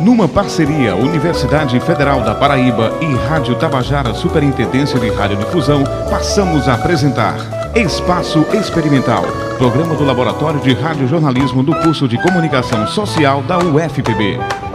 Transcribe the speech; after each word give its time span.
Numa 0.00 0.28
parceria 0.28 0.94
Universidade 0.94 1.78
Federal 1.80 2.20
da 2.20 2.34
Paraíba 2.34 2.92
e 3.00 3.14
Rádio 3.28 3.54
Tabajara 3.54 4.14
Superintendência 4.14 4.98
de 4.98 5.08
Radiodifusão, 5.10 5.82
passamos 6.08 6.68
a 6.68 6.74
apresentar 6.74 7.36
Espaço 7.74 8.44
Experimental, 8.52 9.24
programa 9.58 9.94
do 9.94 10.04
Laboratório 10.04 10.60
de 10.60 10.74
Radiojornalismo 10.74 11.62
do 11.62 11.74
curso 11.76 12.08
de 12.08 12.20
Comunicação 12.20 12.86
Social 12.86 13.42
da 13.42 13.58
UFPB. 13.58 14.69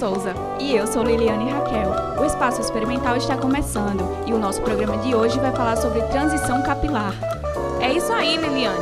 Souza. 0.00 0.32
E 0.58 0.74
eu 0.74 0.86
sou 0.86 1.02
Liliane 1.02 1.50
Raquel. 1.50 1.90
O 2.18 2.24
Espaço 2.24 2.58
Experimental 2.58 3.18
está 3.18 3.36
começando 3.36 4.02
e 4.26 4.32
o 4.32 4.38
nosso 4.38 4.62
programa 4.62 4.96
de 4.96 5.14
hoje 5.14 5.38
vai 5.38 5.52
falar 5.52 5.76
sobre 5.76 6.00
transição 6.04 6.62
capilar. 6.62 7.12
É 7.82 7.92
isso 7.92 8.10
aí, 8.10 8.38
Liliane. 8.38 8.78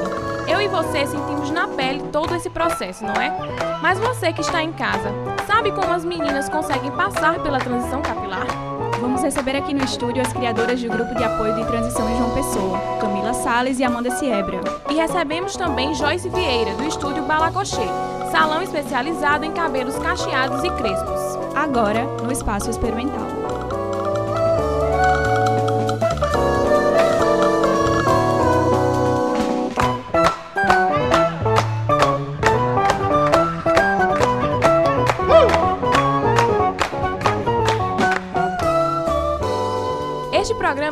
Eu 0.47 0.61
e 0.61 0.69
você 0.69 1.05
sentimos 1.09 1.51
na 1.51 1.67
pele 1.67 2.05
todo 2.13 2.37
esse 2.37 2.49
processo, 2.49 3.05
não 3.05 3.15
é? 3.15 3.37
Mas 3.83 3.99
você 3.99 4.33
que 4.33 4.43
está 4.43 4.63
em 4.63 4.73
casa, 4.73 5.13
sabe 5.45 5.73
como 5.73 5.93
as 5.93 6.05
meninas 6.05 6.49
conseguem 6.49 6.93
passar 6.93 7.41
pela 7.41 7.59
transição 7.59 8.01
capilar? 8.01 8.47
Vamos 9.01 9.21
receber 9.21 9.57
aqui 9.57 9.75
no 9.75 9.85
estúdio 9.85 10.23
as 10.23 10.33
criadoras 10.33 10.81
do 10.81 10.89
Grupo 10.89 11.17
de 11.17 11.25
Apoio 11.25 11.57
de 11.57 11.67
Transição 11.67 12.09
em 12.09 12.17
João 12.17 12.31
Pessoa, 12.31 12.79
Camila 13.01 13.35
Sales 13.35 13.81
e 13.81 13.85
Amanda 13.85 14.11
Siebra. 14.13 14.61
E 14.89 14.95
recebemos 14.95 15.57
também 15.57 15.95
Joyce 15.95 16.29
Vieira, 16.29 16.75
do 16.75 16.85
estúdio 16.85 17.25
Balacochê, 17.25 17.89
salão 18.31 18.63
especializado 18.63 19.45
em 19.45 19.53
cabelos 19.53 19.97
cacheados 19.97 20.63
e 20.65 20.71
crespos. 20.71 21.39
Agora, 21.55 22.05
no 22.23 22.31
Espaço 22.31 22.71
Experimental. 22.71 23.38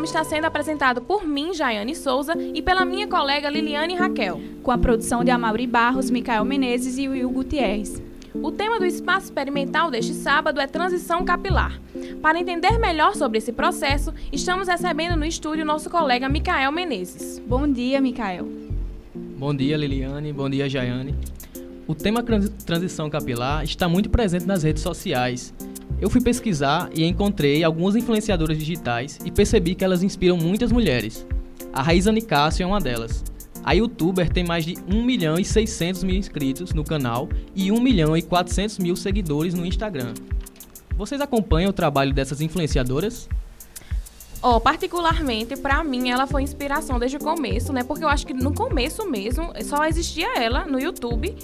Está 0.07 0.23
sendo 0.25 0.45
apresentado 0.45 1.01
por 1.03 1.27
mim, 1.27 1.53
Jaiane 1.53 1.95
Souza, 1.95 2.33
e 2.55 2.63
pela 2.63 2.85
minha 2.85 3.07
colega 3.09 3.51
Liliane 3.51 3.97
Raquel. 3.97 4.41
Com 4.63 4.71
a 4.71 4.79
produção 4.79 5.25
de 5.25 5.31
Amaury 5.33 5.67
Barros, 5.67 6.11
Micael 6.11 6.45
Menezes 6.45 6.97
e 6.97 7.09
Will 7.09 7.29
Gutierrez. 7.29 8.01
O 8.35 8.53
tema 8.53 8.79
do 8.79 8.85
espaço 8.87 9.27
experimental 9.27 9.91
deste 9.91 10.15
sábado 10.15 10.61
é 10.61 10.67
transição 10.67 11.25
capilar. 11.25 11.81
Para 12.23 12.39
entender 12.39 12.79
melhor 12.79 13.15
sobre 13.17 13.39
esse 13.39 13.53
processo, 13.53 14.13
estamos 14.33 14.69
recebendo 14.69 15.17
no 15.17 15.25
estúdio 15.25 15.65
nosso 15.65 15.91
colega 15.91 16.29
Micael 16.29 16.71
Menezes. 16.71 17.41
Bom 17.47 17.67
dia, 17.67 18.01
Micael. 18.01 18.47
Bom 19.15 19.55
dia, 19.55 19.77
Liliane. 19.77 20.33
Bom 20.33 20.49
dia, 20.49 20.69
Jaiane. 20.69 21.15
O 21.87 21.95
tema 21.95 22.23
transi- 22.23 22.51
transição 22.65 23.11
capilar 23.11 23.65
está 23.65 23.89
muito 23.89 24.09
presente 24.11 24.47
nas 24.47 24.63
redes 24.63 24.83
sociais. 24.83 25.53
Eu 25.99 26.11
fui 26.11 26.21
pesquisar 26.21 26.91
e 26.93 27.05
encontrei 27.05 27.65
algumas 27.65 27.97
influenciadoras 27.97 28.59
digitais 28.59 29.19
e 29.25 29.31
percebi 29.31 29.75
que 29.75 29.83
elas 29.83 30.03
inspiram 30.03 30.37
muitas 30.37 30.71
mulheres. 30.71 31.27
A 31.73 31.83
Raíza 31.83 32.13
Nicásio 32.13 32.65
é 32.65 32.67
uma 32.67 32.81
delas. 32.81 33.25
A 33.65 33.73
youtuber 33.73 34.31
tem 34.31 34.45
mais 34.45 34.65
de 34.65 34.77
1 34.87 35.03
milhão 35.03 35.39
e 35.39 35.45
600 35.45 36.05
mil 36.05 36.15
inscritos 36.15 36.73
no 36.75 36.85
canal 36.85 37.29
e 37.55 37.73
1 37.73 37.81
milhão 37.81 38.17
e 38.17 38.21
400 38.21 38.79
mil 38.79 38.95
seguidores 38.95 39.55
no 39.55 39.65
Instagram. 39.65 40.13
Vocês 40.97 41.21
acompanham 41.21 41.71
o 41.71 41.73
trabalho 41.73 42.13
dessas 42.13 42.41
influenciadoras? 42.43 43.29
Ó, 44.43 44.61
particularmente, 44.61 45.57
pra 45.57 45.83
mim, 45.83 46.11
ela 46.11 46.27
foi 46.27 46.43
inspiração 46.43 46.99
desde 46.99 47.17
o 47.17 47.21
começo, 47.21 47.73
né? 47.73 47.83
Porque 47.83 48.05
eu 48.05 48.09
acho 48.09 48.27
que 48.27 48.35
no 48.35 48.53
começo 48.53 49.11
mesmo 49.11 49.51
só 49.65 49.85
existia 49.87 50.39
ela 50.39 50.67
no 50.67 50.79
YouTube. 50.79 51.35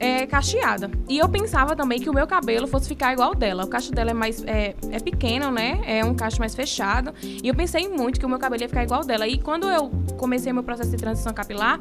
É, 0.00 0.26
cacheada. 0.26 0.90
E 1.08 1.18
eu 1.18 1.28
pensava 1.28 1.74
também 1.74 2.00
que 2.00 2.08
o 2.08 2.14
meu 2.14 2.26
cabelo 2.26 2.68
fosse 2.68 2.86
ficar 2.86 3.12
igual 3.12 3.30
ao 3.30 3.34
dela. 3.34 3.64
O 3.64 3.66
cacho 3.66 3.90
dela 3.90 4.12
é 4.12 4.14
mais 4.14 4.44
é, 4.44 4.74
é 4.92 5.00
pequeno, 5.00 5.50
né? 5.50 5.80
É 5.84 6.04
um 6.04 6.14
cacho 6.14 6.38
mais 6.38 6.54
fechado. 6.54 7.12
E 7.22 7.48
eu 7.48 7.54
pensei 7.54 7.88
muito 7.88 8.20
que 8.20 8.24
o 8.24 8.28
meu 8.28 8.38
cabelo 8.38 8.62
ia 8.62 8.68
ficar 8.68 8.84
igual 8.84 9.00
ao 9.00 9.06
dela. 9.06 9.26
E 9.26 9.40
quando 9.40 9.68
eu 9.68 9.90
comecei 10.16 10.52
meu 10.52 10.62
processo 10.62 10.90
de 10.90 10.96
transição 10.96 11.32
capilar, 11.34 11.80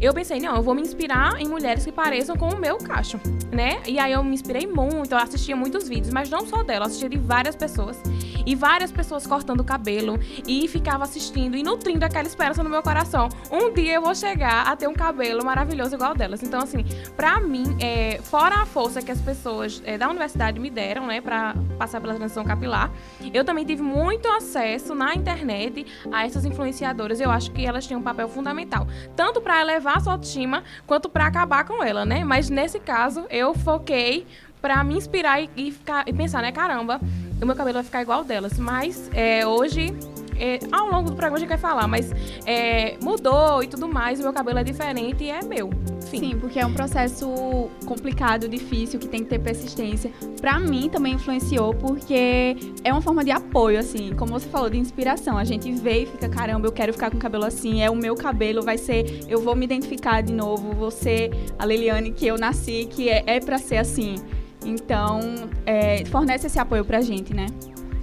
eu 0.00 0.14
pensei, 0.14 0.40
não, 0.40 0.56
eu 0.56 0.62
vou 0.62 0.74
me 0.74 0.80
inspirar 0.80 1.38
em 1.38 1.46
mulheres 1.46 1.84
que 1.84 1.92
pareçam 1.92 2.34
com 2.34 2.48
o 2.48 2.58
meu 2.58 2.78
cacho, 2.78 3.20
né? 3.52 3.82
E 3.86 3.98
aí 3.98 4.12
eu 4.12 4.24
me 4.24 4.32
inspirei 4.32 4.66
muito, 4.66 5.12
eu 5.12 5.18
assistia 5.18 5.54
muitos 5.54 5.86
vídeos, 5.86 6.12
mas 6.12 6.30
não 6.30 6.46
só 6.46 6.62
dela, 6.62 6.84
eu 6.84 6.86
assistia 6.86 7.08
de 7.08 7.18
várias 7.18 7.54
pessoas. 7.54 8.00
E 8.46 8.54
várias 8.54 8.90
pessoas 8.90 9.26
cortando 9.26 9.60
o 9.60 9.64
cabelo 9.64 10.18
e 10.46 10.66
ficava 10.66 11.04
assistindo 11.04 11.56
e 11.56 11.62
nutrindo 11.62 12.04
aquela 12.04 12.26
esperança 12.26 12.62
no 12.62 12.70
meu 12.70 12.82
coração. 12.82 13.28
Um 13.50 13.70
dia 13.72 13.94
eu 13.94 14.02
vou 14.02 14.14
chegar 14.14 14.66
a 14.66 14.74
ter 14.74 14.88
um 14.88 14.94
cabelo 14.94 15.44
maravilhoso 15.44 15.94
igual 15.94 16.14
delas. 16.14 16.42
Então, 16.42 16.60
assim, 16.60 16.84
pra 17.14 17.38
mim, 17.38 17.76
é, 17.78 18.18
fora 18.22 18.62
a 18.62 18.66
força 18.66 19.02
que 19.02 19.10
as 19.10 19.20
pessoas 19.20 19.82
é, 19.84 19.98
da 19.98 20.08
universidade 20.08 20.58
me 20.58 20.70
deram, 20.70 21.06
né, 21.06 21.20
pra 21.20 21.54
passar 21.78 22.00
pela 22.00 22.14
transição 22.14 22.42
capilar, 22.42 22.90
eu 23.34 23.44
também 23.44 23.66
tive 23.66 23.82
muito 23.82 24.26
acesso 24.28 24.94
na 24.94 25.14
internet 25.14 25.86
a 26.10 26.24
essas 26.24 26.46
influenciadoras. 26.46 27.20
Eu 27.20 27.30
acho 27.30 27.50
que 27.50 27.66
elas 27.66 27.86
têm 27.86 27.96
um 27.96 28.02
papel 28.02 28.28
fundamental, 28.28 28.86
tanto 29.14 29.40
pra 29.42 29.60
elevar 29.60 29.89
a 29.96 30.00
sua 30.00 30.12
autoestima 30.12 30.62
quanto 30.86 31.08
pra 31.08 31.26
acabar 31.26 31.64
com 31.64 31.82
ela, 31.82 32.04
né? 32.04 32.24
Mas 32.24 32.50
nesse 32.50 32.78
caso, 32.78 33.26
eu 33.30 33.54
foquei 33.54 34.26
pra 34.60 34.82
me 34.84 34.94
inspirar 34.94 35.40
e, 35.40 35.50
e 35.56 35.70
ficar, 35.72 36.06
e 36.06 36.12
pensar, 36.12 36.42
né, 36.42 36.52
caramba, 36.52 37.00
o 37.40 37.46
meu 37.46 37.56
cabelo 37.56 37.74
vai 37.74 37.84
ficar 37.84 38.02
igual 38.02 38.22
delas. 38.24 38.58
Mas 38.58 39.10
é, 39.14 39.46
hoje, 39.46 39.94
é, 40.40 40.58
ao 40.72 40.90
longo 40.90 41.10
do 41.10 41.16
programa 41.16 41.36
a 41.36 41.40
gente 41.40 41.48
vai 41.48 41.58
falar, 41.58 41.86
mas 41.86 42.10
é, 42.46 42.96
mudou 43.02 43.62
e 43.62 43.66
tudo 43.66 43.86
mais, 43.86 44.18
o 44.18 44.22
meu 44.22 44.32
cabelo 44.32 44.58
é 44.58 44.64
diferente 44.64 45.24
e 45.24 45.30
é 45.30 45.42
meu. 45.44 45.70
Sim. 46.00 46.36
Porque 46.40 46.58
é 46.58 46.66
um 46.66 46.72
processo 46.72 47.68
complicado, 47.86 48.48
difícil, 48.48 48.98
que 48.98 49.06
tem 49.06 49.22
que 49.22 49.28
ter 49.30 49.38
persistência. 49.38 50.10
Pra 50.40 50.58
mim 50.58 50.88
também 50.88 51.14
influenciou, 51.14 51.74
porque 51.74 52.56
é 52.82 52.92
uma 52.92 53.02
forma 53.02 53.22
de 53.22 53.30
apoio, 53.30 53.78
assim, 53.78 54.12
como 54.16 54.32
você 54.32 54.48
falou, 54.48 54.68
de 54.70 54.78
inspiração. 54.78 55.36
A 55.36 55.44
gente 55.44 55.70
vê 55.72 56.02
e 56.02 56.06
fica, 56.06 56.28
caramba, 56.28 56.66
eu 56.66 56.72
quero 56.72 56.92
ficar 56.92 57.10
com 57.10 57.16
o 57.16 57.20
cabelo 57.20 57.44
assim, 57.44 57.82
é 57.82 57.90
o 57.90 57.94
meu 57.94 58.14
cabelo, 58.14 58.62
vai 58.62 58.78
ser, 58.78 59.24
eu 59.28 59.40
vou 59.40 59.54
me 59.54 59.64
identificar 59.64 60.22
de 60.22 60.32
novo, 60.32 60.72
você, 60.72 61.30
a 61.58 61.66
Liliane 61.66 62.10
que 62.10 62.26
eu 62.26 62.38
nasci, 62.38 62.88
que 62.90 63.08
é, 63.08 63.22
é 63.26 63.40
pra 63.40 63.58
ser 63.58 63.76
assim. 63.76 64.16
Então, 64.64 65.20
é, 65.64 66.04
fornece 66.06 66.46
esse 66.46 66.58
apoio 66.58 66.84
pra 66.84 67.00
gente, 67.00 67.34
né? 67.34 67.46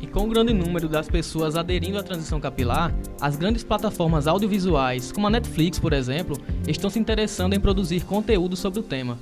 E 0.02 0.06
com 0.06 0.26
o 0.26 0.30
grande 0.30 0.54
número 0.54 0.88
das 0.88 1.08
pessoas 1.08 1.56
aderindo 1.56 1.98
à 1.98 2.04
transição 2.04 2.40
capilar, 2.40 2.94
as 3.20 3.36
grandes 3.36 3.64
plataformas 3.64 4.28
audiovisuais, 4.28 5.12
como 5.12 5.28
a 5.28 5.30
Netflix, 5.30 5.80
por 5.80 5.92
exemplo, 5.92 6.38
estão 6.68 6.90
se 6.90 7.00
interessando 7.00 7.54
em 7.54 7.60
produzir 7.60 8.06
conteúdo 8.06 8.56
sobre 8.56 8.80
o 8.80 8.84
tema. 8.84 9.18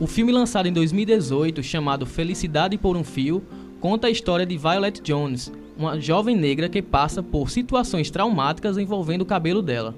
O 0.00 0.06
filme 0.06 0.32
lançado 0.32 0.66
em 0.66 0.72
2018, 0.72 1.62
chamado 1.62 2.06
Felicidade 2.06 2.76
por 2.76 2.96
um 2.96 3.04
Fio, 3.04 3.42
conta 3.80 4.08
a 4.08 4.10
história 4.10 4.44
de 4.44 4.56
Violet 4.56 5.00
Jones, 5.02 5.52
uma 5.78 6.00
jovem 6.00 6.36
negra 6.36 6.68
que 6.68 6.82
passa 6.82 7.22
por 7.22 7.48
situações 7.50 8.10
traumáticas 8.10 8.78
envolvendo 8.78 9.22
o 9.22 9.26
cabelo 9.26 9.62
dela. 9.62 9.94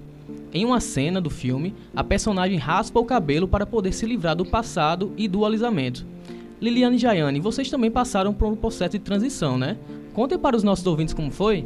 Em 0.53 0.65
uma 0.65 0.81
cena 0.81 1.21
do 1.21 1.31
filme, 1.31 1.75
a 1.97 2.05
personagem 2.05 2.59
raspa 2.59 3.01
o 3.01 3.05
cabelo 3.05 3.49
para 3.49 3.65
poder 3.65 3.93
se 3.93 4.05
livrar 4.05 4.37
do 4.37 4.45
passado 4.45 5.13
e 5.17 5.27
do 5.27 5.47
alisamento. 5.47 6.05
Liliane 6.61 6.97
e 6.97 6.99
Jaiane, 6.99 7.41
vocês 7.41 7.71
também 7.71 7.91
passaram 7.91 8.35
por 8.35 8.53
um 8.53 8.55
processo 8.55 8.93
de 8.93 8.99
transição, 8.99 9.57
né? 9.57 9.77
Contem 10.15 10.39
para 10.39 10.57
os 10.57 10.63
nossos 10.63 10.87
ouvintes 10.87 11.15
como 11.15 11.31
foi. 11.31 11.65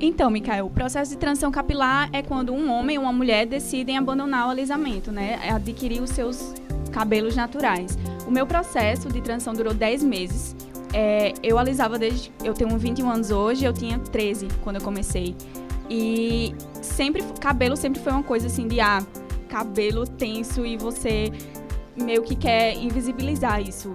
Então, 0.00 0.30
Mikael, 0.30 0.66
o 0.66 0.70
processo 0.70 1.10
de 1.10 1.18
transição 1.18 1.50
capilar 1.50 2.08
é 2.12 2.22
quando 2.22 2.52
um 2.52 2.70
homem 2.70 2.98
ou 2.98 3.04
uma 3.04 3.12
mulher 3.12 3.46
decidem 3.46 3.96
abandonar 3.96 4.46
o 4.46 4.50
alisamento, 4.50 5.10
né? 5.10 5.40
É 5.42 5.50
Adquirir 5.50 6.00
os 6.00 6.10
seus 6.10 6.54
cabelos 6.92 7.34
naturais. 7.34 7.98
O 8.26 8.30
meu 8.30 8.46
processo 8.46 9.08
de 9.08 9.20
transição 9.20 9.54
durou 9.54 9.74
10 9.74 10.04
meses. 10.04 10.54
É, 10.92 11.34
eu 11.42 11.58
alisava 11.58 11.98
desde. 11.98 12.32
Eu 12.44 12.54
tenho 12.54 12.76
21 12.78 13.10
anos 13.10 13.30
hoje, 13.30 13.64
eu 13.64 13.72
tinha 13.72 13.98
13 13.98 14.48
quando 14.62 14.76
eu 14.76 14.82
comecei. 14.82 15.34
E 15.90 16.54
sempre. 16.80 17.24
Cabelo 17.40 17.76
sempre 17.76 18.00
foi 18.00 18.12
uma 18.12 18.22
coisa 18.22 18.46
assim 18.46 18.68
de 18.68 18.80
ah, 18.80 19.04
cabelo 19.48 20.06
tenso 20.06 20.64
e 20.64 20.76
você 20.76 21.32
meio 21.96 22.22
que 22.22 22.36
quer 22.36 22.76
invisibilizar 22.76 23.60
isso 23.60 23.92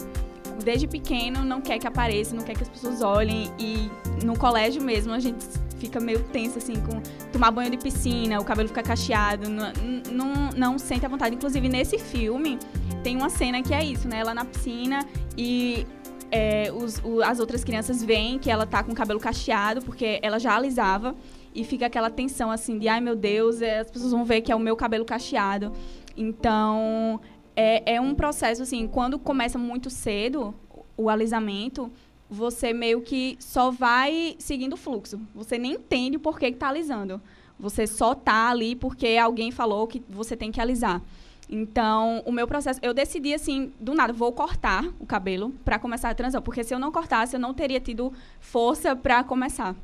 desde 0.63 0.87
pequeno 0.87 1.43
não 1.43 1.61
quer 1.61 1.79
que 1.79 1.87
apareça, 1.87 2.35
não 2.35 2.43
quer 2.43 2.55
que 2.55 2.63
as 2.63 2.69
pessoas 2.69 3.01
olhem 3.01 3.51
e 3.57 3.89
no 4.25 4.37
colégio 4.37 4.81
mesmo 4.81 5.13
a 5.13 5.19
gente 5.19 5.45
fica 5.77 5.99
meio 5.99 6.23
tenso 6.23 6.57
assim 6.57 6.75
com 6.75 7.01
tomar 7.31 7.51
banho 7.51 7.69
de 7.69 7.77
piscina, 7.77 8.39
o 8.39 8.45
cabelo 8.45 8.69
fica 8.69 8.81
cacheado, 8.81 9.49
não, 9.49 9.71
não, 10.11 10.49
não 10.55 10.79
sente 10.79 11.05
a 11.05 11.09
vontade. 11.09 11.35
Inclusive 11.35 11.67
nesse 11.67 11.97
filme 11.97 12.57
tem 13.03 13.17
uma 13.17 13.29
cena 13.29 13.61
que 13.61 13.73
é 13.73 13.83
isso, 13.83 14.07
né? 14.07 14.19
Ela 14.19 14.33
na 14.33 14.45
piscina 14.45 15.05
e 15.37 15.85
é, 16.31 16.71
os, 16.71 16.99
o, 17.03 17.21
as 17.21 17.39
outras 17.39 17.63
crianças 17.63 18.03
veem 18.03 18.39
que 18.39 18.49
ela 18.49 18.65
tá 18.65 18.83
com 18.83 18.91
o 18.91 18.95
cabelo 18.95 19.19
cacheado 19.19 19.81
porque 19.81 20.19
ela 20.21 20.39
já 20.39 20.55
alisava 20.55 21.15
e 21.53 21.63
fica 21.63 21.85
aquela 21.85 22.09
tensão 22.09 22.49
assim 22.49 22.79
de 22.79 22.87
ai 22.87 23.01
meu 23.01 23.15
Deus, 23.15 23.61
é, 23.61 23.79
as 23.81 23.91
pessoas 23.91 24.11
vão 24.11 24.23
ver 24.23 24.41
que 24.41 24.51
é 24.51 24.55
o 24.55 24.59
meu 24.59 24.75
cabelo 24.75 25.05
cacheado. 25.05 25.71
Então 26.15 27.19
é, 27.55 27.95
é 27.95 28.01
um 28.01 28.15
processo, 28.15 28.63
assim, 28.63 28.87
quando 28.87 29.19
começa 29.19 29.57
muito 29.57 29.89
cedo 29.89 30.53
o 30.97 31.09
alisamento, 31.09 31.91
você 32.29 32.73
meio 32.73 33.01
que 33.01 33.37
só 33.39 33.69
vai 33.71 34.35
seguindo 34.39 34.73
o 34.73 34.77
fluxo. 34.77 35.19
Você 35.35 35.57
nem 35.57 35.73
entende 35.73 36.17
por 36.17 36.39
que 36.39 36.47
está 36.47 36.69
alisando. 36.69 37.21
Você 37.59 37.85
só 37.85 38.15
tá 38.15 38.49
ali 38.49 38.75
porque 38.75 39.17
alguém 39.17 39.51
falou 39.51 39.87
que 39.87 40.01
você 40.09 40.35
tem 40.35 40.51
que 40.51 40.59
alisar. 40.59 41.01
Então, 41.49 42.23
o 42.25 42.31
meu 42.31 42.47
processo, 42.47 42.79
eu 42.81 42.93
decidi 42.93 43.33
assim, 43.33 43.71
do 43.79 43.93
nada, 43.93 44.11
vou 44.11 44.31
cortar 44.31 44.85
o 44.99 45.05
cabelo 45.05 45.51
para 45.63 45.77
começar 45.77 46.09
a 46.09 46.15
transição, 46.15 46.41
porque 46.41 46.63
se 46.63 46.73
eu 46.73 46.79
não 46.79 46.91
cortasse, 46.91 47.35
eu 47.35 47.39
não 47.39 47.53
teria 47.53 47.79
tido 47.79 48.11
força 48.39 48.95
para 48.95 49.23
começar. 49.23 49.75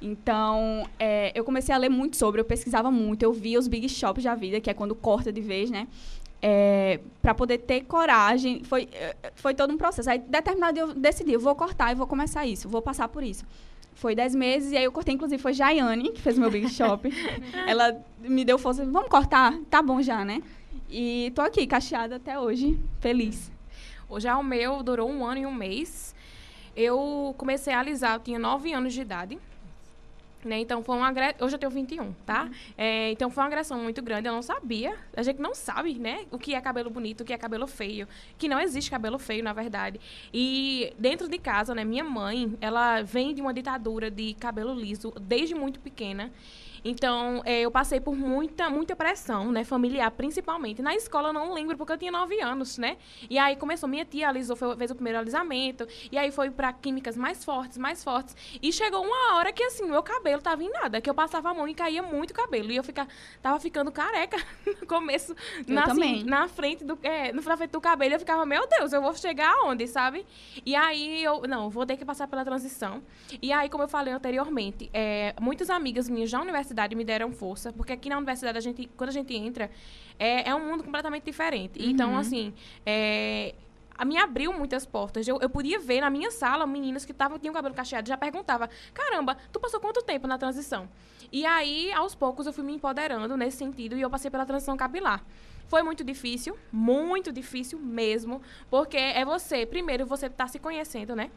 Então, 0.00 0.86
é, 0.98 1.32
eu 1.34 1.42
comecei 1.42 1.74
a 1.74 1.78
ler 1.78 1.88
muito 1.88 2.16
sobre, 2.16 2.40
eu 2.40 2.44
pesquisava 2.44 2.90
muito, 2.90 3.22
eu 3.22 3.32
via 3.32 3.58
os 3.58 3.66
big 3.66 3.88
shops 3.88 4.22
da 4.22 4.34
vida, 4.34 4.60
que 4.60 4.70
é 4.70 4.74
quando 4.74 4.94
corta 4.94 5.32
de 5.32 5.40
vez, 5.40 5.70
né? 5.70 5.88
É, 6.48 7.00
para 7.20 7.34
poder 7.34 7.58
ter 7.58 7.80
coragem, 7.86 8.62
foi, 8.62 8.88
é, 8.92 9.16
foi 9.34 9.52
todo 9.52 9.72
um 9.74 9.76
processo. 9.76 10.08
Aí, 10.08 10.20
determinado 10.20 10.78
eu 10.78 10.94
decidi, 10.94 11.32
eu 11.32 11.40
vou 11.40 11.56
cortar 11.56 11.90
e 11.90 11.96
vou 11.96 12.06
começar 12.06 12.46
isso, 12.46 12.68
vou 12.68 12.80
passar 12.80 13.08
por 13.08 13.24
isso. 13.24 13.44
Foi 13.96 14.14
10 14.14 14.36
meses, 14.36 14.70
e 14.70 14.76
aí 14.76 14.84
eu 14.84 14.92
cortei, 14.92 15.12
inclusive, 15.12 15.42
foi 15.42 15.52
Jaiane, 15.52 16.12
que 16.12 16.22
fez 16.22 16.38
meu 16.38 16.48
Big 16.48 16.68
Shop. 16.68 17.10
Ela 17.66 18.00
me 18.20 18.44
deu 18.44 18.58
força, 18.58 18.84
vamos 18.84 19.08
cortar? 19.08 19.58
Tá 19.68 19.82
bom 19.82 20.00
já, 20.00 20.24
né? 20.24 20.40
E 20.88 21.32
tô 21.34 21.42
aqui, 21.42 21.66
cacheada 21.66 22.14
até 22.14 22.38
hoje, 22.38 22.78
feliz. 23.00 23.50
Já 24.18 24.38
o 24.38 24.44
meu 24.44 24.84
durou 24.84 25.10
um 25.10 25.26
ano 25.26 25.40
e 25.40 25.46
um 25.46 25.52
mês. 25.52 26.14
Eu 26.76 27.34
comecei 27.36 27.74
a 27.74 27.80
alisar, 27.80 28.14
eu 28.14 28.20
tinha 28.20 28.38
9 28.38 28.72
anos 28.72 28.94
de 28.94 29.00
idade. 29.00 29.36
Né? 30.46 30.60
Então 30.60 30.82
foi 30.82 30.96
uma 30.96 31.08
agressão. 31.08 31.46
Hoje 31.46 31.56
eu 31.56 31.58
tenho 31.58 31.70
21, 31.70 32.12
tá? 32.24 32.44
Uhum. 32.44 32.50
É, 32.78 33.10
então 33.10 33.28
foi 33.28 33.42
uma 33.42 33.48
agressão 33.48 33.78
muito 33.80 34.00
grande. 34.00 34.28
Eu 34.28 34.32
não 34.32 34.42
sabia. 34.42 34.96
A 35.16 35.22
gente 35.22 35.40
não 35.40 35.54
sabe, 35.54 35.98
né? 35.98 36.24
O 36.30 36.38
que 36.38 36.54
é 36.54 36.60
cabelo 36.60 36.88
bonito, 36.88 37.22
o 37.22 37.24
que 37.24 37.32
é 37.32 37.38
cabelo 37.38 37.66
feio. 37.66 38.06
Que 38.38 38.48
não 38.48 38.60
existe 38.60 38.90
cabelo 38.90 39.18
feio, 39.18 39.42
na 39.42 39.52
verdade. 39.52 40.00
E 40.32 40.92
dentro 40.98 41.28
de 41.28 41.38
casa, 41.38 41.74
né? 41.74 41.84
Minha 41.84 42.04
mãe, 42.04 42.56
ela 42.60 43.02
vem 43.02 43.34
de 43.34 43.42
uma 43.42 43.52
ditadura 43.52 44.10
de 44.10 44.34
cabelo 44.34 44.72
liso 44.72 45.12
desde 45.20 45.54
muito 45.54 45.80
pequena. 45.80 46.30
Então, 46.88 47.42
é, 47.44 47.62
eu 47.62 47.70
passei 47.70 47.98
por 47.98 48.14
muita, 48.14 48.70
muita 48.70 48.94
pressão, 48.94 49.50
né? 49.50 49.64
Familiar, 49.64 50.08
principalmente. 50.12 50.80
Na 50.80 50.94
escola, 50.94 51.30
eu 51.30 51.32
não 51.32 51.52
lembro, 51.52 51.76
porque 51.76 51.92
eu 51.92 51.98
tinha 51.98 52.12
nove 52.12 52.40
anos, 52.40 52.78
né? 52.78 52.96
E 53.28 53.36
aí 53.40 53.56
começou, 53.56 53.88
minha 53.88 54.04
tia 54.04 54.28
alisou, 54.28 54.54
fez 54.54 54.92
o 54.92 54.94
primeiro 54.94 55.18
alisamento. 55.18 55.84
E 56.12 56.16
aí 56.16 56.30
foi 56.30 56.48
para 56.48 56.72
químicas 56.72 57.16
mais 57.16 57.44
fortes, 57.44 57.76
mais 57.76 58.04
fortes. 58.04 58.36
E 58.62 58.72
chegou 58.72 59.04
uma 59.04 59.34
hora 59.34 59.52
que, 59.52 59.64
assim, 59.64 59.84
meu 59.84 60.00
cabelo 60.00 60.40
tava 60.40 60.62
em 60.62 60.70
nada. 60.70 61.00
Que 61.00 61.10
eu 61.10 61.14
passava 61.14 61.50
a 61.50 61.54
mão 61.54 61.66
e 61.66 61.74
caía 61.74 62.04
muito 62.04 62.32
cabelo. 62.32 62.70
E 62.70 62.76
eu 62.76 62.84
fica, 62.84 63.08
tava 63.42 63.58
ficando 63.58 63.90
careca 63.90 64.36
no 64.80 64.86
começo. 64.86 65.34
Eu 65.66 65.74
na. 65.74 65.86
Assim, 65.86 66.22
na 66.22 66.46
frente 66.46 66.84
do, 66.84 66.96
é, 67.02 67.32
na 67.32 67.42
frente 67.42 67.72
do 67.72 67.80
cabelo, 67.80 68.14
eu 68.14 68.20
ficava, 68.20 68.46
meu 68.46 68.64
Deus, 68.68 68.92
eu 68.92 69.02
vou 69.02 69.12
chegar 69.14 69.52
aonde, 69.56 69.88
sabe? 69.88 70.24
E 70.64 70.76
aí, 70.76 71.24
eu, 71.24 71.42
não, 71.48 71.68
vou 71.68 71.84
ter 71.84 71.96
que 71.96 72.04
passar 72.04 72.28
pela 72.28 72.44
transição. 72.44 73.02
E 73.42 73.52
aí, 73.52 73.68
como 73.68 73.82
eu 73.82 73.88
falei 73.88 74.14
anteriormente, 74.14 74.88
é, 74.94 75.34
muitas 75.40 75.68
amigas 75.68 76.08
minhas 76.08 76.30
já 76.30 76.40
universidade 76.40 76.75
universidade 76.76 76.94
me 76.94 77.04
deram 77.04 77.32
força, 77.32 77.72
porque 77.72 77.92
aqui 77.92 78.08
na 78.08 78.18
universidade, 78.18 78.58
a 78.58 78.60
gente, 78.60 78.88
quando 78.96 79.10
a 79.10 79.12
gente 79.12 79.34
entra, 79.34 79.70
é, 80.18 80.48
é 80.48 80.54
um 80.54 80.60
mundo 80.60 80.84
completamente 80.84 81.24
diferente. 81.24 81.80
Uhum. 81.80 81.90
Então, 81.90 82.16
assim, 82.16 82.52
é, 82.84 83.54
a 83.96 84.04
me 84.04 84.18
abriu 84.18 84.52
muitas 84.52 84.84
portas. 84.84 85.26
Eu, 85.26 85.40
eu 85.40 85.48
podia 85.48 85.78
ver 85.78 86.00
na 86.02 86.10
minha 86.10 86.30
sala 86.30 86.66
meninas 86.66 87.04
que 87.04 87.14
tavam, 87.14 87.38
tinham 87.38 87.54
cabelo 87.54 87.74
cacheado, 87.74 88.08
já 88.08 88.16
perguntava: 88.16 88.68
caramba, 88.92 89.36
tu 89.50 89.58
passou 89.58 89.80
quanto 89.80 90.02
tempo 90.02 90.26
na 90.26 90.36
transição? 90.36 90.88
E 91.32 91.44
aí, 91.44 91.92
aos 91.92 92.14
poucos, 92.14 92.46
eu 92.46 92.52
fui 92.52 92.64
me 92.64 92.74
empoderando 92.74 93.36
nesse 93.36 93.56
sentido 93.56 93.96
e 93.96 94.00
eu 94.00 94.10
passei 94.10 94.30
pela 94.30 94.46
transição 94.46 94.76
capilar. 94.76 95.24
Foi 95.68 95.82
muito 95.82 96.04
difícil, 96.04 96.56
muito 96.70 97.32
difícil 97.32 97.80
mesmo, 97.80 98.40
porque 98.70 98.96
é 98.96 99.24
você, 99.24 99.66
primeiro, 99.66 100.06
você 100.06 100.30
tá 100.30 100.46
se 100.46 100.60
conhecendo, 100.60 101.16
né? 101.16 101.28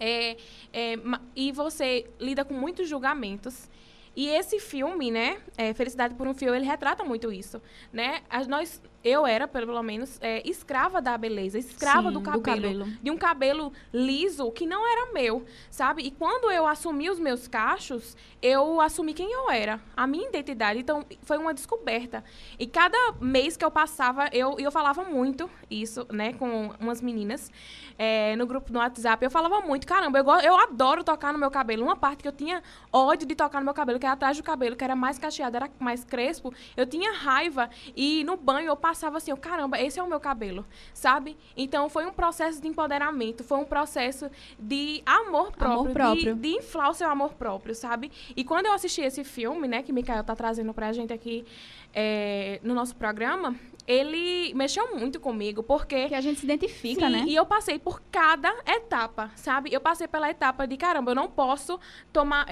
É, 0.00 0.36
é, 0.72 0.94
e 1.36 1.52
você 1.52 2.04
lida 2.18 2.44
com 2.44 2.52
muitos 2.52 2.88
julgamentos. 2.88 3.70
E 4.16 4.28
esse 4.28 4.60
filme, 4.60 5.10
né, 5.10 5.38
é, 5.56 5.74
Felicidade 5.74 6.14
por 6.14 6.26
um 6.26 6.34
Fio, 6.34 6.54
ele 6.54 6.64
retrata 6.64 7.04
muito 7.04 7.32
isso, 7.32 7.60
né? 7.92 8.20
As, 8.30 8.46
nós 8.46 8.80
eu 9.04 9.26
era, 9.26 9.46
pelo 9.46 9.82
menos, 9.82 10.18
é, 10.22 10.42
escrava 10.48 11.02
da 11.02 11.16
beleza, 11.18 11.58
escrava 11.58 12.08
Sim, 12.08 12.14
do, 12.14 12.22
cabelo, 12.22 12.40
do, 12.40 12.44
cabelo, 12.44 12.84
De 13.02 13.10
um 13.10 13.18
cabelo 13.18 13.72
liso 13.92 14.50
que 14.52 14.66
não 14.66 14.90
era 14.90 15.12
meu, 15.12 15.44
sabe? 15.70 16.02
E 16.02 16.10
quando 16.10 16.50
eu 16.50 16.66
assumi 16.66 17.10
os 17.10 17.18
meus 17.18 17.46
cachos, 17.46 18.16
eu 18.40 18.80
assumi 18.80 19.12
quem 19.12 19.30
eu 19.30 19.50
era, 19.50 19.78
a 19.94 20.06
minha 20.06 20.26
identidade. 20.26 20.80
Então, 20.80 21.04
foi 21.22 21.36
uma 21.36 21.52
descoberta. 21.52 22.24
E 22.58 22.66
cada 22.66 22.96
mês 23.20 23.58
que 23.58 23.64
eu 23.64 23.70
passava, 23.70 24.28
eu, 24.32 24.58
eu 24.58 24.72
falava 24.72 25.04
muito 25.04 25.50
isso, 25.70 26.06
né, 26.10 26.32
com 26.32 26.70
umas 26.80 27.02
meninas 27.02 27.50
é, 27.98 28.34
no 28.36 28.46
grupo 28.46 28.72
no 28.72 28.78
WhatsApp. 28.78 29.22
Eu 29.22 29.30
falava 29.30 29.60
muito, 29.60 29.86
caramba, 29.86 30.18
eu, 30.18 30.24
eu 30.40 30.56
adoro 30.56 31.04
tocar 31.04 31.30
no 31.30 31.38
meu 31.38 31.50
cabelo. 31.50 31.84
Uma 31.84 31.96
parte 31.96 32.22
que 32.22 32.28
eu 32.28 32.32
tinha 32.32 32.62
ódio 32.90 33.26
de 33.28 33.34
tocar 33.34 33.58
no 33.58 33.66
meu 33.66 33.74
cabelo, 33.74 33.98
que 33.98 34.06
era 34.06 34.14
atrás 34.14 34.36
do 34.36 34.42
cabelo, 34.42 34.74
que 34.74 34.82
era 34.84 34.96
mais 34.96 35.18
cacheado, 35.18 35.56
era 35.56 35.70
mais 35.78 36.04
crespo, 36.04 36.54
eu 36.74 36.86
tinha 36.86 37.12
raiva. 37.12 37.68
E 37.94 38.24
no 38.24 38.36
banho 38.36 38.68
eu 38.68 38.76
passava 38.76 38.93
passava 38.94 39.16
assim, 39.16 39.32
oh, 39.32 39.36
caramba, 39.36 39.80
esse 39.80 39.98
é 39.98 40.02
o 40.02 40.08
meu 40.08 40.20
cabelo, 40.20 40.64
sabe? 40.92 41.36
Então 41.56 41.88
foi 41.90 42.06
um 42.06 42.12
processo 42.12 42.62
de 42.62 42.68
empoderamento, 42.68 43.42
foi 43.42 43.58
um 43.58 43.64
processo 43.64 44.30
de 44.56 45.02
amor 45.04 45.50
próprio, 45.50 45.80
amor 45.80 45.92
próprio. 45.92 46.34
De, 46.36 46.40
de, 46.40 46.56
inflar 46.58 46.90
o 46.90 46.94
seu 46.94 47.10
amor 47.10 47.34
próprio, 47.34 47.74
sabe? 47.74 48.12
E 48.36 48.44
quando 48.44 48.66
eu 48.66 48.72
assisti 48.72 49.00
esse 49.00 49.24
filme, 49.24 49.66
né, 49.66 49.82
que 49.82 49.90
o 49.90 49.94
Mikael 49.94 50.22
tá 50.22 50.36
trazendo 50.36 50.72
pra 50.72 50.92
gente 50.92 51.12
aqui 51.12 51.44
é, 51.92 52.60
no 52.62 52.72
nosso 52.72 52.94
programa, 52.94 53.56
ele 53.84 54.54
mexeu 54.54 54.96
muito 54.96 55.18
comigo, 55.18 55.60
porque... 55.60 56.08
Que 56.08 56.14
a 56.14 56.20
gente 56.20 56.38
se 56.38 56.46
identifica, 56.46 57.06
sim, 57.06 57.12
né? 57.12 57.24
E 57.26 57.34
eu 57.34 57.44
passei 57.44 57.80
por 57.80 58.00
cada 58.12 58.54
etapa, 58.64 59.32
sabe? 59.34 59.72
Eu 59.72 59.80
passei 59.80 60.06
pela 60.06 60.30
etapa 60.30 60.68
de, 60.68 60.76
caramba, 60.76 61.10
eu 61.10 61.16
não 61.16 61.28
posso 61.28 61.80
tomar 62.12 62.46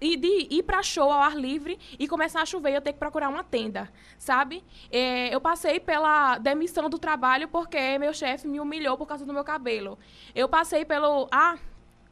e 0.00 0.16
de 0.16 0.48
ir 0.50 0.62
para 0.62 0.82
show 0.82 1.10
ao 1.10 1.20
ar 1.20 1.36
livre 1.36 1.78
e 1.98 2.06
começar 2.06 2.42
a 2.42 2.46
chover 2.46 2.72
e 2.72 2.74
eu 2.74 2.80
ter 2.80 2.92
que 2.92 2.98
procurar 2.98 3.28
uma 3.28 3.42
tenda, 3.42 3.90
sabe? 4.18 4.62
É, 4.90 5.34
eu 5.34 5.40
passei 5.40 5.80
pela 5.80 6.38
demissão 6.38 6.88
do 6.90 6.98
trabalho 6.98 7.48
porque 7.48 7.98
meu 7.98 8.12
chefe 8.12 8.46
me 8.46 8.60
humilhou 8.60 8.96
por 8.96 9.06
causa 9.06 9.24
do 9.24 9.32
meu 9.32 9.44
cabelo. 9.44 9.98
Eu 10.34 10.48
passei 10.48 10.84
pelo 10.84 11.28
ah, 11.30 11.56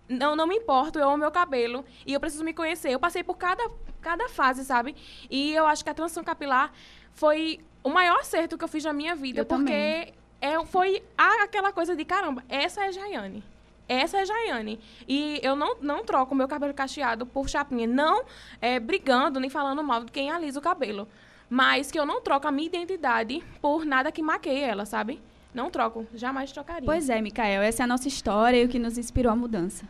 não, 0.08 0.34
não 0.34 0.46
me 0.46 0.56
importo, 0.56 0.98
eu 0.98 1.08
amo 1.08 1.19
meu 1.19 1.31
cabelo 1.31 1.84
e 2.06 2.12
eu 2.12 2.20
preciso 2.20 2.44
me 2.44 2.52
conhecer. 2.52 2.90
Eu 2.90 3.00
passei 3.00 3.22
por 3.22 3.36
cada, 3.36 3.70
cada 4.00 4.28
fase, 4.28 4.64
sabe? 4.64 4.96
E 5.31 5.52
eu 5.52 5.66
acho 5.66 5.84
que 5.84 5.90
a 5.90 5.94
transição 5.94 6.25
capilar 6.25 6.72
foi 7.12 7.60
o 7.82 7.90
maior 7.90 8.19
acerto 8.20 8.56
que 8.56 8.64
eu 8.64 8.69
fiz 8.69 8.84
na 8.84 8.92
minha 8.92 9.14
vida, 9.14 9.40
eu 9.40 9.46
porque 9.46 10.14
é, 10.40 10.64
foi 10.66 11.02
aquela 11.16 11.72
coisa 11.72 11.94
de 11.94 12.04
caramba, 12.04 12.42
essa 12.48 12.84
é 12.84 12.88
a 12.88 12.90
Jaiane. 12.90 13.44
Essa 13.88 14.19
é 14.19 14.20
a 14.22 14.24
Jaiane. 14.24 14.81
E 15.06 15.41
eu 15.43 15.55
não, 15.55 15.76
não 15.81 16.05
troco 16.05 16.34
meu 16.34 16.48
cabelo 16.48 16.72
cacheado 16.72 17.26
por 17.26 17.48
chapinha. 17.48 17.86
Não 17.86 18.24
é, 18.60 18.81
brigando 18.81 19.38
nem 19.38 19.50
falando 19.50 19.82
mal 19.82 20.05
de 20.05 20.12
quem 20.12 20.31
alisa 20.31 20.58
o 20.58 20.62
cabelo. 20.62 21.06
Mas 21.48 21.91
que 21.91 21.98
eu 21.98 22.06
não 22.06 22.20
troco 22.20 22.48
a 22.48 22.53
minha 22.53 22.67
identidade 22.67 23.43
por 23.60 23.84
nada 23.84 24.10
que 24.10 24.22
maqueie 24.22 24.62
ela, 24.62 24.84
sabe? 24.86 25.20
Não 25.53 25.70
troco. 25.70 26.06
Jamais 26.14 26.50
trocaria. 26.50 26.84
Pois 26.84 27.08
é, 27.08 27.20
Mikael. 27.20 27.62
Essa 27.62 27.82
é 27.82 27.84
a 27.84 27.86
nossa 27.86 28.08
história 28.08 28.60
e 28.60 28.64
o 28.64 28.69
que 28.69 28.79
nos 28.79 28.98
inspirou 28.98 29.31
a 29.31 29.36
mudança. 29.36 29.84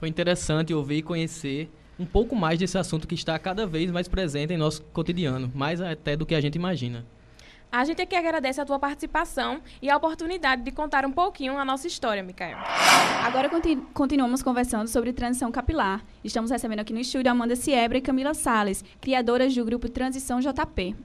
Foi 0.00 0.08
interessante 0.08 0.74
ouvir 0.74 0.98
e 0.98 1.02
conhecer 1.02 1.70
um 1.98 2.04
pouco 2.04 2.34
mais 2.34 2.58
desse 2.58 2.76
assunto 2.76 3.06
que 3.06 3.14
está 3.14 3.38
cada 3.38 3.66
vez 3.66 3.90
mais 3.90 4.08
presente 4.08 4.52
em 4.52 4.56
nosso 4.56 4.82
cotidiano. 4.92 5.50
Mais 5.54 5.80
até 5.80 6.16
do 6.16 6.26
que 6.26 6.34
a 6.34 6.40
gente 6.40 6.56
imagina. 6.56 7.04
A 7.70 7.84
gente 7.84 8.00
aqui 8.00 8.14
agradece 8.14 8.60
a 8.60 8.64
tua 8.64 8.78
participação 8.78 9.60
e 9.82 9.90
a 9.90 9.96
oportunidade 9.96 10.62
de 10.62 10.70
contar 10.70 11.04
um 11.04 11.12
pouquinho 11.12 11.58
a 11.58 11.64
nossa 11.64 11.86
história, 11.86 12.22
Micael. 12.22 12.58
Agora 13.24 13.48
continu 13.48 13.86
continuamos 13.92 14.42
conversando 14.42 14.88
sobre 14.88 15.12
transição 15.12 15.50
capilar. 15.50 16.02
Estamos 16.24 16.50
recebendo 16.50 16.80
aqui 16.80 16.92
no 16.92 17.00
estúdio 17.00 17.30
Amanda 17.30 17.56
Siebra 17.56 17.98
e 17.98 18.00
Camila 18.00 18.34
Sales, 18.34 18.84
criadoras 19.00 19.54
do 19.54 19.64
grupo 19.64 19.88
Transição 19.88 20.40
JP. 20.40 20.96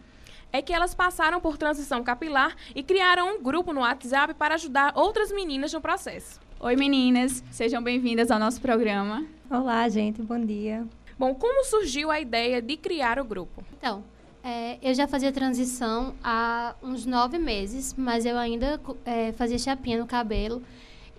É 0.54 0.62
que 0.62 0.72
elas 0.72 0.94
passaram 0.94 1.42
por 1.42 1.58
transição 1.58 2.04
capilar 2.04 2.56
e 2.76 2.84
criaram 2.84 3.36
um 3.36 3.42
grupo 3.42 3.74
no 3.74 3.82
WhatsApp 3.82 4.34
para 4.34 4.56
ajudar 4.56 4.94
outras 4.96 5.32
meninas 5.32 5.74
no 5.74 5.82
processo. 5.82 6.40
Oi 6.60 6.76
meninas, 6.76 7.44
sejam 7.52 7.82
bem-vindas 7.82 8.30
ao 8.30 8.38
nosso 8.38 8.62
programa. 8.62 9.26
Olá, 9.50 9.88
gente, 9.90 10.22
bom 10.22 10.40
dia. 10.40 10.86
Bom, 11.18 11.34
como 11.34 11.64
surgiu 11.66 12.12
a 12.12 12.20
ideia 12.20 12.62
de 12.62 12.78
criar 12.78 13.20
o 13.20 13.24
grupo? 13.24 13.64
Então, 13.78 14.04
é, 14.44 14.78
eu 14.82 14.94
já 14.94 15.08
fazia 15.08 15.32
transição 15.32 16.16
há 16.24 16.76
uns 16.82 17.06
nove 17.06 17.38
meses, 17.38 17.94
mas 17.98 18.26
eu 18.26 18.38
ainda 18.38 18.80
é, 19.06 19.32
fazia 19.34 19.58
chapinha 19.58 20.00
no 20.00 20.08
cabelo. 20.08 20.62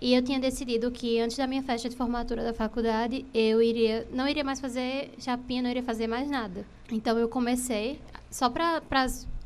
E 0.01 0.13
eu 0.13 0.21
tinha 0.21 0.39
decidido 0.39 0.91
que 0.91 1.19
antes 1.19 1.37
da 1.37 1.47
minha 1.47 1.63
festa 1.63 1.87
de 1.87 1.95
formatura 1.95 2.43
da 2.43 2.53
faculdade, 2.53 3.25
eu 3.33 3.61
iria 3.61 4.05
não 4.11 4.27
iria 4.27 4.43
mais 4.43 4.59
fazer 4.59 5.13
chapinha, 5.17 5.61
não 5.61 5.69
iria 5.69 5.83
fazer 5.83 6.07
mais 6.07 6.29
nada. 6.29 6.65
Então 6.91 7.17
eu 7.17 7.29
comecei 7.29 8.01
só 8.29 8.49
para 8.49 8.81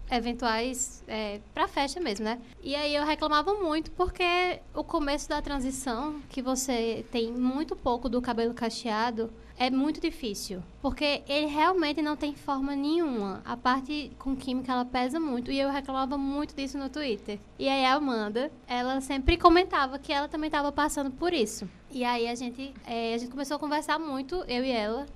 eventuais 0.10 1.04
é, 1.08 1.42
para 1.54 1.68
festa 1.68 2.00
mesmo, 2.00 2.26
né? 2.26 2.40
E 2.64 2.76
aí 2.76 2.96
eu 2.96 3.06
reclamava 3.06 3.54
muito 3.54 3.92
porque 3.92 4.60
o 4.74 4.84
começo 4.84 5.30
da 5.30 5.42
transição, 5.42 6.20
que 6.30 6.42
você 6.42 7.06
tem 7.12 7.32
muito 7.32 7.76
pouco 7.76 8.10
do 8.10 8.20
cabelo 8.22 8.54
cacheado, 8.54 9.30
é 9.58 9.72
muito 9.72 10.00
difícil, 10.00 10.62
porque 10.82 11.24
ele 11.28 11.48
realmente 11.48 12.02
não 12.02 12.16
tem 12.16 12.36
forma 12.36 12.76
nenhuma. 12.76 13.42
A 13.44 13.58
parte 13.58 14.12
com 14.20 14.36
química 14.36 14.72
ela 14.72 14.86
pesa 14.86 15.20
muito 15.20 15.52
e 15.52 15.60
eu 15.60 15.72
reclamava 15.72 16.18
muito 16.18 16.56
disso 16.56 16.78
no 16.78 16.90
Twitter. 16.90 17.40
E 17.58 17.68
aí 17.68 17.86
a 17.86 17.96
Amanda, 17.96 18.52
ela 18.68 19.02
sempre 19.02 19.36
comentava 19.36 19.98
que 19.98 20.14
ela 20.14 20.28
também 20.28 20.48
estava 20.48 20.72
passando 20.72 21.10
por 21.12 21.34
isso. 21.34 21.68
E 21.90 22.04
aí 22.04 22.28
a 22.28 22.36
gente, 22.36 22.74
é, 22.86 23.16
a 23.16 23.18
gente 23.18 23.32
começou 23.32 23.58
a 23.58 23.60
conversar 23.60 23.98
muito, 23.98 24.36
eu 24.48 24.64
e 24.64 24.72
ela, 24.72 25.08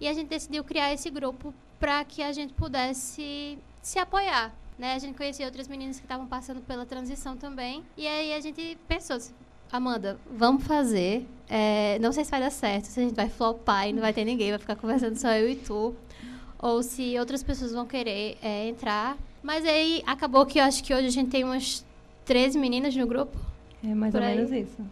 e 0.00 0.08
a 0.08 0.12
gente 0.12 0.28
decidiu 0.28 0.64
criar 0.64 0.92
esse 0.92 1.08
grupo 1.08 1.54
para 1.78 2.04
que 2.04 2.22
a 2.22 2.32
gente 2.32 2.52
pudesse 2.52 3.58
se 3.80 3.98
apoiar. 3.98 4.52
Né? 4.76 4.94
A 4.94 4.98
gente 4.98 5.16
conhecia 5.16 5.46
outras 5.46 5.68
meninas 5.68 5.98
que 5.98 6.04
estavam 6.04 6.26
passando 6.26 6.60
pela 6.62 6.84
transição 6.84 7.36
também. 7.36 7.84
E 7.96 8.08
aí 8.08 8.34
a 8.34 8.40
gente 8.40 8.76
pensou, 8.88 9.18
Amanda, 9.70 10.18
vamos 10.30 10.64
fazer. 10.64 11.26
É, 11.48 11.98
não 12.00 12.12
sei 12.12 12.24
se 12.24 12.30
vai 12.30 12.40
dar 12.40 12.50
certo, 12.50 12.86
se 12.86 12.98
a 12.98 13.02
gente 13.02 13.14
vai 13.14 13.28
flopar 13.28 13.88
e 13.88 13.92
não 13.92 14.00
vai 14.00 14.12
ter 14.12 14.24
ninguém, 14.24 14.50
vai 14.50 14.58
ficar 14.58 14.76
conversando 14.76 15.16
só 15.16 15.30
eu 15.32 15.48
e 15.48 15.56
tu. 15.56 15.94
Ou 16.58 16.82
se 16.82 17.18
outras 17.18 17.42
pessoas 17.42 17.72
vão 17.72 17.86
querer 17.86 18.38
é, 18.42 18.68
entrar. 18.68 19.16
Mas 19.42 19.66
aí 19.66 20.02
acabou 20.06 20.46
que 20.46 20.58
eu 20.58 20.64
acho 20.64 20.82
que 20.82 20.94
hoje 20.94 21.06
a 21.06 21.10
gente 21.10 21.30
tem 21.30 21.44
umas 21.44 21.84
13 22.24 22.58
meninas 22.58 22.96
no 22.96 23.06
grupo. 23.06 23.36
É 23.82 23.94
mais 23.94 24.14
ou 24.14 24.20
menos 24.20 24.50
isso. 24.50 24.82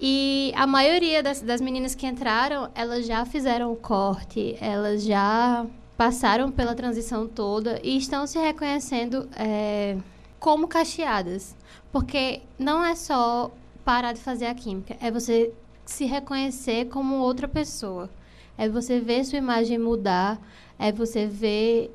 E 0.00 0.52
a 0.56 0.66
maioria 0.66 1.22
das, 1.22 1.42
das 1.42 1.60
meninas 1.60 1.94
que 1.94 2.06
entraram, 2.06 2.70
elas 2.74 3.06
já 3.06 3.24
fizeram 3.24 3.72
o 3.72 3.76
corte, 3.76 4.56
elas 4.60 5.04
já 5.04 5.66
passaram 5.96 6.50
pela 6.50 6.74
transição 6.74 7.28
toda 7.28 7.78
e 7.82 7.98
estão 7.98 8.26
se 8.26 8.38
reconhecendo 8.38 9.28
é, 9.36 9.98
como 10.38 10.66
cacheadas. 10.66 11.54
Porque 11.92 12.40
não 12.58 12.82
é 12.82 12.94
só 12.94 13.50
parar 13.84 14.12
de 14.12 14.20
fazer 14.20 14.46
a 14.46 14.54
química, 14.54 14.96
é 15.00 15.10
você 15.10 15.52
se 15.84 16.04
reconhecer 16.04 16.86
como 16.86 17.16
outra 17.16 17.48
pessoa. 17.48 18.08
É 18.56 18.68
você 18.68 19.00
ver 19.00 19.24
sua 19.24 19.38
imagem 19.38 19.78
mudar, 19.78 20.38
é 20.78 20.92
você 20.92 21.26
ver 21.26 21.94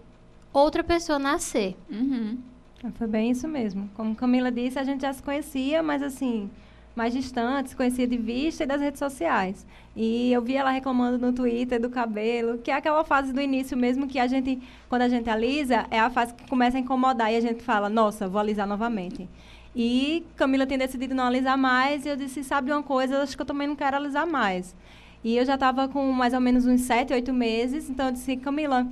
outra 0.51 0.83
pessoa 0.83 1.19
nascer. 1.19 1.75
Uhum. 1.89 2.37
Foi 2.95 3.07
bem 3.07 3.31
isso 3.31 3.47
mesmo. 3.47 3.89
Como 3.95 4.15
Camila 4.15 4.51
disse, 4.51 4.77
a 4.77 4.83
gente 4.83 5.01
já 5.01 5.13
se 5.13 5.21
conhecia, 5.21 5.81
mas 5.81 6.03
assim, 6.03 6.49
mais 6.95 7.13
distantes, 7.13 7.73
conhecia 7.73 8.07
de 8.07 8.17
vista 8.17 8.63
e 8.63 8.67
das 8.67 8.81
redes 8.81 8.99
sociais. 8.99 9.65
E 9.95 10.31
eu 10.31 10.41
vi 10.41 10.55
ela 10.55 10.69
reclamando 10.69 11.17
no 11.17 11.33
Twitter 11.33 11.79
do 11.79 11.89
cabelo, 11.89 12.57
que 12.59 12.71
é 12.71 12.75
aquela 12.75 13.03
fase 13.03 13.33
do 13.33 13.41
início 13.41 13.77
mesmo 13.77 14.07
que 14.07 14.19
a 14.19 14.27
gente, 14.27 14.61
quando 14.87 15.01
a 15.03 15.09
gente 15.09 15.29
alisa, 15.29 15.85
é 15.89 15.99
a 15.99 16.09
fase 16.09 16.33
que 16.33 16.47
começa 16.47 16.77
a 16.77 16.79
incomodar 16.79 17.31
e 17.31 17.37
a 17.37 17.41
gente 17.41 17.63
fala, 17.63 17.89
nossa, 17.89 18.27
vou 18.27 18.39
alisar 18.39 18.67
novamente. 18.67 19.27
E 19.75 20.25
Camila 20.35 20.65
tem 20.65 20.77
decidido 20.77 21.13
não 21.13 21.25
alisar 21.25 21.57
mais 21.57 22.05
e 22.05 22.09
eu 22.09 22.15
disse, 22.15 22.43
sabe 22.43 22.71
uma 22.71 22.81
coisa, 22.81 23.21
acho 23.21 23.35
que 23.35 23.41
eu 23.41 23.45
também 23.45 23.67
não 23.67 23.75
quero 23.75 23.97
alisar 23.97 24.25
mais. 24.25 24.73
E 25.23 25.35
eu 25.35 25.45
já 25.45 25.55
estava 25.55 25.87
com 25.87 26.11
mais 26.11 26.33
ou 26.33 26.39
menos 26.39 26.65
uns 26.65 26.81
sete, 26.81 27.11
oito 27.11 27.33
meses, 27.33 27.89
então 27.89 28.05
eu 28.05 28.11
disse, 28.11 28.37
Camila, 28.37 28.87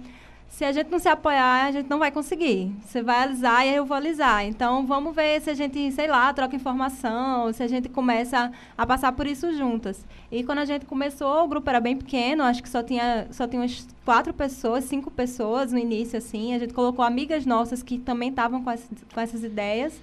se 0.53 0.63
a 0.63 0.71
gente 0.71 0.91
não 0.91 0.99
se 0.99 1.07
apoiar, 1.07 1.65
a 1.65 1.71
gente 1.71 1.89
não 1.89 1.97
vai 1.97 2.11
conseguir. 2.11 2.71
Você 2.85 3.01
vai 3.01 3.23
alisar 3.23 3.65
e 3.65 3.73
eu 3.73 3.85
vou 3.85 3.97
alisar. 3.97 4.45
Então, 4.45 4.85
vamos 4.85 5.15
ver 5.15 5.41
se 5.41 5.49
a 5.49 5.53
gente, 5.55 5.91
sei 5.91 6.05
lá, 6.05 6.31
troca 6.31 6.55
informação, 6.55 7.51
se 7.51 7.63
a 7.63 7.67
gente 7.67 7.89
começa 7.89 8.51
a 8.77 8.85
passar 8.85 9.11
por 9.13 9.25
isso 9.25 9.51
juntas. 9.57 10.05
E 10.31 10.43
quando 10.43 10.59
a 10.59 10.65
gente 10.65 10.85
começou, 10.85 11.43
o 11.43 11.47
grupo 11.47 11.67
era 11.67 11.79
bem 11.79 11.97
pequeno, 11.97 12.43
acho 12.43 12.61
que 12.61 12.69
só 12.69 12.83
tinha, 12.83 13.27
só 13.31 13.47
tinha 13.47 13.63
umas 13.63 13.87
quatro 14.05 14.31
pessoas, 14.31 14.83
cinco 14.83 15.09
pessoas 15.09 15.71
no 15.71 15.79
início, 15.79 16.19
assim. 16.19 16.53
A 16.53 16.59
gente 16.59 16.73
colocou 16.73 17.03
amigas 17.03 17.47
nossas 17.47 17.81
que 17.81 17.97
também 17.97 18.29
estavam 18.29 18.63
com, 18.63 18.71
com 19.11 19.19
essas 19.19 19.43
ideias. 19.43 19.99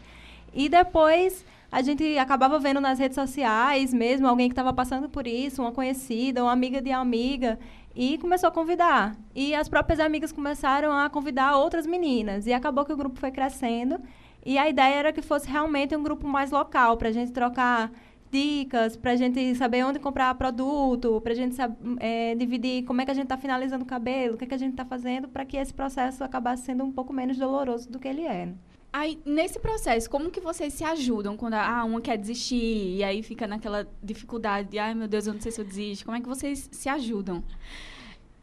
E 0.52 0.68
depois 0.68 1.44
a 1.70 1.82
gente 1.82 2.18
acabava 2.18 2.58
vendo 2.58 2.80
nas 2.80 2.98
redes 2.98 3.14
sociais 3.14 3.94
mesmo 3.94 4.26
alguém 4.26 4.48
que 4.48 4.52
estava 4.52 4.72
passando 4.72 5.08
por 5.08 5.26
isso, 5.26 5.62
uma 5.62 5.72
conhecida, 5.72 6.42
uma 6.42 6.52
amiga 6.52 6.82
de 6.82 6.90
amiga 6.90 7.58
e 7.94 8.18
começou 8.18 8.48
a 8.48 8.52
convidar. 8.52 9.16
E 9.34 9.54
as 9.54 9.68
próprias 9.68 10.00
amigas 10.00 10.32
começaram 10.32 10.92
a 10.92 11.08
convidar 11.10 11.56
outras 11.56 11.86
meninas. 11.86 12.46
E 12.46 12.52
acabou 12.52 12.84
que 12.84 12.92
o 12.92 12.96
grupo 12.96 13.18
foi 13.18 13.30
crescendo. 13.30 14.00
E 14.44 14.56
a 14.58 14.68
ideia 14.68 14.94
era 14.94 15.12
que 15.12 15.20
fosse 15.20 15.48
realmente 15.48 15.94
um 15.94 16.02
grupo 16.02 16.26
mais 16.26 16.50
local, 16.50 16.96
para 16.96 17.08
a 17.08 17.12
gente 17.12 17.30
trocar 17.32 17.90
dicas, 18.30 18.96
para 18.96 19.10
a 19.12 19.16
gente 19.16 19.54
saber 19.56 19.84
onde 19.84 19.98
comprar 19.98 20.32
produto, 20.34 21.20
para 21.20 21.32
a 21.32 21.36
gente 21.36 21.56
é, 21.98 22.34
dividir 22.36 22.84
como 22.84 23.00
é 23.00 23.04
que 23.04 23.10
a 23.10 23.14
gente 23.14 23.24
está 23.24 23.36
finalizando 23.36 23.84
o 23.84 23.86
cabelo, 23.86 24.34
o 24.34 24.38
que, 24.38 24.44
é 24.44 24.46
que 24.46 24.54
a 24.54 24.58
gente 24.58 24.70
está 24.70 24.84
fazendo, 24.84 25.28
para 25.28 25.44
que 25.44 25.56
esse 25.56 25.74
processo 25.74 26.22
acabasse 26.24 26.62
sendo 26.64 26.84
um 26.84 26.92
pouco 26.92 27.12
menos 27.12 27.36
doloroso 27.36 27.90
do 27.90 27.98
que 27.98 28.08
ele 28.08 28.22
é. 28.22 28.48
Aí, 28.92 29.20
nesse 29.24 29.60
processo, 29.60 30.10
como 30.10 30.30
que 30.30 30.40
vocês 30.40 30.74
se 30.74 30.82
ajudam 30.82 31.36
quando 31.36 31.54
a, 31.54 31.80
ah, 31.80 31.84
uma 31.84 32.00
quer 32.00 32.18
desistir 32.18 32.96
e 32.96 33.04
aí 33.04 33.22
fica 33.22 33.46
naquela 33.46 33.86
dificuldade 34.02 34.68
de, 34.68 34.78
ai 34.78 34.94
meu 34.94 35.06
Deus, 35.06 35.26
eu 35.26 35.34
não 35.34 35.40
sei 35.40 35.52
se 35.52 35.60
eu 35.60 35.64
desisto. 35.64 36.04
Como 36.04 36.16
é 36.16 36.20
que 36.20 36.28
vocês 36.28 36.68
se 36.72 36.88
ajudam? 36.88 37.42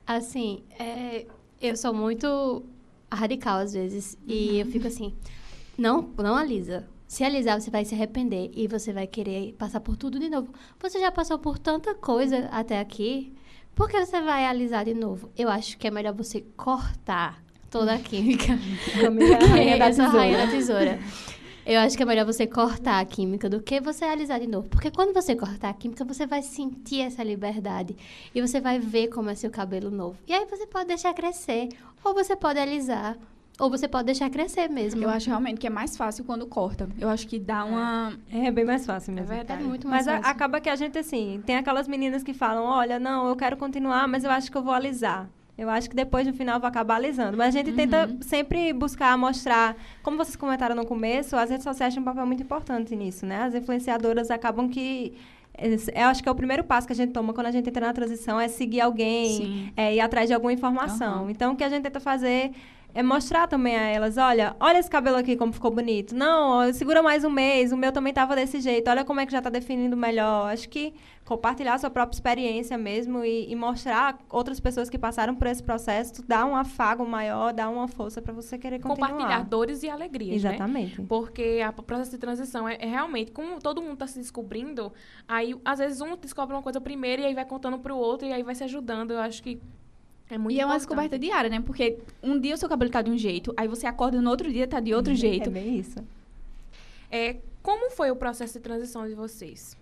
Assim, 0.05 0.63
é, 0.79 1.25
eu 1.61 1.75
sou 1.75 1.93
muito 1.93 2.63
radical 3.11 3.59
às 3.59 3.73
vezes. 3.73 4.13
Uhum. 4.21 4.33
E 4.33 4.59
eu 4.59 4.65
fico 4.67 4.87
assim, 4.87 5.13
não, 5.77 6.13
não 6.17 6.35
alisa. 6.35 6.87
Se 7.07 7.23
alisar, 7.23 7.59
você 7.59 7.69
vai 7.69 7.85
se 7.85 7.95
arrepender 7.95 8.51
e 8.53 8.67
você 8.67 8.91
vai 8.91 9.07
querer 9.07 9.53
passar 9.53 9.79
por 9.79 9.95
tudo 9.95 10.19
de 10.19 10.29
novo. 10.29 10.53
Você 10.79 10.99
já 10.99 11.11
passou 11.11 11.39
por 11.39 11.57
tanta 11.57 11.93
coisa 11.95 12.47
até 12.51 12.79
aqui. 12.79 13.33
Por 13.73 13.89
que 13.89 14.05
você 14.05 14.21
vai 14.21 14.45
alisar 14.45 14.85
de 14.85 14.93
novo? 14.93 15.29
Eu 15.37 15.49
acho 15.49 15.77
que 15.77 15.87
é 15.87 15.91
melhor 15.91 16.13
você 16.13 16.41
cortar 16.55 17.43
toda 17.77 17.93
a 17.93 17.99
química. 17.99 18.57
Rainha 19.49 19.77
da 19.79 19.85
tesoura. 19.85 20.11
rainha 20.11 20.37
da 20.37 20.47
tesoura. 20.47 20.99
Eu 21.65 21.81
acho 21.81 21.97
que 21.97 22.03
é 22.03 22.05
melhor 22.05 22.25
você 22.25 22.47
cortar 22.47 22.99
a 22.99 23.05
química 23.05 23.49
do 23.49 23.61
que 23.61 23.81
você 23.81 24.05
alisar 24.05 24.39
de 24.39 24.47
novo. 24.47 24.69
Porque 24.69 24.89
quando 24.89 25.13
você 25.13 25.35
cortar 25.35 25.69
a 25.69 25.73
química, 25.73 26.05
você 26.05 26.25
vai 26.25 26.41
sentir 26.41 27.01
essa 27.01 27.21
liberdade. 27.21 27.95
E 28.33 28.41
você 28.41 28.61
vai 28.61 28.79
ver 28.79 29.09
como 29.09 29.29
é 29.29 29.35
seu 29.35 29.49
cabelo 29.49 29.91
novo. 29.91 30.17
E 30.25 30.33
aí 30.33 30.45
você 30.45 30.65
pode 30.65 30.87
deixar 30.87 31.13
crescer. 31.13 31.67
Ou 32.05 32.13
você 32.13 32.37
pode 32.37 32.57
alisar. 32.57 33.17
Ou 33.59 33.69
você 33.69 33.85
pode 33.87 34.05
deixar 34.05 34.29
crescer 34.29 34.69
mesmo. 34.69 35.03
Eu 35.03 35.09
acho 35.09 35.27
realmente 35.29 35.59
que 35.59 35.67
é 35.67 35.69
mais 35.69 35.97
fácil 35.97 36.23
quando 36.23 36.47
corta. 36.47 36.87
Eu 36.97 37.09
acho 37.09 37.27
que 37.27 37.37
dá 37.37 37.65
uma. 37.65 38.13
É 38.31 38.49
bem 38.49 38.63
mais 38.63 38.85
fácil 38.85 39.13
mesmo. 39.13 39.33
É 39.33 39.37
verdade. 39.37 39.61
É 39.61 39.65
muito 39.65 39.87
mais 39.87 40.05
mas 40.05 40.15
fácil. 40.15 40.31
acaba 40.31 40.61
que 40.61 40.69
a 40.69 40.75
gente, 40.75 40.97
assim, 40.97 41.43
tem 41.45 41.57
aquelas 41.57 41.87
meninas 41.87 42.23
que 42.23 42.33
falam: 42.33 42.63
olha, 42.63 42.97
não, 42.97 43.27
eu 43.27 43.35
quero 43.35 43.57
continuar, 43.57 44.07
mas 44.07 44.23
eu 44.23 44.31
acho 44.31 44.49
que 44.49 44.57
eu 44.57 44.63
vou 44.63 44.73
alisar. 44.73 45.27
Eu 45.57 45.69
acho 45.69 45.89
que 45.89 45.95
depois, 45.95 46.27
no 46.27 46.33
final, 46.33 46.59
vou 46.59 46.67
acabar 46.67 46.95
alisando. 46.95 47.35
Mas 47.35 47.47
a 47.47 47.57
gente 47.57 47.71
uhum. 47.71 47.75
tenta 47.75 48.15
sempre 48.21 48.71
buscar 48.73 49.17
mostrar, 49.17 49.75
como 50.03 50.15
vocês 50.15 50.35
comentaram 50.35 50.75
no 50.75 50.85
começo, 50.85 51.35
as 51.35 51.49
redes 51.49 51.63
sociais 51.63 51.93
têm 51.93 52.01
um 52.01 52.05
papel 52.05 52.25
muito 52.27 52.43
importante 52.43 52.95
nisso, 52.95 53.25
né? 53.25 53.43
As 53.43 53.55
influenciadoras 53.55 54.29
acabam 54.29 54.69
que 54.69 55.13
eu 55.59 56.07
acho 56.07 56.21
que 56.21 56.29
é 56.29 56.31
o 56.31 56.35
primeiro 56.35 56.63
passo 56.63 56.85
que 56.85 56.93
a 56.93 56.95
gente 56.95 57.11
toma 57.11 57.33
quando 57.33 57.47
a 57.47 57.51
gente 57.51 57.67
entra 57.67 57.87
na 57.87 57.93
transição 57.93 58.39
é 58.39 58.47
seguir 58.47 58.79
alguém, 58.79 59.73
é, 59.75 59.95
ir 59.95 59.99
atrás 59.99 60.27
de 60.27 60.33
alguma 60.33 60.53
informação. 60.53 61.23
Uhum. 61.23 61.29
Então, 61.31 61.53
o 61.53 61.55
que 61.55 61.63
a 61.63 61.69
gente 61.69 61.81
tenta 61.81 61.99
fazer 61.99 62.51
é 62.97 63.03
mostrar 63.03 63.45
também 63.45 63.77
a 63.77 63.83
elas, 63.83 64.17
olha, 64.17 64.55
olha 64.59 64.79
esse 64.79 64.89
cabelo 64.89 65.17
aqui 65.17 65.37
como 65.37 65.53
ficou 65.53 65.69
bonito. 65.69 66.15
Não, 66.15 66.73
segura 66.73 67.03
mais 67.03 67.23
um 67.23 67.29
mês, 67.29 67.71
o 67.71 67.77
meu 67.77 67.91
também 67.91 68.09
estava 68.09 68.35
desse 68.35 68.59
jeito. 68.59 68.89
Olha 68.89 69.05
como 69.05 69.19
é 69.19 69.25
que 69.27 69.31
já 69.31 69.37
está 69.37 69.51
definindo 69.51 69.95
melhor. 69.95 70.51
Acho 70.51 70.67
que 70.67 70.95
compartilhar 71.23 71.75
a 71.75 71.77
sua 71.77 71.91
própria 71.91 72.15
experiência 72.15 72.75
mesmo 72.75 73.23
e, 73.23 73.51
e, 73.51 73.55
mostrar 73.55 74.17
outras 74.29 74.59
pessoas 74.59 74.89
que 74.89 74.97
passaram 74.97 75.35
por 75.35 75.45
esse 75.45 75.61
processo 75.61 76.23
dá 76.25 76.43
um 76.43 76.55
afago 76.55 77.05
maior, 77.05 77.53
dá 77.53 77.69
uma 77.69 77.87
força 77.87 78.19
para 78.19 78.33
você 78.33 78.57
querer 78.57 78.79
continuar. 78.79 79.09
Compartilhar 79.09 79.43
dores 79.43 79.83
e 79.83 79.89
alegrias, 79.89 80.41
né? 80.41 80.55
Exatamente. 80.55 80.99
Né? 80.99 81.05
Porque 81.07 81.59
o 81.77 81.83
processo 81.83 82.09
de 82.09 82.17
transição 82.17 82.67
é, 82.67 82.77
é, 82.79 82.87
realmente, 82.87 83.31
como 83.31 83.59
todo 83.59 83.79
mundo 83.79 83.93
está 83.93 84.07
se 84.07 84.17
descobrindo, 84.17 84.91
aí 85.27 85.53
às 85.63 85.77
vezes 85.77 86.01
um 86.01 86.15
descobre 86.15 86.55
uma 86.55 86.63
coisa 86.63 86.81
primeiro 86.81 87.21
e 87.21 87.25
aí 87.25 87.35
vai 87.35 87.45
contando 87.45 87.77
para 87.77 87.93
o 87.93 87.97
outro 87.99 88.27
e 88.27 88.33
aí 88.33 88.41
vai 88.41 88.55
se 88.55 88.63
ajudando. 88.63 89.11
Eu 89.11 89.19
acho 89.19 89.43
que 89.43 89.61
é 90.29 90.37
muito 90.37 90.51
e 90.51 90.55
importante. 90.55 90.61
é 90.61 90.65
uma 90.65 90.77
descoberta 90.77 91.19
diária, 91.19 91.49
né? 91.49 91.61
Porque 91.61 91.99
um 92.21 92.39
dia 92.39 92.55
o 92.55 92.57
seu 92.57 92.67
cabelo 92.67 92.91
tá 92.91 93.01
de 93.01 93.11
um 93.11 93.17
jeito, 93.17 93.53
aí 93.55 93.67
você 93.67 93.87
acorda 93.87 94.21
no 94.21 94.29
outro 94.29 94.51
dia 94.51 94.67
tá 94.67 94.79
de 94.79 94.93
outro 94.93 95.15
jeito. 95.15 95.49
É 95.49 95.53
bem 95.53 95.77
isso. 95.79 96.03
É, 97.09 97.37
como 97.61 97.89
foi 97.91 98.11
o 98.11 98.15
processo 98.15 98.53
de 98.53 98.59
transição 98.59 99.07
de 99.07 99.13
vocês? 99.13 99.77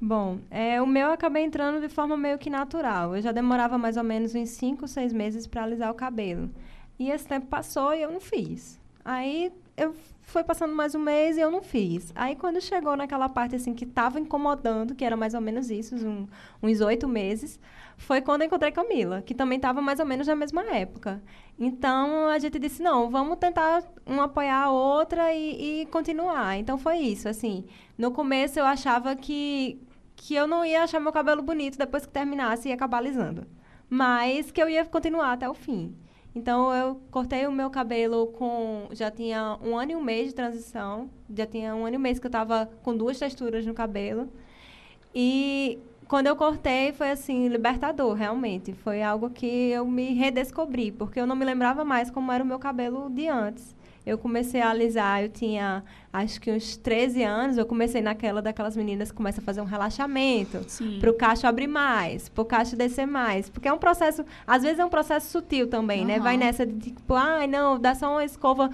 Bom, 0.00 0.38
é, 0.50 0.80
o 0.80 0.86
meu 0.86 1.08
eu 1.08 1.12
acabei 1.12 1.44
entrando 1.44 1.80
de 1.80 1.88
forma 1.88 2.16
meio 2.16 2.38
que 2.38 2.48
natural. 2.48 3.14
Eu 3.14 3.22
já 3.22 3.32
demorava 3.32 3.76
mais 3.76 3.96
ou 3.96 4.04
menos 4.04 4.34
uns 4.34 4.48
5, 4.50 4.88
6 4.88 5.12
meses 5.12 5.46
para 5.46 5.62
alisar 5.62 5.90
o 5.90 5.94
cabelo. 5.94 6.50
E 6.98 7.10
esse 7.10 7.26
tempo 7.26 7.46
passou 7.46 7.94
e 7.94 8.02
eu 8.02 8.10
não 8.10 8.20
fiz. 8.20 8.78
Aí 9.04 9.52
eu 9.80 9.94
foi 10.22 10.44
passando 10.44 10.72
mais 10.74 10.94
um 10.94 11.00
mês 11.00 11.36
e 11.36 11.40
eu 11.40 11.50
não 11.50 11.62
fiz. 11.62 12.12
Aí 12.14 12.36
quando 12.36 12.60
chegou 12.60 12.96
naquela 12.96 13.28
parte 13.28 13.56
assim 13.56 13.74
que 13.74 13.84
estava 13.84 14.20
incomodando, 14.20 14.94
que 14.94 15.04
era 15.04 15.16
mais 15.16 15.34
ou 15.34 15.40
menos 15.40 15.70
isso, 15.70 15.96
um, 15.96 16.28
uns 16.62 16.80
oito 16.80 17.08
meses, 17.08 17.58
foi 17.96 18.20
quando 18.20 18.42
eu 18.42 18.46
encontrei 18.46 18.70
Camila, 18.70 19.22
que 19.22 19.34
também 19.34 19.56
estava 19.56 19.80
mais 19.80 19.98
ou 19.98 20.06
menos 20.06 20.26
na 20.26 20.36
mesma 20.36 20.62
época. 20.62 21.20
Então 21.58 22.28
a 22.28 22.38
gente 22.38 22.58
disse 22.58 22.82
não, 22.82 23.10
vamos 23.10 23.38
tentar 23.38 23.82
um 24.06 24.20
apoiar 24.20 24.64
a 24.64 24.70
outra 24.70 25.34
e, 25.34 25.82
e 25.82 25.86
continuar. 25.86 26.56
Então 26.58 26.78
foi 26.78 26.98
isso, 26.98 27.28
assim. 27.28 27.64
No 27.98 28.12
começo 28.12 28.58
eu 28.58 28.66
achava 28.66 29.16
que 29.16 29.80
que 30.14 30.34
eu 30.34 30.46
não 30.46 30.64
ia 30.64 30.82
achar 30.82 31.00
meu 31.00 31.12
cabelo 31.12 31.40
bonito 31.40 31.78
depois 31.78 32.04
que 32.04 32.12
terminasse 32.12 32.68
e 32.68 32.70
ia 32.70 32.74
acabar 32.74 32.98
alisando, 32.98 33.46
mas 33.88 34.50
que 34.50 34.62
eu 34.62 34.68
ia 34.68 34.84
continuar 34.84 35.32
até 35.32 35.48
o 35.48 35.54
fim. 35.54 35.96
Então 36.34 36.72
eu 36.72 37.00
cortei 37.10 37.46
o 37.46 37.52
meu 37.52 37.70
cabelo 37.70 38.28
com. 38.28 38.88
Já 38.92 39.10
tinha 39.10 39.58
um 39.62 39.76
ano 39.76 39.92
e 39.92 39.96
um 39.96 40.02
mês 40.02 40.28
de 40.28 40.34
transição. 40.34 41.10
Já 41.34 41.46
tinha 41.46 41.74
um 41.74 41.84
ano 41.84 41.96
e 41.96 41.98
um 41.98 42.00
mês 42.00 42.18
que 42.18 42.26
eu 42.26 42.28
estava 42.28 42.70
com 42.82 42.96
duas 42.96 43.18
texturas 43.18 43.66
no 43.66 43.74
cabelo. 43.74 44.28
E 45.14 45.78
quando 46.06 46.26
eu 46.28 46.36
cortei, 46.36 46.92
foi 46.92 47.10
assim, 47.10 47.48
libertador, 47.48 48.14
realmente. 48.14 48.72
Foi 48.72 49.02
algo 49.02 49.30
que 49.30 49.46
eu 49.46 49.86
me 49.86 50.12
redescobri, 50.12 50.92
porque 50.92 51.20
eu 51.20 51.26
não 51.26 51.36
me 51.36 51.44
lembrava 51.44 51.84
mais 51.84 52.10
como 52.10 52.30
era 52.32 52.42
o 52.42 52.46
meu 52.46 52.58
cabelo 52.58 53.10
de 53.10 53.28
antes. 53.28 53.74
Eu 54.04 54.16
comecei 54.16 54.60
a 54.60 54.70
alisar, 54.70 55.22
eu 55.22 55.28
tinha 55.28 55.84
acho 56.12 56.40
que 56.40 56.50
uns 56.50 56.76
13 56.76 57.22
anos, 57.22 57.56
eu 57.56 57.66
comecei 57.66 58.00
naquela 58.00 58.42
daquelas 58.42 58.76
meninas 58.76 59.10
que 59.10 59.16
começam 59.16 59.42
a 59.42 59.44
fazer 59.44 59.60
um 59.60 59.64
relaxamento, 59.64 60.64
para 60.98 61.10
o 61.10 61.14
cacho 61.14 61.46
abrir 61.46 61.66
mais, 61.66 62.28
para 62.28 62.42
o 62.42 62.44
cacho 62.44 62.76
descer 62.76 63.06
mais. 63.06 63.48
Porque 63.48 63.68
é 63.68 63.72
um 63.72 63.78
processo, 63.78 64.24
às 64.46 64.62
vezes 64.62 64.78
é 64.78 64.84
um 64.84 64.88
processo 64.88 65.30
sutil 65.30 65.68
também, 65.68 66.00
uhum. 66.00 66.06
né? 66.06 66.18
Vai 66.18 66.36
nessa 66.36 66.66
de 66.66 66.90
tipo, 66.90 67.14
ai, 67.14 67.44
ah, 67.44 67.46
não, 67.46 67.78
dá 67.78 67.94
só 67.94 68.10
uma 68.10 68.24
escova, 68.24 68.70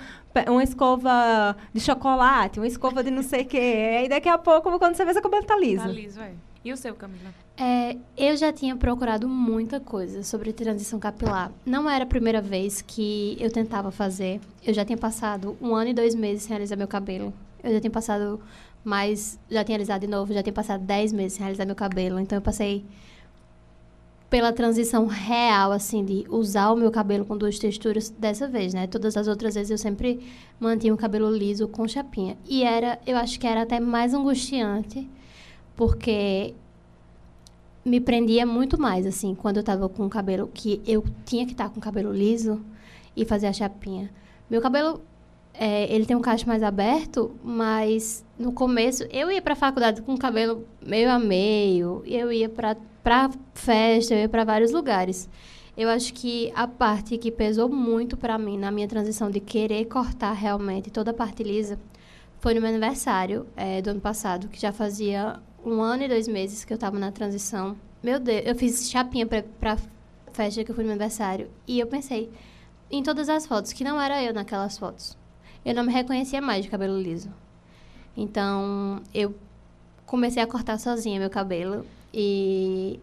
uma 0.48 0.62
escova 0.62 1.56
de 1.72 1.80
chocolate, 1.80 2.58
uma 2.60 2.66
escova 2.66 3.02
de 3.02 3.10
não 3.10 3.22
sei 3.22 3.42
o 3.42 3.46
quê. 3.46 4.02
E 4.04 4.08
daqui 4.08 4.28
a 4.28 4.38
pouco, 4.38 4.78
quando 4.78 4.94
você 4.94 5.04
vê, 5.04 5.12
seu 5.12 5.22
cabelo 5.22 5.44
tá 5.44 5.56
liso. 5.56 5.82
Tá 5.82 5.88
liso, 5.88 6.20
é. 6.20 6.32
E 6.64 6.72
o 6.72 6.76
seu, 6.76 6.94
Camila? 6.94 7.45
É, 7.58 7.96
eu 8.16 8.36
já 8.36 8.52
tinha 8.52 8.76
procurado 8.76 9.26
muita 9.26 9.80
coisa 9.80 10.22
sobre 10.22 10.52
transição 10.52 10.98
capilar. 10.98 11.50
Não 11.64 11.88
era 11.88 12.04
a 12.04 12.06
primeira 12.06 12.40
vez 12.42 12.82
que 12.82 13.36
eu 13.40 13.50
tentava 13.50 13.90
fazer. 13.90 14.40
Eu 14.64 14.74
já 14.74 14.84
tinha 14.84 14.98
passado 14.98 15.56
um 15.60 15.74
ano 15.74 15.90
e 15.90 15.94
dois 15.94 16.14
meses 16.14 16.42
sem 16.42 16.50
realizar 16.50 16.76
meu 16.76 16.88
cabelo. 16.88 17.32
Eu 17.64 17.72
já 17.72 17.80
tinha 17.80 17.90
passado 17.90 18.40
mais. 18.84 19.38
Já 19.50 19.64
tinha 19.64 19.76
realizado 19.76 20.02
de 20.02 20.06
novo, 20.06 20.34
já 20.34 20.42
tinha 20.42 20.52
passado 20.52 20.84
dez 20.84 21.12
meses 21.12 21.32
sem 21.34 21.42
realizar 21.42 21.64
meu 21.64 21.74
cabelo. 21.74 22.20
Então 22.20 22.36
eu 22.36 22.42
passei 22.42 22.84
pela 24.28 24.52
transição 24.52 25.06
real, 25.06 25.72
assim, 25.72 26.04
de 26.04 26.26
usar 26.28 26.70
o 26.72 26.76
meu 26.76 26.90
cabelo 26.90 27.24
com 27.24 27.38
duas 27.38 27.58
texturas 27.58 28.10
dessa 28.10 28.46
vez, 28.46 28.74
né? 28.74 28.86
Todas 28.86 29.16
as 29.16 29.28
outras 29.28 29.54
vezes 29.54 29.70
eu 29.70 29.78
sempre 29.78 30.20
mantinha 30.60 30.92
o 30.92 30.96
cabelo 30.96 31.30
liso 31.30 31.68
com 31.68 31.88
chapinha. 31.88 32.36
E 32.44 32.62
era, 32.64 32.98
eu 33.06 33.16
acho 33.16 33.40
que 33.40 33.46
era 33.46 33.62
até 33.62 33.80
mais 33.80 34.12
angustiante 34.12 35.08
porque 35.76 36.54
me 37.86 38.00
prendia 38.00 38.44
muito 38.44 38.80
mais, 38.80 39.06
assim, 39.06 39.32
quando 39.32 39.58
eu 39.58 39.62
tava 39.62 39.88
com 39.88 40.04
o 40.04 40.10
cabelo, 40.10 40.50
que 40.52 40.82
eu 40.84 41.04
tinha 41.24 41.46
que 41.46 41.52
estar 41.52 41.68
tá 41.68 41.70
com 41.70 41.78
o 41.78 41.82
cabelo 41.82 42.12
liso 42.12 42.60
e 43.16 43.24
fazer 43.24 43.46
a 43.46 43.52
chapinha. 43.52 44.10
Meu 44.50 44.60
cabelo, 44.60 45.00
é, 45.54 45.84
ele 45.94 46.04
tem 46.04 46.16
um 46.16 46.20
cacho 46.20 46.48
mais 46.48 46.64
aberto, 46.64 47.30
mas 47.44 48.24
no 48.36 48.50
começo 48.50 49.04
eu 49.04 49.30
ia 49.30 49.40
para 49.40 49.52
a 49.52 49.56
faculdade 49.56 50.02
com 50.02 50.14
o 50.14 50.18
cabelo 50.18 50.66
meio 50.84 51.08
a 51.08 51.18
meio, 51.18 52.02
eu 52.04 52.32
ia 52.32 52.48
para 52.48 52.76
para 53.04 53.30
festa, 53.54 54.14
eu 54.14 54.18
ia 54.18 54.28
para 54.28 54.42
vários 54.42 54.72
lugares. 54.72 55.28
Eu 55.76 55.88
acho 55.88 56.12
que 56.12 56.52
a 56.56 56.66
parte 56.66 57.16
que 57.16 57.30
pesou 57.30 57.68
muito 57.68 58.16
para 58.16 58.36
mim 58.36 58.58
na 58.58 58.72
minha 58.72 58.88
transição 58.88 59.30
de 59.30 59.38
querer 59.38 59.84
cortar 59.84 60.32
realmente 60.32 60.90
toda 60.90 61.12
a 61.12 61.14
parte 61.14 61.44
lisa 61.44 61.78
foi 62.40 62.52
no 62.54 62.60
meu 62.60 62.70
aniversário 62.70 63.46
é, 63.56 63.80
do 63.80 63.90
ano 63.90 64.00
passado, 64.00 64.48
que 64.48 64.60
já 64.60 64.72
fazia 64.72 65.40
um 65.66 65.82
ano 65.82 66.04
e 66.04 66.08
dois 66.08 66.28
meses 66.28 66.64
que 66.64 66.72
eu 66.72 66.78
tava 66.78 66.98
na 66.98 67.10
transição. 67.10 67.76
Meu 68.02 68.20
Deus, 68.20 68.42
eu 68.46 68.54
fiz 68.54 68.88
chapinha 68.88 69.26
pra, 69.26 69.42
pra 69.58 69.76
festa 70.32 70.62
que 70.62 70.70
eu 70.70 70.74
fui 70.74 70.84
no 70.84 70.88
meu 70.88 70.94
aniversário. 70.94 71.50
E 71.66 71.80
eu 71.80 71.86
pensei 71.88 72.30
em 72.88 73.02
todas 73.02 73.28
as 73.28 73.46
fotos, 73.46 73.72
que 73.72 73.82
não 73.82 74.00
era 74.00 74.22
eu 74.22 74.32
naquelas 74.32 74.78
fotos. 74.78 75.18
Eu 75.64 75.74
não 75.74 75.82
me 75.82 75.92
reconhecia 75.92 76.40
mais 76.40 76.64
de 76.64 76.70
cabelo 76.70 76.96
liso. 76.96 77.28
Então, 78.16 79.02
eu 79.12 79.34
comecei 80.06 80.40
a 80.40 80.46
cortar 80.46 80.78
sozinha 80.78 81.18
meu 81.18 81.28
cabelo. 81.28 81.84
E 82.14 83.00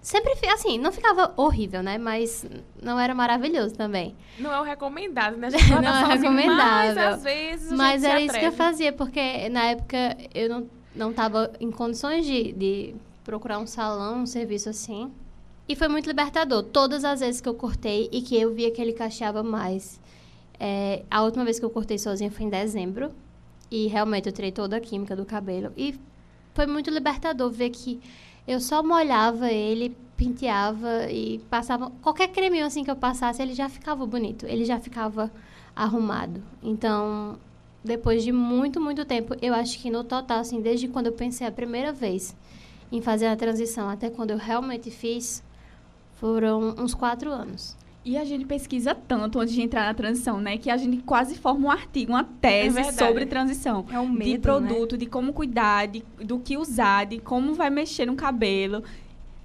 sempre, 0.00 0.32
assim, 0.48 0.78
não 0.78 0.92
ficava 0.92 1.34
horrível, 1.36 1.82
né? 1.82 1.98
Mas 1.98 2.46
não 2.80 3.00
era 3.00 3.16
maravilhoso 3.16 3.74
também. 3.74 4.14
Não 4.38 4.52
é 4.52 4.60
o 4.60 4.62
recomendado, 4.62 5.36
né? 5.36 5.48
não 5.82 5.82
é 5.82 6.14
recomendável. 6.14 6.94
Mas, 6.94 6.96
às 6.98 7.24
vezes, 7.24 7.72
Mas 7.72 8.04
era 8.04 8.20
isso 8.20 8.38
que 8.38 8.46
eu 8.46 8.52
fazia, 8.52 8.92
porque 8.92 9.48
na 9.48 9.64
época 9.64 10.16
eu 10.32 10.48
não 10.48 10.79
não 10.94 11.10
estava 11.10 11.52
em 11.60 11.70
condições 11.70 12.26
de, 12.26 12.52
de 12.52 12.94
procurar 13.24 13.58
um 13.58 13.66
salão, 13.66 14.22
um 14.22 14.26
serviço 14.26 14.68
assim. 14.68 15.10
E 15.68 15.76
foi 15.76 15.88
muito 15.88 16.06
libertador. 16.06 16.64
Todas 16.64 17.04
as 17.04 17.20
vezes 17.20 17.40
que 17.40 17.48
eu 17.48 17.54
cortei 17.54 18.08
e 18.10 18.22
que 18.22 18.36
eu 18.36 18.52
via 18.52 18.70
que 18.70 18.80
ele 18.80 18.92
cacheava 18.92 19.42
mais. 19.42 20.00
É, 20.58 21.04
a 21.10 21.22
última 21.22 21.44
vez 21.44 21.58
que 21.58 21.64
eu 21.64 21.70
cortei 21.70 21.96
sozinha 21.98 22.30
foi 22.30 22.44
em 22.46 22.48
dezembro. 22.48 23.12
E 23.70 23.86
realmente 23.86 24.26
eu 24.26 24.32
tirei 24.32 24.50
toda 24.50 24.76
a 24.76 24.80
química 24.80 25.14
do 25.14 25.24
cabelo. 25.24 25.72
E 25.76 25.94
foi 26.54 26.66
muito 26.66 26.90
libertador 26.90 27.50
ver 27.50 27.70
que 27.70 28.00
eu 28.48 28.58
só 28.60 28.82
molhava 28.82 29.48
ele, 29.52 29.96
penteava 30.16 31.08
e 31.08 31.38
passava. 31.48 31.90
Qualquer 32.02 32.28
creminho 32.28 32.66
assim 32.66 32.82
que 32.82 32.90
eu 32.90 32.96
passasse, 32.96 33.40
ele 33.40 33.54
já 33.54 33.68
ficava 33.68 34.04
bonito. 34.04 34.46
Ele 34.46 34.64
já 34.64 34.80
ficava 34.80 35.30
arrumado. 35.76 36.42
Então, 36.60 37.38
depois 37.82 38.22
de 38.22 38.32
muito, 38.32 38.80
muito 38.80 39.04
tempo, 39.04 39.34
eu 39.40 39.54
acho 39.54 39.78
que 39.78 39.90
no 39.90 40.04
total, 40.04 40.40
assim, 40.40 40.60
desde 40.60 40.88
quando 40.88 41.06
eu 41.06 41.12
pensei 41.12 41.46
a 41.46 41.52
primeira 41.52 41.92
vez 41.92 42.36
em 42.92 43.00
fazer 43.00 43.26
a 43.26 43.36
transição 43.36 43.88
até 43.88 44.10
quando 44.10 44.32
eu 44.32 44.36
realmente 44.36 44.90
fiz, 44.90 45.42
foram 46.14 46.74
uns 46.78 46.94
quatro 46.94 47.30
anos. 47.30 47.76
E 48.04 48.16
a 48.16 48.24
gente 48.24 48.46
pesquisa 48.46 48.94
tanto 48.94 49.38
antes 49.38 49.52
de 49.52 49.60
entrar 49.60 49.84
na 49.84 49.94
transição, 49.94 50.40
né? 50.40 50.56
Que 50.56 50.70
a 50.70 50.76
gente 50.76 51.02
quase 51.02 51.36
forma 51.36 51.66
um 51.66 51.70
artigo, 51.70 52.12
uma 52.12 52.24
tese 52.24 52.80
é 52.80 52.92
sobre 52.92 53.26
transição. 53.26 53.84
É 53.92 54.00
um 54.00 54.08
medo, 54.08 54.30
De 54.30 54.38
produto, 54.38 54.92
né? 54.92 54.98
de 54.98 55.06
como 55.06 55.34
cuidar, 55.34 55.86
de, 55.86 56.02
do 56.18 56.38
que 56.38 56.56
usar, 56.56 57.04
de 57.04 57.18
como 57.18 57.52
vai 57.52 57.68
mexer 57.68 58.06
no 58.06 58.16
cabelo. 58.16 58.82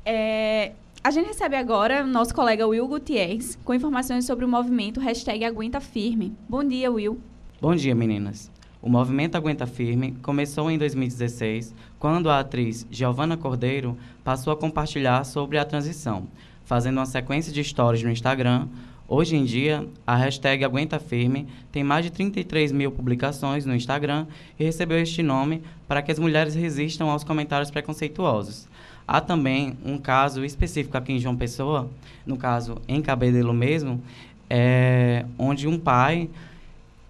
É, 0.06 0.72
a 1.04 1.12
gente 1.12 1.28
recebe 1.28 1.58
agora 1.58 2.04
o 2.04 2.08
nosso 2.08 2.34
colega 2.34 2.66
Will 2.66 2.88
Gutierrez 2.88 3.58
com 3.64 3.74
informações 3.74 4.26
sobre 4.26 4.46
o 4.46 4.48
movimento 4.48 5.02
hashtag 5.02 5.44
Aguenta 5.44 5.82
Firme. 5.82 6.34
Bom 6.48 6.64
dia, 6.64 6.90
Will. 6.90 7.20
Bom 7.62 7.74
dia, 7.74 7.96
meninas. 7.96 8.52
O 8.82 8.90
movimento 8.90 9.36
Aguenta 9.36 9.66
Firme 9.66 10.12
começou 10.22 10.70
em 10.70 10.78
2016, 10.78 11.74
quando 11.98 12.30
a 12.30 12.42
atriz 12.42 12.86
Giovanna 12.92 13.38
Cordeiro 13.38 13.98
passou 14.26 14.52
a 14.52 14.58
compartilhar 14.58 15.24
sobre 15.24 15.58
a 15.58 15.64
transição, 15.64 16.28
fazendo 16.66 16.98
uma 16.98 17.06
sequência 17.06 17.54
de 17.54 17.64
stories 17.64 18.04
no 18.04 18.12
Instagram. 18.12 18.68
Hoje 19.08 19.38
em 19.38 19.46
dia, 19.46 19.88
a 20.06 20.18
hashtag 20.18 20.66
Aguenta 20.66 21.00
Firme 21.00 21.48
tem 21.72 21.82
mais 21.82 22.04
de 22.04 22.12
33 22.12 22.74
mil 22.74 22.92
publicações 22.92 23.66
no 23.66 23.74
Instagram 23.74 24.28
e 24.60 24.66
recebeu 24.66 25.00
este 25.00 25.24
nome 25.24 25.64
para 25.88 26.02
que 26.02 26.12
as 26.12 26.20
mulheres 26.20 26.56
resistam 26.56 27.10
aos 27.10 27.24
comentários 27.24 27.72
preconceituosos. 27.72 28.68
Há 29.08 29.22
também 29.22 29.78
um 29.86 29.98
caso 29.98 30.44
específico 30.44 30.98
aqui 30.98 31.14
em 31.14 31.20
João 31.20 31.38
Pessoa, 31.38 31.90
no 32.26 32.36
caso 32.36 32.82
em 32.86 33.02
Cabedelo 33.02 33.54
mesmo, 33.54 34.04
é, 34.50 35.26
onde 35.40 35.70
um 35.70 35.80
pai 35.80 36.30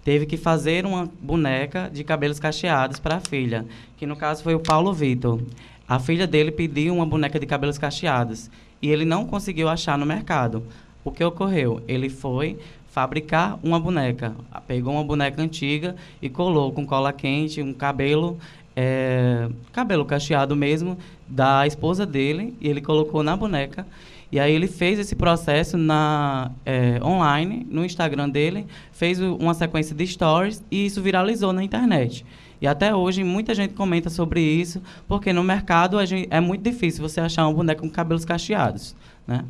teve 0.06 0.28
que 0.28 0.38
fazer 0.38 0.86
uma 0.86 1.10
boneca 1.20 1.90
de 1.92 2.04
cabelos 2.04 2.40
cacheados 2.40 3.00
para 3.00 3.16
a 3.16 3.20
filha, 3.20 3.66
que 3.98 4.06
no 4.06 4.16
caso 4.16 4.44
foi 4.44 4.54
o 4.54 4.60
Paulo 4.60 4.94
Vitor. 4.94 5.42
A 5.88 6.00
filha 6.00 6.28
dele 6.28 6.52
pediu 6.52 6.94
uma 6.94 7.06
boneca 7.08 7.40
de 7.40 7.46
cabelos 7.48 7.80
cacheados 7.80 8.52
e 8.80 8.90
ele 8.90 9.04
não 9.04 9.26
conseguiu 9.26 9.68
achar 9.68 9.98
no 9.98 10.06
mercado. 10.06 10.64
O 11.04 11.12
que 11.12 11.24
ocorreu? 11.24 11.82
Ele 11.88 12.08
foi 12.08 12.60
fabricar 12.88 13.60
uma 13.64 13.80
boneca, 13.80 14.36
pegou 14.68 14.94
uma 14.94 15.04
boneca 15.04 15.42
antiga 15.42 15.96
e 16.22 16.30
colou 16.30 16.72
com 16.72 16.86
cola 16.86 17.12
quente 17.12 17.62
um 17.62 17.74
cabelo 17.74 18.38
é, 18.76 19.50
cabelo 19.72 20.06
cacheado 20.06 20.56
mesmo 20.56 20.98
da 21.28 21.66
esposa 21.66 22.06
dele 22.06 22.54
e 22.62 22.68
ele 22.68 22.82
colocou 22.82 23.24
na 23.24 23.36
boneca 23.36 23.88
e 24.36 24.40
aí 24.40 24.52
ele 24.52 24.68
fez 24.68 25.00
esse 25.00 25.16
processo 25.16 25.78
na 25.78 26.52
é, 26.66 27.00
online, 27.02 27.66
no 27.70 27.86
Instagram 27.86 28.28
dele, 28.30 28.68
fez 28.92 29.22
uma 29.22 29.54
sequência 29.54 29.96
de 29.96 30.06
stories 30.06 30.62
e 30.70 30.86
isso 30.86 31.02
viralizou 31.02 31.54
na 31.54 31.64
internet. 31.64 32.26
E 32.60 32.68
até 32.68 32.94
hoje 32.94 33.24
muita 33.24 33.56
gente 33.56 33.74
comenta 33.74 34.10
sobre 34.10 34.42
isso, 34.42 34.84
porque 35.08 35.32
no 35.32 35.42
mercado 35.42 36.06
gente, 36.06 36.28
é 36.30 36.42
muito 36.42 36.62
difícil 36.62 37.02
você 37.02 37.22
achar 37.22 37.48
um 37.48 37.54
boneco 37.54 37.84
com 37.84 37.90
cabelos 37.90 38.26
cacheados, 38.26 38.94
né? 39.26 39.46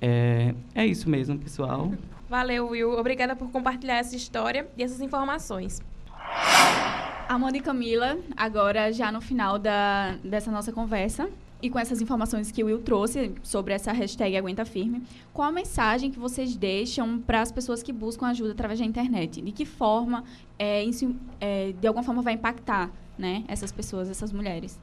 É, 0.00 0.54
é 0.76 0.86
isso 0.86 1.10
mesmo, 1.10 1.36
pessoal. 1.36 1.90
Valeu, 2.28 2.68
Will. 2.68 2.92
Obrigada 2.92 3.34
por 3.34 3.50
compartilhar 3.50 3.96
essa 3.96 4.14
história 4.14 4.68
e 4.78 4.84
essas 4.84 5.00
informações. 5.00 5.82
Amanda 7.28 7.56
e 7.56 7.60
Camila, 7.60 8.16
agora 8.36 8.92
já 8.92 9.10
no 9.10 9.20
final 9.20 9.58
da, 9.58 10.14
dessa 10.22 10.52
nossa 10.52 10.70
conversa, 10.70 11.28
e 11.62 11.70
com 11.70 11.78
essas 11.78 12.00
informações 12.00 12.50
que 12.50 12.62
o 12.62 12.66
Will 12.66 12.80
trouxe 12.82 13.32
sobre 13.42 13.74
essa 13.74 13.92
hashtag 13.92 14.36
Aguenta 14.36 14.64
Firme, 14.64 15.02
qual 15.32 15.48
a 15.48 15.52
mensagem 15.52 16.10
que 16.10 16.18
vocês 16.18 16.56
deixam 16.56 17.18
para 17.18 17.40
as 17.40 17.52
pessoas 17.52 17.82
que 17.82 17.92
buscam 17.92 18.26
ajuda 18.26 18.52
através 18.52 18.78
da 18.78 18.84
internet? 18.84 19.40
De 19.40 19.52
que 19.52 19.64
forma, 19.64 20.24
é, 20.58 20.82
isso, 20.84 21.14
é, 21.40 21.72
de 21.72 21.86
alguma 21.86 22.02
forma, 22.02 22.22
vai 22.22 22.34
impactar 22.34 22.90
né, 23.18 23.44
essas 23.48 23.70
pessoas, 23.70 24.08
essas 24.08 24.32
mulheres? 24.32 24.78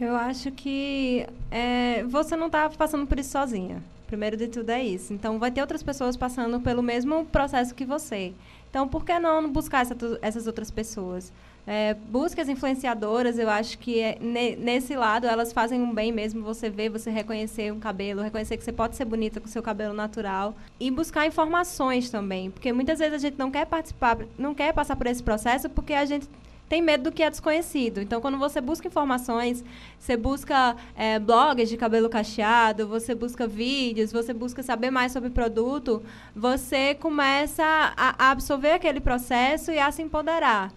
Eu 0.00 0.16
acho 0.16 0.50
que 0.50 1.26
é, 1.50 2.02
você 2.04 2.34
não 2.34 2.46
está 2.46 2.68
passando 2.70 3.06
por 3.06 3.18
isso 3.18 3.30
sozinha. 3.30 3.82
Primeiro 4.06 4.36
de 4.36 4.48
tudo 4.48 4.70
é 4.70 4.82
isso. 4.82 5.12
Então, 5.12 5.38
vai 5.38 5.50
ter 5.50 5.60
outras 5.60 5.82
pessoas 5.82 6.16
passando 6.16 6.60
pelo 6.60 6.82
mesmo 6.82 7.24
processo 7.26 7.74
que 7.74 7.84
você. 7.84 8.34
Então, 8.70 8.88
por 8.88 9.04
que 9.04 9.18
não 9.18 9.50
buscar 9.50 9.82
essa, 9.82 9.96
essas 10.20 10.46
outras 10.46 10.70
pessoas? 10.70 11.32
É, 11.66 11.94
busque 11.94 12.40
as 12.40 12.48
influenciadoras, 12.48 13.38
eu 13.38 13.48
acho 13.48 13.78
que 13.78 13.98
é, 13.98 14.18
ne, 14.20 14.54
nesse 14.56 14.94
lado 14.94 15.26
elas 15.26 15.50
fazem 15.50 15.80
um 15.80 15.94
bem 15.94 16.12
mesmo 16.12 16.42
você 16.42 16.68
ver, 16.68 16.90
você 16.90 17.10
reconhecer 17.10 17.72
um 17.72 17.80
cabelo, 17.80 18.20
reconhecer 18.20 18.58
que 18.58 18.64
você 18.64 18.72
pode 18.72 18.96
ser 18.96 19.06
bonita 19.06 19.40
com 19.40 19.48
seu 19.48 19.62
cabelo 19.62 19.94
natural 19.94 20.54
e 20.78 20.90
buscar 20.90 21.26
informações 21.26 22.10
também, 22.10 22.50
porque 22.50 22.70
muitas 22.70 22.98
vezes 22.98 23.14
a 23.14 23.18
gente 23.18 23.38
não 23.38 23.50
quer 23.50 23.64
participar, 23.64 24.18
não 24.36 24.54
quer 24.54 24.74
passar 24.74 24.94
por 24.94 25.06
esse 25.06 25.22
processo 25.22 25.70
porque 25.70 25.94
a 25.94 26.04
gente 26.04 26.28
tem 26.68 26.82
medo 26.82 27.04
do 27.04 27.12
que 27.12 27.22
é 27.22 27.30
desconhecido. 27.30 28.00
Então, 28.00 28.20
quando 28.20 28.38
você 28.38 28.60
busca 28.60 28.88
informações, 28.88 29.62
você 29.98 30.16
busca 30.16 30.76
é, 30.96 31.18
blogs 31.18 31.68
de 31.68 31.76
cabelo 31.76 32.08
cacheado, 32.08 32.88
você 32.88 33.14
busca 33.14 33.46
vídeos, 33.46 34.10
você 34.10 34.32
busca 34.32 34.62
saber 34.62 34.90
mais 34.90 35.12
sobre 35.12 35.30
produto, 35.30 36.02
você 36.34 36.94
começa 36.94 37.64
a, 37.64 38.26
a 38.26 38.30
absorver 38.30 38.72
aquele 38.72 39.00
processo 39.00 39.70
e 39.70 39.78
a 39.78 39.90
se 39.90 40.02
empoderar. 40.02 40.72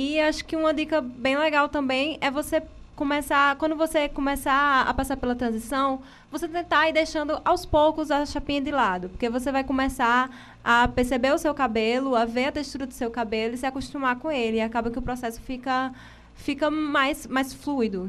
E 0.00 0.20
acho 0.20 0.44
que 0.44 0.54
uma 0.54 0.72
dica 0.72 1.00
bem 1.00 1.36
legal 1.36 1.68
também 1.68 2.18
é 2.20 2.30
você 2.30 2.62
começar, 2.94 3.56
quando 3.56 3.74
você 3.74 4.08
começar 4.08 4.82
a 4.86 4.94
passar 4.94 5.16
pela 5.16 5.34
transição, 5.34 6.00
você 6.30 6.46
tentar 6.46 6.88
ir 6.88 6.92
deixando 6.92 7.40
aos 7.44 7.66
poucos 7.66 8.08
a 8.08 8.24
chapinha 8.24 8.60
de 8.60 8.70
lado, 8.70 9.08
porque 9.08 9.28
você 9.28 9.50
vai 9.50 9.64
começar 9.64 10.30
a 10.62 10.86
perceber 10.86 11.34
o 11.34 11.38
seu 11.38 11.52
cabelo, 11.52 12.14
a 12.14 12.24
ver 12.24 12.44
a 12.44 12.52
textura 12.52 12.86
do 12.86 12.94
seu 12.94 13.10
cabelo 13.10 13.54
e 13.54 13.58
se 13.58 13.66
acostumar 13.66 14.14
com 14.20 14.30
ele. 14.30 14.58
E 14.58 14.60
acaba 14.60 14.88
que 14.88 15.00
o 15.00 15.02
processo 15.02 15.40
fica 15.40 15.92
fica 16.36 16.70
mais 16.70 17.26
mais 17.26 17.52
fluido. 17.52 18.08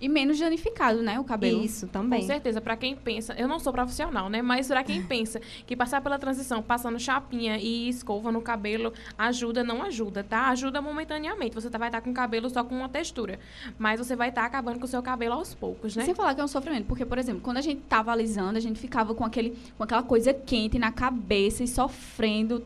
E 0.00 0.08
menos 0.08 0.38
danificado, 0.38 1.02
né, 1.02 1.20
o 1.20 1.24
cabelo. 1.24 1.62
Isso, 1.62 1.86
também. 1.86 2.20
Com 2.20 2.26
certeza, 2.26 2.60
para 2.60 2.76
quem 2.76 2.96
pensa, 2.96 3.34
eu 3.34 3.46
não 3.46 3.58
sou 3.58 3.72
profissional, 3.72 4.30
né, 4.30 4.40
mas 4.40 4.68
para 4.68 4.82
quem 4.82 5.02
pensa 5.02 5.40
que 5.66 5.76
passar 5.76 6.00
pela 6.00 6.18
transição, 6.18 6.62
passando 6.62 6.98
chapinha 6.98 7.58
e 7.58 7.88
escova 7.88 8.32
no 8.32 8.40
cabelo 8.40 8.92
ajuda, 9.18 9.62
não 9.62 9.82
ajuda, 9.82 10.24
tá? 10.24 10.48
Ajuda 10.48 10.80
momentaneamente. 10.80 11.54
Você 11.54 11.68
tá, 11.68 11.76
vai 11.76 11.88
estar 11.88 12.00
tá 12.00 12.04
com 12.04 12.10
o 12.10 12.14
cabelo 12.14 12.48
só 12.48 12.64
com 12.64 12.74
uma 12.74 12.88
textura, 12.88 13.38
mas 13.78 13.98
você 13.98 14.16
vai 14.16 14.30
estar 14.30 14.42
tá 14.42 14.46
acabando 14.46 14.78
com 14.78 14.84
o 14.86 14.88
seu 14.88 15.02
cabelo 15.02 15.34
aos 15.34 15.54
poucos, 15.54 15.94
né? 15.94 16.04
Sem 16.04 16.14
falar 16.14 16.34
que 16.34 16.40
é 16.40 16.44
um 16.44 16.48
sofrimento, 16.48 16.86
porque 16.86 17.04
por 17.04 17.18
exemplo, 17.18 17.42
quando 17.42 17.58
a 17.58 17.62
gente 17.62 17.82
tava 17.82 18.10
alisando, 18.10 18.56
a 18.56 18.60
gente 18.60 18.80
ficava 18.80 19.14
com 19.14 19.24
aquele 19.24 19.56
com 19.76 19.84
aquela 19.84 20.02
coisa 20.02 20.32
quente 20.32 20.78
na 20.78 20.90
cabeça 20.90 21.62
e 21.62 21.68
sofrendo 21.68 22.64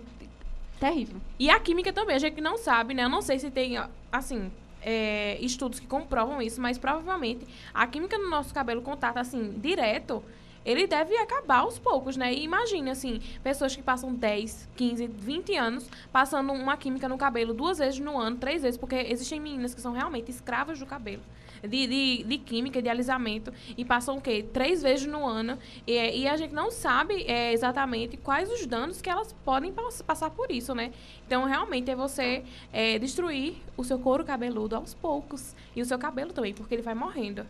terrível. 0.78 1.16
E 1.38 1.50
a 1.50 1.58
química 1.58 1.92
também, 1.92 2.16
a 2.16 2.18
gente 2.18 2.40
não 2.40 2.56
sabe, 2.56 2.94
né? 2.94 3.04
Eu 3.04 3.08
não 3.08 3.22
sei 3.22 3.38
se 3.38 3.50
tem 3.50 3.78
assim, 4.12 4.50
é, 4.84 5.38
estudos 5.40 5.80
que 5.80 5.86
comprovam 5.86 6.40
isso, 6.40 6.60
mas 6.60 6.78
provavelmente 6.78 7.46
a 7.72 7.86
química 7.86 8.18
no 8.18 8.28
nosso 8.28 8.52
cabelo 8.52 8.82
contato, 8.82 9.16
assim, 9.16 9.54
direto, 9.56 10.22
ele 10.64 10.86
deve 10.86 11.16
acabar 11.18 11.58
aos 11.58 11.78
poucos, 11.78 12.16
né? 12.16 12.32
E 12.32 12.42
imagine, 12.44 12.90
assim, 12.90 13.20
pessoas 13.42 13.74
que 13.74 13.82
passam 13.82 14.14
10, 14.14 14.68
15, 14.76 15.06
20 15.06 15.56
anos 15.56 15.90
passando 16.12 16.52
uma 16.52 16.76
química 16.76 17.08
no 17.08 17.18
cabelo 17.18 17.52
duas 17.52 17.78
vezes 17.78 18.00
no 18.00 18.18
ano, 18.18 18.36
três 18.36 18.62
vezes, 18.62 18.78
porque 18.78 18.94
existem 18.94 19.40
meninas 19.40 19.74
que 19.74 19.80
são 19.80 19.92
realmente 19.92 20.30
escravas 20.30 20.78
do 20.78 20.86
cabelo 20.86 21.22
de, 21.68 21.86
de, 21.86 22.24
de 22.24 22.38
química, 22.38 22.80
de 22.80 22.88
alisamento, 22.88 23.52
e 23.76 23.84
passam 23.84 24.16
o 24.16 24.20
quê? 24.20 24.44
Três 24.52 24.82
vezes 24.82 25.06
no 25.06 25.26
ano. 25.26 25.58
E, 25.86 25.92
e 25.92 26.28
a 26.28 26.36
gente 26.36 26.52
não 26.52 26.70
sabe 26.70 27.24
é, 27.24 27.52
exatamente 27.52 28.16
quais 28.16 28.50
os 28.50 28.66
danos 28.66 29.00
que 29.00 29.10
elas 29.10 29.34
podem 29.44 29.72
pass 29.72 30.02
passar 30.02 30.30
por 30.30 30.50
isso, 30.50 30.74
né? 30.74 30.92
Então, 31.26 31.44
realmente, 31.44 31.90
é 31.90 31.96
você 31.96 32.44
é, 32.72 32.98
destruir 32.98 33.56
o 33.76 33.84
seu 33.84 33.98
couro 33.98 34.24
cabeludo 34.24 34.76
aos 34.76 34.94
poucos. 34.94 35.54
E 35.74 35.82
o 35.82 35.84
seu 35.84 35.98
cabelo 35.98 36.32
também, 36.32 36.54
porque 36.54 36.74
ele 36.74 36.82
vai 36.82 36.94
morrendo. 36.94 37.46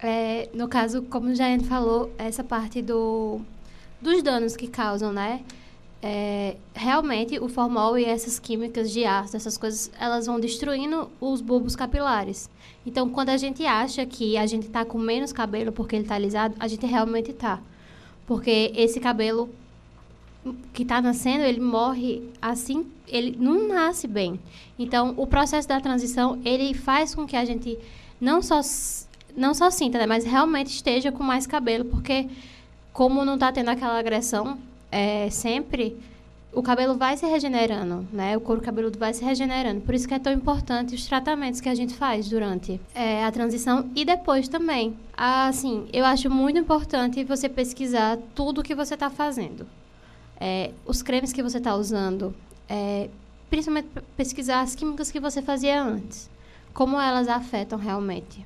É, 0.00 0.48
no 0.54 0.68
caso, 0.68 1.02
como 1.02 1.34
já 1.34 1.46
falou, 1.60 2.12
essa 2.18 2.44
parte 2.44 2.80
do, 2.80 3.40
dos 4.00 4.22
danos 4.22 4.56
que 4.56 4.68
causam, 4.68 5.12
né? 5.12 5.44
É, 6.02 6.56
realmente 6.74 7.38
o 7.38 7.48
formol 7.48 7.98
e 7.98 8.04
essas 8.04 8.38
químicas 8.38 8.90
de 8.90 9.04
ácido, 9.04 9.36
essas 9.36 9.58
coisas, 9.58 9.90
elas 9.98 10.26
vão 10.26 10.38
destruindo 10.38 11.10
os 11.20 11.40
bulbos 11.40 11.74
capilares. 11.74 12.48
Então, 12.86 13.08
quando 13.08 13.30
a 13.30 13.36
gente 13.36 13.66
acha 13.66 14.06
que 14.06 14.36
a 14.36 14.46
gente 14.46 14.66
está 14.66 14.84
com 14.84 14.98
menos 14.98 15.32
cabelo 15.32 15.72
porque 15.72 15.96
ele 15.96 16.04
está 16.04 16.14
alisado, 16.14 16.54
a 16.58 16.68
gente 16.68 16.86
realmente 16.86 17.32
está. 17.32 17.60
Porque 18.26 18.72
esse 18.74 19.00
cabelo 19.00 19.50
que 20.72 20.82
está 20.82 21.00
nascendo, 21.00 21.44
ele 21.44 21.60
morre 21.60 22.22
assim, 22.40 22.86
ele 23.06 23.36
não 23.38 23.68
nasce 23.68 24.06
bem. 24.06 24.40
Então, 24.78 25.14
o 25.16 25.26
processo 25.26 25.68
da 25.68 25.80
transição, 25.80 26.40
ele 26.44 26.72
faz 26.74 27.14
com 27.14 27.26
que 27.26 27.36
a 27.36 27.44
gente 27.44 27.76
não 28.20 28.40
só 28.40 28.60
não 29.36 29.54
só 29.54 29.70
sinta, 29.70 29.98
né, 29.98 30.06
mas 30.06 30.24
realmente 30.24 30.68
esteja 30.68 31.12
com 31.12 31.22
mais 31.22 31.46
cabelo, 31.46 31.84
porque 31.84 32.28
como 32.92 33.24
não 33.24 33.34
está 33.34 33.52
tendo 33.52 33.68
aquela 33.68 33.96
agressão 33.96 34.58
é, 34.90 35.28
sempre, 35.30 35.96
o 36.52 36.62
cabelo 36.62 36.96
vai 36.96 37.16
se 37.16 37.26
regenerando, 37.26 38.06
né? 38.12 38.36
O 38.36 38.40
couro 38.40 38.60
cabeludo 38.60 38.98
vai 38.98 39.12
se 39.12 39.24
regenerando. 39.24 39.80
Por 39.82 39.94
isso 39.94 40.08
que 40.08 40.14
é 40.14 40.18
tão 40.18 40.32
importante 40.32 40.94
os 40.94 41.06
tratamentos 41.06 41.60
que 41.60 41.68
a 41.68 41.74
gente 41.74 41.94
faz 41.94 42.28
durante 42.28 42.80
é, 42.94 43.24
a 43.24 43.30
transição 43.30 43.90
e 43.94 44.04
depois 44.04 44.48
também. 44.48 44.96
Assim, 45.16 45.88
eu 45.92 46.04
acho 46.04 46.30
muito 46.30 46.58
importante 46.58 47.22
você 47.22 47.48
pesquisar 47.48 48.18
tudo 48.34 48.62
que 48.62 48.74
você 48.74 48.94
está 48.94 49.10
fazendo. 49.10 49.66
É, 50.40 50.72
os 50.86 51.02
cremes 51.02 51.32
que 51.32 51.42
você 51.42 51.58
está 51.58 51.74
usando, 51.74 52.34
é, 52.68 53.10
principalmente 53.50 53.88
pesquisar 54.16 54.60
as 54.60 54.74
químicas 54.74 55.10
que 55.10 55.20
você 55.20 55.42
fazia 55.42 55.82
antes. 55.82 56.30
Como 56.72 56.98
elas 56.98 57.28
afetam 57.28 57.78
realmente. 57.78 58.44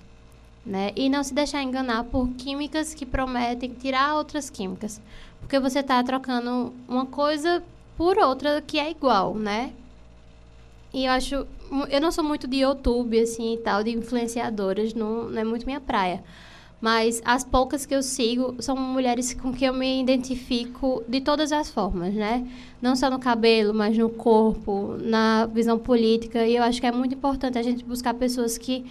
Né? 0.65 0.93
E 0.95 1.09
não 1.09 1.25
se 1.25 1.35
deixar 1.35 1.63
enganar 1.63 2.05
por 2.05 2.29
químicas 2.31 2.95
que 2.95 3.05
prometem 3.05 3.75
tirar 3.75 4.15
outras 4.15 4.49
químicas. 4.49 5.01
Porque 5.43 5.61
você 5.61 5.81
está 5.81 6.03
trocando 6.03 6.73
uma 6.89 7.05
coisa 7.05 7.63
por 7.97 8.19
outra 8.19 8.63
que 8.63 8.79
é 8.79 8.91
igual, 8.91 9.35
né? 9.35 9.73
E 10.93 11.07
eu 11.07 11.13
acho. 11.13 11.47
Eu 11.91 12.01
não 12.01 12.13
sou 12.13 12.23
muito 12.23 12.47
de 12.47 12.59
YouTube, 12.59 13.19
assim, 13.19 13.55
e 13.55 13.59
tal, 13.59 13.83
de 13.83 13.91
influenciadoras, 13.91 14.93
não, 14.95 15.29
não 15.31 15.41
é 15.41 15.45
muito 15.45 15.65
minha 15.65 15.81
praia. 15.81 16.23
Mas 16.81 17.23
as 17.25 17.45
poucas 17.45 17.87
que 17.87 17.95
eu 17.95 18.03
sigo 18.03 18.57
são 18.61 18.77
mulheres 18.77 19.33
com 19.35 19.53
quem 19.53 19.69
eu 19.69 19.75
me 19.75 20.03
identifico 20.03 21.03
de 21.09 21.21
todas 21.21 21.53
as 21.53 21.71
formas, 21.71 22.13
né? 22.13 22.47
Não 22.81 22.97
só 22.97 23.09
no 23.09 23.19
cabelo, 23.19 23.73
mas 23.73 23.97
no 23.97 24.11
corpo, 24.11 24.97
na 25.01 25.47
visão 25.47 25.79
política. 25.79 26.47
E 26.47 26.57
eu 26.57 26.63
acho 26.63 26.81
que 26.81 26.87
é 26.87 26.93
muito 26.93 27.15
importante 27.15 27.57
a 27.57 27.63
gente 27.63 27.85
buscar 27.85 28.15
pessoas 28.15 28.59
que 28.59 28.85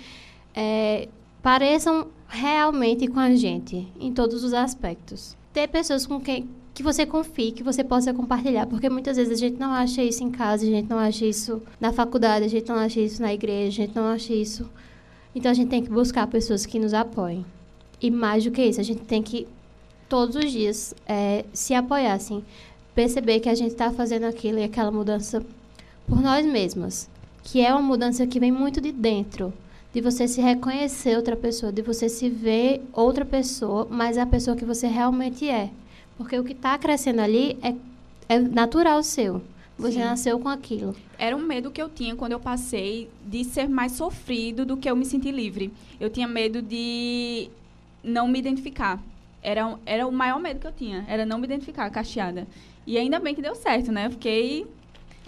é, 0.56 1.10
pareçam 1.44 2.08
realmente 2.30 3.08
com 3.08 3.20
a 3.20 3.36
gente, 3.36 3.88
em 4.00 4.14
todos 4.14 4.44
os 4.44 4.54
aspectos 4.54 5.36
ter 5.54 5.68
pessoas 5.68 6.06
com 6.06 6.20
quem 6.20 6.50
que 6.74 6.82
você 6.82 7.06
confie, 7.06 7.52
que 7.52 7.64
você 7.64 7.84
possa 7.84 8.14
compartilhar, 8.14 8.66
porque 8.66 8.90
muitas 8.90 9.18
vezes 9.18 9.34
a 9.34 9.36
gente 9.36 9.60
não 9.60 9.72
acha 9.74 10.02
isso 10.02 10.24
em 10.24 10.32
casa, 10.32 10.66
a 10.66 10.70
gente 10.70 10.90
não 10.90 10.98
acha 10.98 11.26
isso 11.26 11.62
na 11.80 11.92
faculdade, 11.92 12.46
a 12.46 12.48
gente 12.48 12.68
não 12.70 12.76
acha 12.78 13.00
isso 13.00 13.22
na 13.22 13.34
igreja, 13.34 13.84
a 13.84 13.86
gente 13.86 13.96
não 13.96 14.06
acha 14.06 14.34
isso. 14.34 14.70
Então 15.36 15.52
a 15.52 15.54
gente 15.54 15.70
tem 15.70 15.84
que 15.84 15.90
buscar 15.90 16.28
pessoas 16.28 16.66
que 16.66 16.80
nos 16.80 16.94
apoiem. 16.94 17.46
E 18.02 18.10
mais 18.10 18.44
do 18.44 18.52
que 18.52 18.64
isso, 18.64 18.80
a 18.80 18.84
gente 18.84 19.02
tem 19.02 19.22
que 19.22 19.48
todos 20.08 20.36
os 20.36 20.52
dias 20.52 20.96
é, 21.06 21.46
se 21.54 21.74
apoiar, 21.74 22.14
assim, 22.14 22.44
perceber 22.96 23.40
que 23.42 23.50
a 23.50 23.56
gente 23.56 23.72
está 23.72 23.92
fazendo 23.92 24.24
aquilo 24.24 24.60
e 24.60 24.64
aquela 24.64 24.92
mudança 24.92 25.44
por 26.08 26.22
nós 26.22 26.46
mesmas, 26.46 27.10
que 27.44 27.62
é 27.62 27.72
uma 27.72 27.82
mudança 27.82 28.26
que 28.26 28.40
vem 28.40 28.52
muito 28.52 28.80
de 28.80 28.92
dentro 28.92 29.54
de 29.94 30.00
você 30.02 30.28
se 30.28 30.40
reconhecer 30.40 31.16
outra 31.16 31.36
pessoa, 31.36 31.72
de 31.72 31.82
você 31.82 32.08
se 32.08 32.30
ver 32.30 32.82
outra 32.94 33.26
pessoa, 33.26 33.88
mas 33.90 34.18
a 34.18 34.26
pessoa 34.26 34.56
que 34.56 34.64
você 34.64 34.88
realmente 34.88 35.50
é. 35.50 35.70
Porque 36.18 36.38
o 36.38 36.44
que 36.44 36.54
está 36.54 36.78
crescendo 36.78 37.20
ali 37.20 37.58
é, 37.62 37.76
é 38.30 38.40
natural 38.40 39.04
seu. 39.04 39.42
Você 39.78 39.94
Sim. 39.94 40.00
nasceu 40.00 40.40
com 40.40 40.48
aquilo. 40.48 40.96
Era 41.18 41.36
um 41.36 41.42
medo 41.42 41.72
que 41.72 41.82
eu 41.82 41.90
tinha 41.90 42.16
quando 42.16 42.34
eu 42.34 42.40
passei 42.40 43.10
de 43.26 43.44
ser 43.44 43.68
mais 43.68 43.94
sofrido 43.94 44.66
do 44.66 44.78
que 44.78 44.90
eu 44.90 44.96
me 44.96 45.06
sentir 45.06 45.32
livre. 45.32 45.74
Eu 46.00 46.10
tinha 46.10 46.28
medo 46.28 46.62
de 46.62 47.50
não 48.04 48.28
me 48.28 48.40
identificar. 48.40 49.02
Era, 49.42 49.78
era 49.86 50.06
o 50.06 50.12
maior 50.12 50.40
medo 50.40 50.60
que 50.60 50.68
eu 50.68 50.72
tinha, 50.72 51.04
era 51.08 51.26
não 51.26 51.40
me 51.40 51.46
identificar 51.46 51.90
cacheada. 51.90 52.48
E 52.86 52.98
ainda 52.98 53.20
bem 53.20 53.34
que 53.34 53.42
deu 53.42 53.56
certo, 53.56 53.92
né? 53.92 54.06
Eu 54.06 54.12
fiquei 54.12 54.68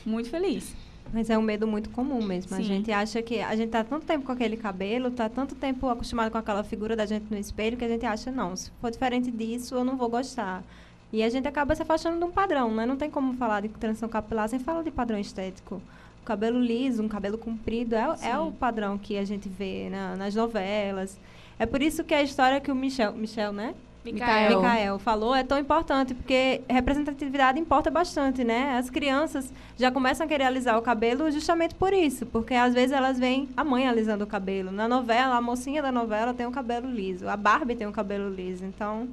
muito 0.06 0.30
feliz. 0.30 0.76
Mas 1.12 1.30
é 1.30 1.38
um 1.38 1.42
medo 1.42 1.68
muito 1.68 1.90
comum 1.90 2.24
mesmo. 2.24 2.56
Sim. 2.56 2.62
A 2.62 2.66
gente 2.66 2.92
acha 2.92 3.22
que 3.22 3.40
a 3.40 3.56
gente 3.56 3.70
tá 3.70 3.84
tanto 3.84 4.06
tempo 4.06 4.26
com 4.26 4.32
aquele 4.32 4.58
cabelo, 4.58 5.12
tá 5.12 5.30
tanto 5.30 5.56
tempo 5.56 5.88
acostumado 5.88 6.32
com 6.32 6.38
aquela 6.38 6.64
figura 6.64 6.96
da 6.96 7.06
gente 7.06 7.26
no 7.30 7.38
espelho 7.38 7.78
que 7.78 7.86
a 7.86 7.88
gente 7.88 8.06
acha 8.06 8.32
não, 8.32 8.56
se 8.56 8.72
for 8.82 8.90
diferente 8.90 9.30
disso, 9.30 9.76
eu 9.76 9.84
não 9.84 9.98
vou 9.98 10.10
gostar. 10.10 10.64
E 11.12 11.22
a 11.22 11.30
gente 11.30 11.48
acaba 11.48 11.76
se 11.76 11.82
afastando 11.84 12.18
de 12.18 12.24
um 12.24 12.32
padrão, 12.32 12.74
né? 12.74 12.88
Não 12.88 12.98
tem 12.98 13.10
como 13.10 13.36
falar 13.36 13.62
de 13.62 13.70
transição 13.70 14.10
capilar 14.10 14.50
sem 14.50 14.58
falar 14.58 14.82
de 14.82 14.90
padrão 14.90 15.20
estético. 15.20 15.80
O 16.22 16.26
cabelo 16.26 16.60
liso, 16.60 17.04
um 17.04 17.08
cabelo 17.08 17.38
comprido 17.38 17.94
é, 17.96 18.16
é 18.24 18.38
o 18.40 18.52
padrão 18.52 18.98
que 18.98 19.18
a 19.18 19.24
gente 19.24 19.48
vê 19.48 19.90
na, 19.92 20.16
nas 20.16 20.34
novelas. 20.34 21.20
É 21.60 21.68
por 21.68 21.84
isso 21.84 22.04
que 22.04 22.16
a 22.16 22.24
história 22.24 22.60
que 22.60 22.72
o 22.72 22.76
Michel, 22.76 23.14
Michel, 23.14 23.54
né? 23.54 23.76
Micael. 24.04 24.62
Micael 24.62 25.00
falou 25.00 25.34
é 25.34 25.44
tão 25.44 25.58
importante, 25.58 26.14
porque 26.14 26.62
representatividade 26.70 27.60
importa 27.60 27.90
bastante, 27.90 28.44
né? 28.44 28.78
As 28.78 28.90
crianças 28.90 29.52
já 29.78 29.90
começam 29.90 30.26
a 30.26 30.28
querer 30.28 30.44
alisar 30.44 30.78
o 30.78 30.82
cabelo 30.82 31.32
justamente 31.32 31.74
por 31.76 31.94
isso, 31.94 32.26
porque 32.26 32.54
às 32.54 32.74
vezes 32.74 32.92
elas 32.92 33.18
veem 33.18 33.48
a 33.56 33.64
mãe 33.64 33.88
alisando 33.88 34.26
o 34.26 34.28
cabelo. 34.28 34.72
Na 34.72 34.88
novela, 34.88 35.36
a 35.36 35.42
mocinha 35.42 35.82
da 35.82 35.92
novela 35.92 36.34
tem 36.34 36.46
o 36.46 36.50
um 36.50 36.52
cabelo 36.52 36.90
liso, 36.90 37.30
a 37.30 37.38
Barbie 37.38 37.76
tem 37.76 37.88
o 37.88 37.92
um 37.92 37.94
cabelo 37.94 38.30
liso, 38.30 38.66
então... 38.66 39.08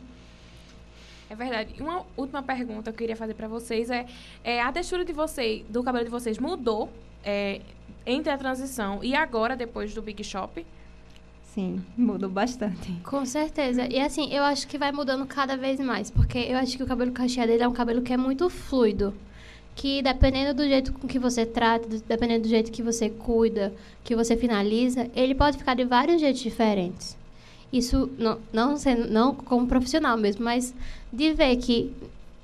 É 1.28 1.34
verdade. 1.36 1.80
Uma 1.80 2.04
última 2.16 2.42
pergunta 2.42 2.90
que 2.90 2.96
eu 2.96 2.98
queria 2.98 3.16
fazer 3.16 3.34
para 3.34 3.46
vocês 3.46 3.88
é, 3.88 4.04
é, 4.42 4.60
a 4.60 4.72
textura 4.72 5.04
de 5.04 5.12
vocês, 5.12 5.64
do 5.68 5.80
cabelo 5.84 6.04
de 6.04 6.10
vocês 6.10 6.40
mudou 6.40 6.90
é, 7.22 7.60
entre 8.04 8.32
a 8.32 8.36
transição 8.36 8.98
e 9.04 9.14
agora, 9.14 9.54
depois 9.54 9.94
do 9.94 10.02
Big 10.02 10.24
Shop? 10.24 10.66
Sim, 11.54 11.82
mudou 11.96 12.30
bastante. 12.30 12.92
Com 13.04 13.24
certeza. 13.26 13.86
E 13.90 13.98
assim, 13.98 14.32
eu 14.32 14.44
acho 14.44 14.68
que 14.68 14.78
vai 14.78 14.92
mudando 14.92 15.26
cada 15.26 15.56
vez 15.56 15.80
mais, 15.80 16.08
porque 16.08 16.38
eu 16.38 16.56
acho 16.56 16.76
que 16.76 16.82
o 16.82 16.86
cabelo 16.86 17.10
cacheado 17.10 17.50
ele 17.50 17.62
é 17.62 17.68
um 17.68 17.72
cabelo 17.72 18.02
que 18.02 18.12
é 18.12 18.16
muito 18.16 18.48
fluido. 18.48 19.12
Que 19.74 20.00
dependendo 20.00 20.54
do 20.54 20.62
jeito 20.62 20.92
com 20.92 21.08
que 21.08 21.18
você 21.18 21.44
trata, 21.44 21.88
dependendo 22.06 22.42
do 22.42 22.48
jeito 22.48 22.70
que 22.70 22.82
você 22.82 23.08
cuida, 23.10 23.72
que 24.04 24.14
você 24.14 24.36
finaliza, 24.36 25.08
ele 25.14 25.34
pode 25.34 25.58
ficar 25.58 25.74
de 25.74 25.84
vários 25.84 26.20
jeitos 26.20 26.40
diferentes. 26.40 27.16
Isso 27.72 28.08
não, 28.16 28.38
não, 28.52 28.76
sendo, 28.76 29.10
não 29.10 29.34
como 29.34 29.66
profissional 29.66 30.16
mesmo, 30.16 30.44
mas 30.44 30.72
de 31.12 31.32
ver 31.32 31.56
que 31.56 31.92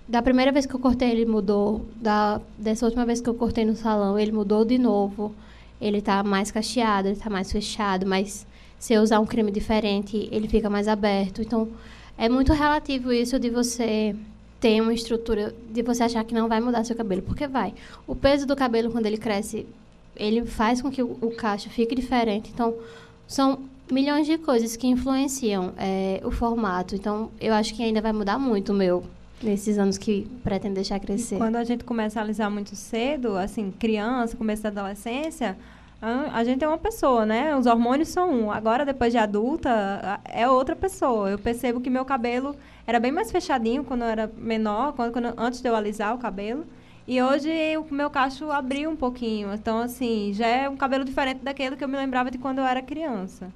da 0.09 0.21
primeira 0.23 0.51
vez 0.51 0.67
que 0.67 0.75
eu 0.75 0.81
cortei 0.81 1.11
ele 1.11 1.27
mudou, 1.27 1.85
da, 1.97 2.41
dessa 2.59 2.85
última 2.87 3.05
vez 3.05 3.21
que 3.21 3.29
eu 3.29 3.35
cortei 3.35 3.65
no 3.65 3.77
salão 3.77 4.19
ele 4.19 4.33
mudou 4.33 4.65
de 4.65 4.79
novo. 4.79 5.33
Ele 5.81 6.01
tá 6.01 6.25
mais 6.25 6.51
cacheado, 6.51 7.09
ele 7.09 7.17
tá 7.17 7.29
mais 7.29 7.53
fechado, 7.53 8.07
mas 8.07 8.47
se 8.79 8.95
eu 8.95 9.03
usar 9.03 9.21
um 9.21 9.27
creme 9.27 9.51
diferente, 9.51 10.29
ele 10.31 10.49
fica 10.49 10.69
mais 10.69 10.89
aberto. 10.89 11.43
Então, 11.43 11.69
é 12.17 12.29
muito 12.29 12.53
relativo 12.53 13.13
isso 13.13 13.39
de 13.39 13.51
você 13.51 14.15
ter 14.61 14.81
uma 14.81 14.93
estrutura, 14.93 15.55
de 15.71 15.83
você 15.83 16.05
achar 16.05 16.25
que 16.25 16.35
não 16.35 16.49
vai 16.49 16.61
mudar 16.61 16.85
seu 16.85 16.97
cabelo, 16.97 17.23
porque 17.23 17.47
vai. 17.47 17.75
O 18.07 18.15
peso 18.15 18.47
do 18.47 18.57
cabelo, 18.57 18.91
quando 18.91 19.07
ele 19.07 19.19
cresce, 19.19 19.67
ele 20.17 20.45
faz 20.45 20.81
com 20.81 20.91
que 20.91 21.03
o, 21.03 21.17
o 21.21 21.31
cacho 21.33 21.69
fique 21.69 21.95
diferente. 21.95 22.51
Então, 22.53 22.75
são 23.27 23.61
milhões 23.91 24.27
de 24.27 24.39
coisas 24.39 24.77
que 24.77 24.87
influenciam 24.87 25.73
é, 25.77 26.21
o 26.25 26.31
formato. 26.31 26.95
Então, 26.95 27.31
eu 27.41 27.53
acho 27.55 27.75
que 27.75 27.83
ainda 27.83 28.01
vai 28.01 28.13
mudar 28.13 28.39
muito 28.39 28.73
o 28.73 28.75
meu 28.75 29.05
nesses 29.43 29.79
anos 29.79 29.99
que 29.99 30.27
pretendo 30.43 30.75
deixar 30.75 30.99
crescer. 30.99 31.37
E 31.37 31.39
quando 31.39 31.57
a 31.57 31.65
gente 31.65 31.85
começa 31.85 32.19
a 32.19 32.23
alisar 32.23 32.51
muito 32.51 32.75
cedo, 32.75 33.37
assim, 33.37 33.71
criança, 33.71 34.37
começo 34.37 34.63
da 34.63 34.69
adolescência, 34.71 35.57
a, 36.01 36.45
gente 36.45 36.63
é 36.63 36.69
uma 36.69 36.79
pessoa, 36.79 37.25
né? 37.25 37.57
Os 37.57 37.67
hormônios 37.67 38.09
são 38.09 38.31
um. 38.31 38.51
Agora, 38.51 38.85
depois 38.85 39.13
de 39.13 39.19
adulta, 39.19 40.21
é 40.25 40.49
outra 40.49 40.77
pessoa. 40.77 41.31
Eu 41.31 41.39
percebo 41.39 41.81
que 41.81 41.89
meu 41.89 42.05
cabelo 42.05 42.55
era 42.87 43.01
bem 43.01 43.11
mais 43.11 43.31
fechadinho 43.31 43.83
quando 43.83 44.03
eu 44.03 44.09
era 44.09 44.31
menor, 44.37 44.93
quando, 44.93 45.13
quando 45.13 45.35
antes 45.39 45.61
de 45.61 45.69
eu 45.69 45.75
alisar 45.75 46.15
o 46.15 46.19
cabelo. 46.19 46.67
E 47.09 47.23
hoje 47.23 47.51
o 47.79 47.95
meu 47.95 48.11
cacho 48.11 48.51
abriu 48.51 48.91
um 48.91 48.97
pouquinho. 48.97 49.55
Então, 49.55 49.79
assim, 49.79 50.33
já 50.35 50.47
é 50.47 50.69
um 50.69 50.77
cabelo 50.77 51.05
diferente 51.05 51.39
daquele 51.43 51.77
que 51.77 51.85
eu 51.85 51.89
me 51.89 51.97
lembrava 51.97 52.31
de 52.31 52.39
quando 52.39 52.59
eu 52.59 52.65
era 52.65 52.83
criança. 52.83 53.51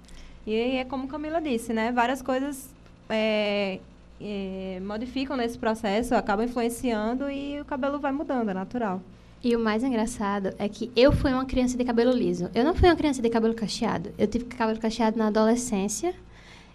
E 0.47 0.55
é 0.79 0.85
como 0.85 1.09
Camila 1.09 1.41
disse, 1.41 1.73
né? 1.73 1.93
Várias 1.93 2.23
coisas 2.23 2.71
é, 3.09 3.81
é, 4.21 4.81
modificam 4.83 5.37
nesse 5.37 5.59
processo, 5.59 6.15
acabam 6.15 6.47
influenciando 6.47 7.31
e 7.31 7.61
o 7.61 7.65
cabelo 7.65 7.99
vai 7.99 8.13
mudando, 8.13 8.51
é 8.51 8.55
natural. 8.55 9.03
E 9.43 9.57
o 9.57 9.59
mais 9.59 9.83
engraçado 9.83 10.53
é 10.59 10.69
que 10.69 10.93
eu 10.95 11.13
fui 11.13 11.33
uma 11.33 11.47
criança 11.47 11.77
de 11.77 11.85
cabelo 11.85 12.13
liso. 12.13 12.51
Eu 12.55 12.63
não 12.63 12.75
fui 12.75 12.89
uma 12.89 12.97
criança 12.97 13.23
de 13.23 13.31
cabelo 13.31 13.55
cacheado. 13.55 14.13
Eu 14.19 14.27
tive 14.27 14.45
cabelo 14.45 14.79
cacheado 14.79 15.17
na 15.17 15.29
adolescência 15.29 16.15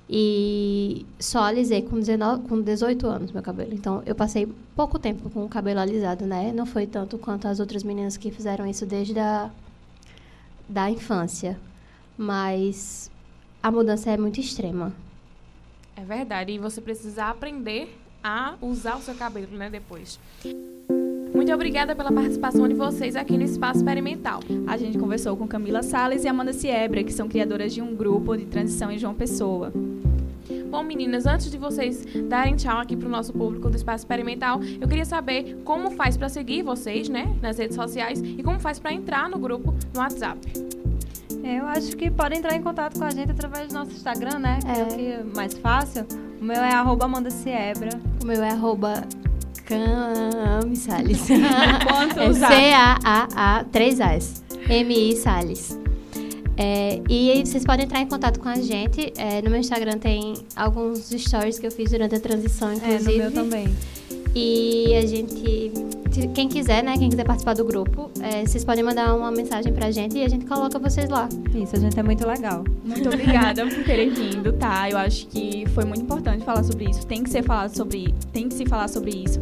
e 0.10 1.06
só 1.20 1.44
alisei 1.44 1.84
com, 1.84 2.00
19, 2.00 2.48
com 2.48 2.62
18 2.62 3.08
anos 3.08 3.32
meu 3.32 3.44
cabelo. 3.44 3.72
Então, 3.72 4.02
eu 4.04 4.16
passei 4.16 4.48
pouco 4.76 4.98
tempo 4.98 5.30
com 5.30 5.46
o 5.46 5.50
cabelo 5.50 5.80
alisado, 5.80 6.26
né? 6.26 6.52
Não 6.54 6.66
foi 6.66 6.88
tanto 6.88 7.20
quanto 7.20 7.48
as 7.48 7.60
outras 7.60 7.84
meninas 7.84 8.18
que 8.18 8.32
fizeram 8.32 8.66
isso 8.66 8.86
desde 8.86 9.20
a 9.20 9.52
da 10.68 10.90
infância. 10.90 11.60
Mas 12.18 13.12
a 13.62 13.70
mudança 13.70 14.10
é 14.10 14.18
muito 14.18 14.40
extrema. 14.40 14.92
É 15.96 16.04
verdade. 16.04 16.52
E 16.52 16.58
você 16.58 16.82
precisa 16.82 17.26
aprender 17.26 17.96
a 18.24 18.56
usar 18.60 18.96
o 18.96 19.02
seu 19.02 19.14
cabelo, 19.14 19.56
né, 19.56 19.70
depois. 19.70 20.20
Muito 21.46 21.54
obrigada 21.54 21.96
pela 21.96 22.12
participação 22.12 22.68
de 22.68 22.74
vocês 22.74 23.16
aqui 23.16 23.38
no 23.38 23.44
Espaço 23.44 23.78
Experimental. 23.78 24.40
A 24.66 24.78
gente 24.78 24.98
conversou 24.98 25.38
com 25.38 25.48
Camila 25.48 25.84
Salles 25.84 26.24
e 26.24 26.28
Amanda 26.28 26.52
Siebra, 26.52 27.04
que 27.04 27.14
são 27.14 27.28
criadoras 27.28 27.72
de 27.72 27.84
um 27.84 27.96
grupo 27.96 28.36
de 28.36 28.48
transição 28.48 28.90
em 28.90 28.98
João 28.98 29.14
Pessoa. 29.14 29.72
Bom, 30.72 30.82
meninas, 30.82 31.28
antes 31.28 31.52
de 31.52 31.60
vocês 31.60 32.04
darem 32.28 32.56
tchau 32.56 32.80
aqui 32.80 32.98
para 32.98 33.08
o 33.08 33.12
nosso 33.12 33.32
público 33.32 33.70
do 33.70 33.76
Espaço 33.76 34.04
Experimental, 34.06 34.60
eu 34.82 34.88
queria 34.88 35.06
saber 35.06 35.56
como 35.64 35.92
faz 35.92 36.18
para 36.18 36.30
seguir 36.30 36.64
vocês, 36.64 37.10
né, 37.10 37.32
nas 37.44 37.60
redes 37.60 37.76
sociais 37.76 38.20
e 38.24 38.42
como 38.42 38.60
faz 38.60 38.80
para 38.80 38.92
entrar 38.92 39.30
no 39.30 39.38
grupo 39.38 39.72
no 39.94 40.00
WhatsApp. 40.00 40.40
Eu 41.44 41.68
acho 41.68 41.96
que 41.96 42.10
podem 42.10 42.40
entrar 42.40 42.56
em 42.56 42.62
contato 42.64 42.98
com 42.98 43.06
a 43.06 43.12
gente 43.12 43.30
através 43.30 43.68
do 43.68 43.76
nosso 43.76 43.92
Instagram, 43.92 44.40
né? 44.40 44.58
Que 44.64 44.72
é, 44.72 44.80
é 44.80 44.84
o 44.84 44.88
que 44.88 45.12
é 45.12 45.24
mais 45.24 45.56
fácil. 45.56 46.08
O 46.42 46.44
meu 46.44 46.58
é 46.58 46.74
arroba 46.74 47.06
Amanda 47.06 47.30
Siebra. 47.30 47.92
O 48.24 48.26
meu 48.26 48.42
é 48.42 48.50
arroba 48.50 49.04
Cami 49.66 50.76
Salles. 50.76 51.30
é 51.30 52.34
C-A-A-A, 52.34 53.66
três 53.72 54.00
As. 54.00 54.44
M-I 54.70 55.16
Salles. 55.18 55.78
É, 56.58 57.02
e 57.10 57.44
vocês 57.46 57.66
podem 57.66 57.86
entrar 57.86 58.00
em 58.00 58.08
contato 58.08 58.40
com 58.40 58.48
a 58.48 58.56
gente. 58.56 59.12
É, 59.18 59.42
no 59.42 59.50
meu 59.50 59.60
Instagram 59.60 59.98
tem 59.98 60.36
alguns 60.56 61.10
stories 61.10 61.60
que 61.60 61.68
eu 61.68 61.72
fiz 61.72 61.92
durante 61.92 62.16
a 62.16 62.20
transição, 62.20 62.74
inclusive. 62.74 63.20
É, 63.20 63.26
no 63.26 63.32
meu 63.32 63.32
também. 63.32 63.76
E 64.38 64.94
a 64.94 65.06
gente, 65.06 65.72
quem 66.34 66.50
quiser, 66.50 66.84
né, 66.84 66.98
quem 66.98 67.10
quiser 67.10 67.24
participar 67.24 67.54
do 67.54 67.64
grupo, 67.64 68.12
é, 68.22 68.46
vocês 68.46 68.66
podem 68.66 68.84
mandar 68.84 69.16
uma 69.16 69.32
mensagem 69.32 69.72
pra 69.72 69.90
gente 69.92 70.18
e 70.18 70.24
a 70.24 70.28
gente 70.28 70.46
coloca 70.46 70.78
vocês 70.78 71.10
lá. 71.10 71.30
Isso, 71.56 71.78
a 71.78 71.80
gente 71.80 71.98
é 71.98 72.04
muito 72.04 72.28
legal. 72.28 72.66
Muito 72.84 73.08
obrigada 73.08 73.66
por 73.66 73.84
terem 73.86 74.10
vindo, 74.10 74.52
tá? 74.52 74.90
Eu 74.90 74.98
acho 74.98 75.28
que 75.28 75.66
foi 75.70 75.86
muito 75.86 76.02
importante 76.02 76.44
falar 76.44 76.64
sobre 76.64 76.90
isso. 76.90 77.08
Tem 77.08 77.24
que 77.24 77.30
ser 77.30 77.44
falado 77.44 77.74
sobre, 77.74 78.14
tem 78.34 78.50
que 78.50 78.56
se 78.56 78.66
falar 78.66 78.90
sobre 78.90 79.12
isso. 79.12 79.40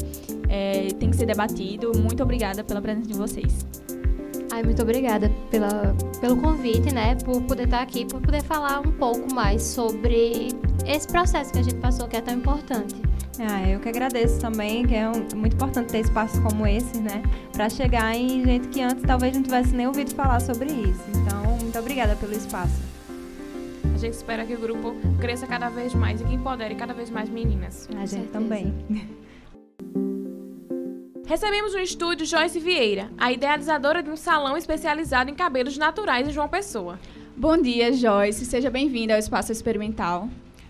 É, 0.47 0.89
tem 0.99 1.09
que 1.09 1.17
ser 1.17 1.25
debatido. 1.25 1.91
Muito 1.97 2.21
obrigada 2.21 2.63
pela 2.63 2.79
presença 2.79 3.07
de 3.07 3.15
vocês. 3.15 3.65
Ai, 4.51 4.61
muito 4.61 4.83
obrigada 4.83 5.31
pela, 5.49 5.95
pelo 6.21 6.37
convite, 6.37 6.93
né? 6.93 7.15
Por 7.15 7.41
poder 7.41 7.63
estar 7.63 7.81
aqui, 7.81 8.05
por 8.05 8.21
poder 8.21 8.43
falar 8.43 8.79
um 8.81 8.91
pouco 8.91 9.33
mais 9.33 9.63
sobre 9.63 10.49
esse 10.85 11.07
processo 11.07 11.51
que 11.51 11.57
a 11.57 11.63
gente 11.63 11.77
passou, 11.77 12.07
que 12.07 12.15
é 12.15 12.21
tão 12.21 12.35
importante. 12.35 12.93
Ah, 13.45 13.69
eu 13.69 13.79
que 13.79 13.89
agradeço 13.89 14.39
também, 14.39 14.85
que 14.85 14.95
é 14.95 15.07
um, 15.07 15.27
muito 15.35 15.53
importante 15.55 15.91
ter 15.91 15.99
espaços 15.99 16.39
como 16.39 16.65
esse, 16.65 16.99
né? 16.99 17.21
Para 17.51 17.69
chegar 17.69 18.15
em 18.15 18.43
gente 18.43 18.69
que 18.69 18.81
antes 18.81 19.03
talvez 19.03 19.35
não 19.35 19.43
tivesse 19.43 19.75
nem 19.75 19.85
ouvido 19.87 20.15
falar 20.15 20.39
sobre 20.39 20.71
isso. 20.71 21.03
Então, 21.09 21.57
muito 21.57 21.77
obrigada 21.77 22.15
pelo 22.15 22.31
espaço. 22.33 22.81
A 23.93 23.97
gente 23.97 24.13
espera 24.13 24.45
que 24.45 24.53
o 24.53 24.59
grupo 24.59 24.95
cresça 25.19 25.45
cada 25.45 25.69
vez 25.69 25.93
mais 25.93 26.21
e 26.21 26.23
que 26.23 26.33
empodere 26.33 26.75
cada 26.75 26.93
vez 26.93 27.09
mais 27.09 27.29
meninas. 27.29 27.89
A 27.97 28.05
gente 28.05 28.27
também. 28.27 28.73
Recebemos 31.25 31.73
no 31.73 31.79
estúdio 31.79 32.25
Joyce 32.25 32.59
Vieira, 32.59 33.09
a 33.17 33.31
idealizadora 33.31 34.03
de 34.03 34.09
um 34.09 34.15
salão 34.15 34.57
especializado 34.57 35.31
em 35.31 35.33
cabelos 35.35 35.77
naturais 35.77 36.27
em 36.27 36.31
João 36.31 36.49
Pessoa. 36.49 36.99
Bom 37.35 37.57
dia, 37.57 37.91
Joyce. 37.91 38.45
Seja 38.45 38.69
bem-vinda 38.69 39.13
ao 39.13 39.19
Espaço 39.19 39.51
Experimental. 39.51 40.29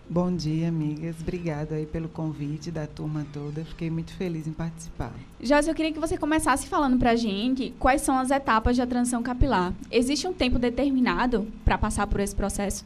Bom 0.10 0.36
dia, 0.36 0.68
amigas. 0.68 1.16
Obrigada 1.22 1.76
aí 1.76 1.86
pelo 1.86 2.10
convite 2.10 2.70
da 2.70 2.86
turma 2.86 3.26
toda. 3.32 3.64
Fiquei 3.64 3.90
muito 3.90 4.14
feliz 4.14 4.46
em 4.46 4.52
participar. 4.52 5.14
Josi, 5.42 5.70
eu 5.70 5.76
queria 5.76 5.94
que 5.94 6.00
você 6.00 6.18
começasse 6.18 6.68
falando 6.68 6.98
para 6.98 7.12
a 7.12 7.16
gente 7.16 7.74
quais 7.80 8.02
são 8.02 8.20
as 8.20 8.30
etapas 8.30 8.76
da 8.76 8.86
transição 8.86 9.24
capilar. 9.24 9.74
Existe 9.90 10.28
um 10.28 10.34
tempo 10.34 10.60
determinado 10.60 11.48
para 11.64 11.78
passar 11.78 12.06
por 12.06 12.20
esse 12.20 12.36
processo? 12.36 12.86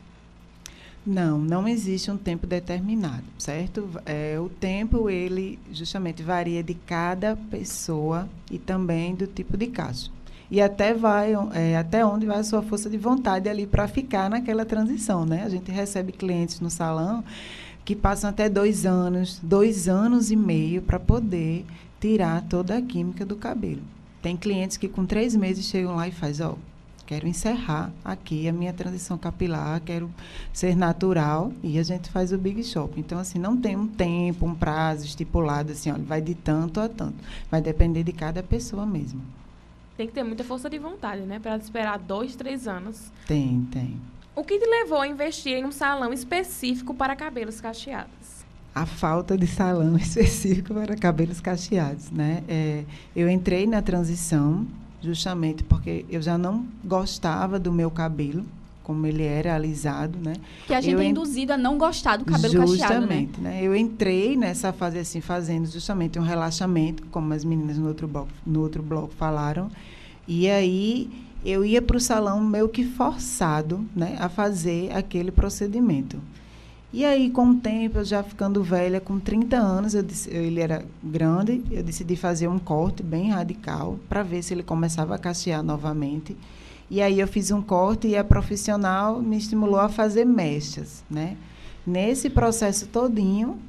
Não, 1.05 1.39
não 1.39 1.67
existe 1.67 2.11
um 2.11 2.17
tempo 2.17 2.45
determinado, 2.45 3.23
certo? 3.37 3.89
É, 4.05 4.37
o 4.39 4.49
tempo, 4.49 5.09
ele 5.09 5.57
justamente 5.71 6.21
varia 6.21 6.61
de 6.61 6.73
cada 6.73 7.35
pessoa 7.49 8.29
e 8.51 8.59
também 8.59 9.15
do 9.15 9.25
tipo 9.25 9.57
de 9.57 9.67
caso 9.67 10.16
e 10.49 10.61
até 10.61 10.93
vai 10.93 11.33
é, 11.53 11.77
até 11.77 12.05
onde 12.05 12.25
vai 12.25 12.39
a 12.39 12.43
sua 12.43 12.61
força 12.61 12.89
de 12.89 12.97
vontade 12.97 13.49
ali 13.49 13.67
para 13.67 13.87
ficar 13.87 14.29
naquela 14.29 14.65
transição, 14.65 15.25
né? 15.25 15.43
A 15.43 15.49
gente 15.49 15.71
recebe 15.71 16.11
clientes 16.11 16.59
no 16.59 16.69
salão 16.69 17.23
que 17.83 17.95
passam 17.95 18.29
até 18.29 18.49
dois 18.49 18.85
anos, 18.85 19.39
dois 19.41 19.87
anos 19.87 20.29
e 20.29 20.35
meio 20.35 20.81
para 20.81 20.99
poder 20.99 21.65
tirar 21.99 22.41
toda 22.43 22.77
a 22.77 22.81
química 22.81 23.25
do 23.25 23.35
cabelo. 23.35 23.81
Tem 24.21 24.35
clientes 24.35 24.77
que 24.77 24.89
com 24.89 25.05
três 25.05 25.35
meses 25.35 25.65
chegam 25.65 25.95
lá 25.95 26.07
e 26.07 26.11
faz, 26.11 26.41
ó, 26.41 26.57
quero 27.05 27.27
encerrar 27.27 27.91
aqui 28.03 28.47
a 28.47 28.51
minha 28.51 28.73
transição 28.73 29.17
capilar, 29.17 29.79
quero 29.81 30.11
ser 30.51 30.75
natural 30.75 31.53
e 31.63 31.79
a 31.79 31.83
gente 31.83 32.09
faz 32.09 32.33
o 32.33 32.37
Big 32.37 32.61
Shop. 32.63 32.93
Então, 32.99 33.17
assim, 33.17 33.39
não 33.39 33.55
tem 33.55 33.77
um 33.77 33.87
tempo, 33.87 34.45
um 34.45 34.53
prazo 34.53 35.05
estipulado, 35.05 35.71
assim, 35.71 35.89
olha, 35.89 36.03
vai 36.03 36.21
de 36.21 36.35
tanto 36.35 36.81
a 36.81 36.89
tanto. 36.89 37.15
Vai 37.49 37.61
depender 37.61 38.03
de 38.03 38.11
cada 38.11 38.43
pessoa 38.43 38.85
mesmo. 38.85 39.21
Tem 39.97 40.05
que 40.05 40.13
ter 40.13 40.23
muita 40.23 40.43
força 40.43 40.69
de 40.69 40.77
vontade, 40.77 41.23
né? 41.23 41.39
Para 41.39 41.57
esperar 41.57 41.97
dois, 41.97 42.35
três 42.35 42.67
anos. 42.67 43.11
Tem, 43.25 43.67
tem. 43.71 43.99
O 44.35 44.43
que 44.43 44.59
te 44.59 44.65
levou 44.67 45.01
a 45.01 45.07
investir 45.07 45.53
em 45.53 45.65
um 45.65 45.71
salão 45.71 46.13
específico 46.13 46.93
para 46.93 47.15
cabelos 47.15 47.59
cacheados? 47.59 48.45
A 48.75 48.85
falta 48.85 49.35
de 49.35 49.47
salão 49.47 49.97
específico 49.97 50.75
para 50.75 50.95
cabelos 50.95 51.41
cacheados, 51.41 52.11
né? 52.11 52.43
É, 52.47 52.83
eu 53.15 53.27
entrei 53.27 53.65
na 53.65 53.81
transição 53.81 54.67
justamente 55.01 55.63
porque 55.63 56.05
eu 56.09 56.21
já 56.21 56.37
não 56.37 56.67
gostava 56.85 57.59
do 57.59 57.71
meu 57.71 57.89
cabelo 57.89 58.45
como 58.87 59.05
ele 59.05 59.21
era 59.21 59.53
alisado, 59.53 60.17
né? 60.17 60.31
Que 60.65 60.73
a 60.73 60.79
gente 60.79 60.93
Eu 60.93 61.01
é 61.01 61.05
induzido 61.05 61.51
a 61.51 61.57
não 61.57 61.77
gostar 61.77 62.15
do 62.15 62.23
cabelo 62.23 62.65
justamente, 62.65 62.79
cacheado, 62.79 63.05
né? 63.05 63.27
né? 63.41 63.59
Eu 63.61 63.75
entrei 63.75 64.37
nessa 64.37 64.71
fase 64.71 64.97
assim, 64.97 65.19
fazendo 65.19 65.67
justamente 65.69 66.17
um 66.17 66.21
relaxamento, 66.21 67.03
como 67.11 67.33
as 67.33 67.43
meninas 67.43 67.77
no 67.77 67.89
outro 67.89 68.07
bloco, 68.07 68.29
no 68.45 68.61
outro 68.61 68.81
bloco 68.81 69.13
falaram. 69.17 69.69
E 70.25 70.49
aí 70.49 71.09
eu 71.43 71.65
ia 71.65 71.81
para 71.81 71.97
o 71.97 71.99
salão 71.99 72.41
meio 72.41 72.69
que 72.69 72.85
forçado, 72.85 73.83
né, 73.93 74.15
a 74.21 74.29
fazer 74.29 74.89
aquele 74.95 75.31
procedimento. 75.31 76.17
E 76.93 77.03
aí, 77.03 77.29
com 77.29 77.49
o 77.49 77.55
tempo, 77.55 77.97
eu 77.97 78.05
já 78.05 78.23
ficando 78.23 78.63
velha, 78.63 79.01
com 79.01 79.19
30 79.19 79.57
anos, 79.57 79.91
disse- 80.05 80.29
ele 80.29 80.61
era 80.61 80.85
grande, 81.03 81.61
eu 81.69 81.83
decidi 81.83 82.15
fazer 82.15 82.47
um 82.47 82.57
corte 82.57 83.03
bem 83.03 83.31
radical 83.31 83.99
para 84.07 84.23
ver 84.23 84.41
se 84.41 84.53
ele 84.53 84.63
começava 84.63 85.13
a 85.13 85.17
cachear 85.17 85.61
novamente. 85.61 86.37
E 86.89 87.01
aí 87.01 87.19
eu 87.19 87.27
fiz 87.27 87.51
um 87.51 87.61
corte 87.61 88.07
e 88.07 88.15
a 88.15 88.23
profissional 88.23 89.21
me 89.21 89.37
estimulou 89.37 89.79
a 89.79 89.89
fazer 89.89 90.25
mechas, 90.25 91.03
né? 91.09 91.35
Nesse 91.85 92.29
processo 92.29 92.87
todinho, 92.87 93.59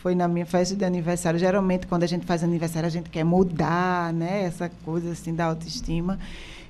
foi 0.00 0.14
na 0.14 0.26
minha 0.26 0.46
festa 0.46 0.74
de 0.74 0.84
aniversário. 0.84 1.38
Geralmente, 1.38 1.86
quando 1.86 2.04
a 2.04 2.06
gente 2.06 2.24
faz 2.24 2.42
aniversário, 2.42 2.86
a 2.86 2.90
gente 2.90 3.10
quer 3.10 3.24
mudar, 3.24 4.12
né? 4.12 4.44
Essa 4.44 4.70
coisa 4.84 5.10
assim 5.10 5.34
da 5.34 5.46
autoestima. 5.46 6.18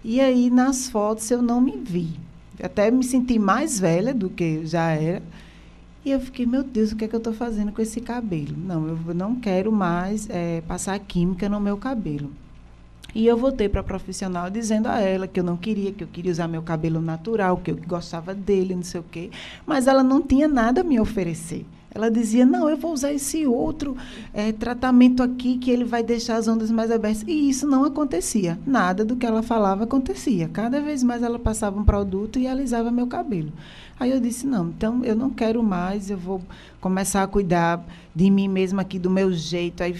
E 0.02 0.20
aí, 0.20 0.50
nas 0.50 0.88
fotos, 0.88 1.30
eu 1.30 1.40
não 1.40 1.60
me 1.60 1.76
vi. 1.76 2.18
Até 2.62 2.90
me 2.90 3.04
senti 3.04 3.38
mais 3.38 3.78
velha 3.78 4.12
do 4.12 4.28
que 4.28 4.66
já 4.66 4.90
era. 4.90 5.22
E 6.04 6.10
eu 6.10 6.20
fiquei, 6.20 6.46
meu 6.46 6.62
Deus, 6.62 6.92
o 6.92 6.96
que 6.96 7.04
é 7.04 7.08
que 7.08 7.14
eu 7.14 7.18
estou 7.18 7.32
fazendo 7.32 7.72
com 7.72 7.80
esse 7.82 8.00
cabelo? 8.00 8.56
Não, 8.56 8.88
eu 8.88 9.14
não 9.14 9.36
quero 9.36 9.70
mais 9.70 10.28
eh, 10.30 10.62
passar 10.66 10.98
química 10.98 11.48
no 11.48 11.60
meu 11.60 11.76
cabelo. 11.76 12.30
E 13.14 13.26
eu 13.26 13.36
voltei 13.36 13.68
para 13.68 13.80
a 13.80 13.84
profissional 13.84 14.50
dizendo 14.50 14.86
a 14.86 15.00
ela 15.00 15.26
que 15.26 15.40
eu 15.40 15.44
não 15.44 15.56
queria, 15.56 15.92
que 15.92 16.04
eu 16.04 16.08
queria 16.08 16.32
usar 16.32 16.48
meu 16.48 16.62
cabelo 16.62 17.00
natural, 17.00 17.56
que 17.56 17.70
eu 17.70 17.76
gostava 17.86 18.34
dele, 18.34 18.74
não 18.74 18.82
sei 18.82 19.00
o 19.00 19.04
quê. 19.10 19.30
Mas 19.66 19.86
ela 19.86 20.02
não 20.02 20.22
tinha 20.22 20.48
nada 20.48 20.80
a 20.80 20.84
me 20.84 21.00
oferecer. 21.00 21.66
Ela 21.92 22.08
dizia, 22.08 22.46
não, 22.46 22.68
eu 22.68 22.76
vou 22.76 22.92
usar 22.92 23.12
esse 23.12 23.44
outro 23.46 23.96
eh, 24.32 24.52
tratamento 24.52 25.24
aqui 25.24 25.58
que 25.58 25.70
ele 25.70 25.84
vai 25.84 26.04
deixar 26.04 26.36
as 26.36 26.46
ondas 26.46 26.70
mais 26.70 26.90
abertas. 26.90 27.24
E 27.26 27.48
isso 27.48 27.66
não 27.66 27.84
acontecia. 27.84 28.58
Nada 28.64 29.04
do 29.04 29.16
que 29.16 29.26
ela 29.26 29.42
falava 29.42 29.84
acontecia. 29.84 30.48
Cada 30.48 30.80
vez 30.80 31.02
mais 31.02 31.22
ela 31.22 31.38
passava 31.38 31.80
um 31.80 31.84
produto 31.84 32.38
e 32.38 32.46
alisava 32.46 32.92
meu 32.92 33.08
cabelo. 33.08 33.52
Aí 33.98 34.12
eu 34.12 34.20
disse, 34.20 34.46
não, 34.46 34.68
então 34.68 35.04
eu 35.04 35.16
não 35.16 35.30
quero 35.30 35.62
mais, 35.62 36.10
eu 36.10 36.16
vou 36.16 36.40
começar 36.80 37.22
a 37.22 37.26
cuidar 37.26 37.84
de 38.14 38.30
mim 38.30 38.48
mesma 38.48 38.82
aqui, 38.82 38.98
do 38.98 39.10
meu 39.10 39.32
jeito. 39.32 39.82
Aí 39.82 39.94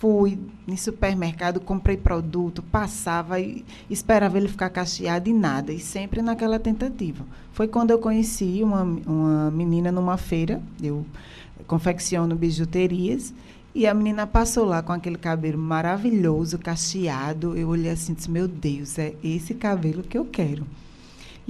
fui 0.00 0.38
em 0.66 0.76
supermercado, 0.78 1.60
comprei 1.60 1.94
produto, 1.94 2.62
passava 2.62 3.38
e 3.38 3.62
esperava 3.90 4.38
ele 4.38 4.48
ficar 4.48 4.70
cacheado 4.70 5.28
e 5.28 5.32
nada. 5.32 5.74
E 5.74 5.78
sempre 5.78 6.22
naquela 6.22 6.58
tentativa. 6.58 7.22
Foi 7.52 7.68
quando 7.68 7.90
eu 7.90 7.98
conheci 7.98 8.60
uma, 8.62 8.82
uma 8.82 9.50
menina 9.50 9.92
numa 9.92 10.16
feira, 10.16 10.62
eu 10.82 11.04
confecciono 11.66 12.34
bijuterias, 12.34 13.34
e 13.74 13.86
a 13.86 13.92
menina 13.92 14.26
passou 14.26 14.64
lá 14.64 14.82
com 14.82 14.92
aquele 14.92 15.18
cabelo 15.18 15.58
maravilhoso, 15.58 16.58
cacheado. 16.58 17.54
Eu 17.54 17.68
olhei 17.68 17.90
assim 17.90 18.12
e 18.12 18.14
disse, 18.16 18.30
meu 18.30 18.48
Deus, 18.48 18.98
é 18.98 19.14
esse 19.22 19.52
cabelo 19.52 20.02
que 20.02 20.16
eu 20.16 20.24
quero. 20.24 20.66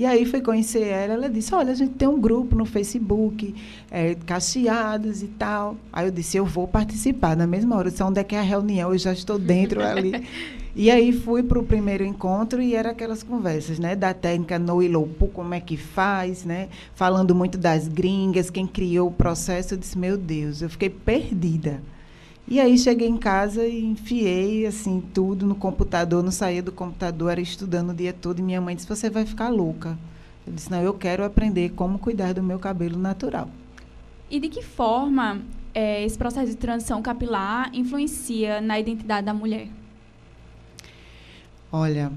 E 0.01 0.07
aí 0.07 0.25
foi 0.25 0.41
conhecer 0.41 0.85
ela, 0.85 1.13
ela 1.13 1.29
disse, 1.29 1.55
olha, 1.55 1.73
a 1.73 1.75
gente 1.75 1.93
tem 1.93 2.09
um 2.09 2.19
grupo 2.19 2.57
no 2.57 2.65
Facebook, 2.65 3.55
é, 3.91 4.15
cacheados 4.15 5.23
e 5.23 5.27
tal. 5.27 5.77
Aí 5.93 6.07
eu 6.07 6.11
disse, 6.11 6.39
eu 6.39 6.47
vou 6.47 6.67
participar. 6.67 7.37
Na 7.37 7.47
mesma 7.47 7.77
hora, 7.77 7.91
disse, 7.91 8.03
onde 8.03 8.19
é 8.19 8.25
que 8.25 8.35
é 8.35 8.39
a 8.39 8.43
reunião? 8.43 8.95
Eu 8.95 8.99
já 8.99 9.13
estou 9.13 9.39
dentro 9.39 9.85
ali. 9.85 10.27
E 10.75 10.89
aí 10.89 11.13
fui 11.13 11.43
para 11.43 11.59
o 11.59 11.65
primeiro 11.65 12.05
encontro 12.05 12.63
e 12.63 12.77
era 12.77 12.93
aquelas 12.93 13.25
conversas, 13.25 13.81
né? 13.81 13.97
Da 13.97 14.15
técnica 14.15 14.57
no 14.57 14.81
ilopu, 14.81 15.27
como 15.27 15.53
é 15.53 15.61
que 15.61 15.77
faz, 15.77 16.45
né? 16.45 16.69
Falando 16.95 17.35
muito 17.35 17.59
das 17.59 17.89
gringas, 17.89 18.51
quem 18.51 18.69
criou 18.69 19.09
o 19.09 19.13
processo. 19.13 19.75
Eu 19.75 19.79
disse, 19.79 19.99
meu 19.99 20.17
Deus, 20.17 20.63
eu 20.63 20.71
fiquei 20.71 20.89
perdida. 20.89 21.83
E 22.51 22.59
aí 22.59 22.77
cheguei 22.77 23.07
em 23.07 23.17
casa 23.17 23.65
e 23.65 23.81
enfiei 23.81 24.67
assim 24.67 25.01
tudo 25.15 25.47
no 25.47 25.55
computador, 25.55 26.21
não 26.21 26.33
saía 26.33 26.61
do 26.61 26.73
computador, 26.73 27.31
era 27.31 27.41
estudando 27.41 27.91
o 27.91 27.95
dia 27.95 28.13
todo 28.13 28.41
e 28.41 28.43
minha 28.43 28.61
mãe 28.61 28.75
disse: 28.75 28.89
"Você 28.89 29.09
vai 29.09 29.25
ficar 29.25 29.51
louca". 29.51 29.97
Eu 30.45 30.53
disse: 30.53 30.69
"Não, 30.69 30.83
eu 30.83 30.93
quero 30.93 31.25
aprender 31.25 31.71
como 31.71 31.97
cuidar 31.97 32.35
do 32.35 32.43
meu 32.43 32.59
cabelo 32.59 32.99
natural". 32.99 33.49
E 34.29 34.41
de 34.41 34.49
que 34.49 34.63
forma 34.63 35.41
eh, 35.73 36.05
esse 36.05 36.19
processo 36.19 36.49
de 36.49 36.57
transição 36.57 37.01
capilar 37.01 37.71
influencia 37.73 38.61
na 38.61 38.81
identidade 38.81 39.27
da 39.27 39.33
mulher? 39.33 39.69
Olha, 41.71 42.11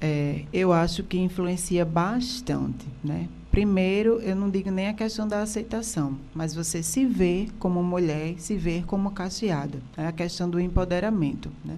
é, 0.00 0.44
eu 0.52 0.72
acho 0.72 1.02
que 1.02 1.18
influencia 1.18 1.84
bastante, 1.84 2.86
né? 3.02 3.28
Primeiro, 3.50 4.20
eu 4.20 4.36
não 4.36 4.48
digo 4.48 4.70
nem 4.70 4.86
a 4.86 4.94
questão 4.94 5.26
da 5.26 5.42
aceitação, 5.42 6.16
mas 6.32 6.54
você 6.54 6.84
se 6.84 7.04
ver 7.04 7.48
como 7.58 7.82
mulher, 7.82 8.36
se 8.38 8.56
ver 8.56 8.84
como 8.86 9.10
cacheada. 9.10 9.82
É 9.96 10.06
a 10.06 10.12
questão 10.12 10.48
do 10.48 10.60
empoderamento, 10.60 11.50
né? 11.64 11.76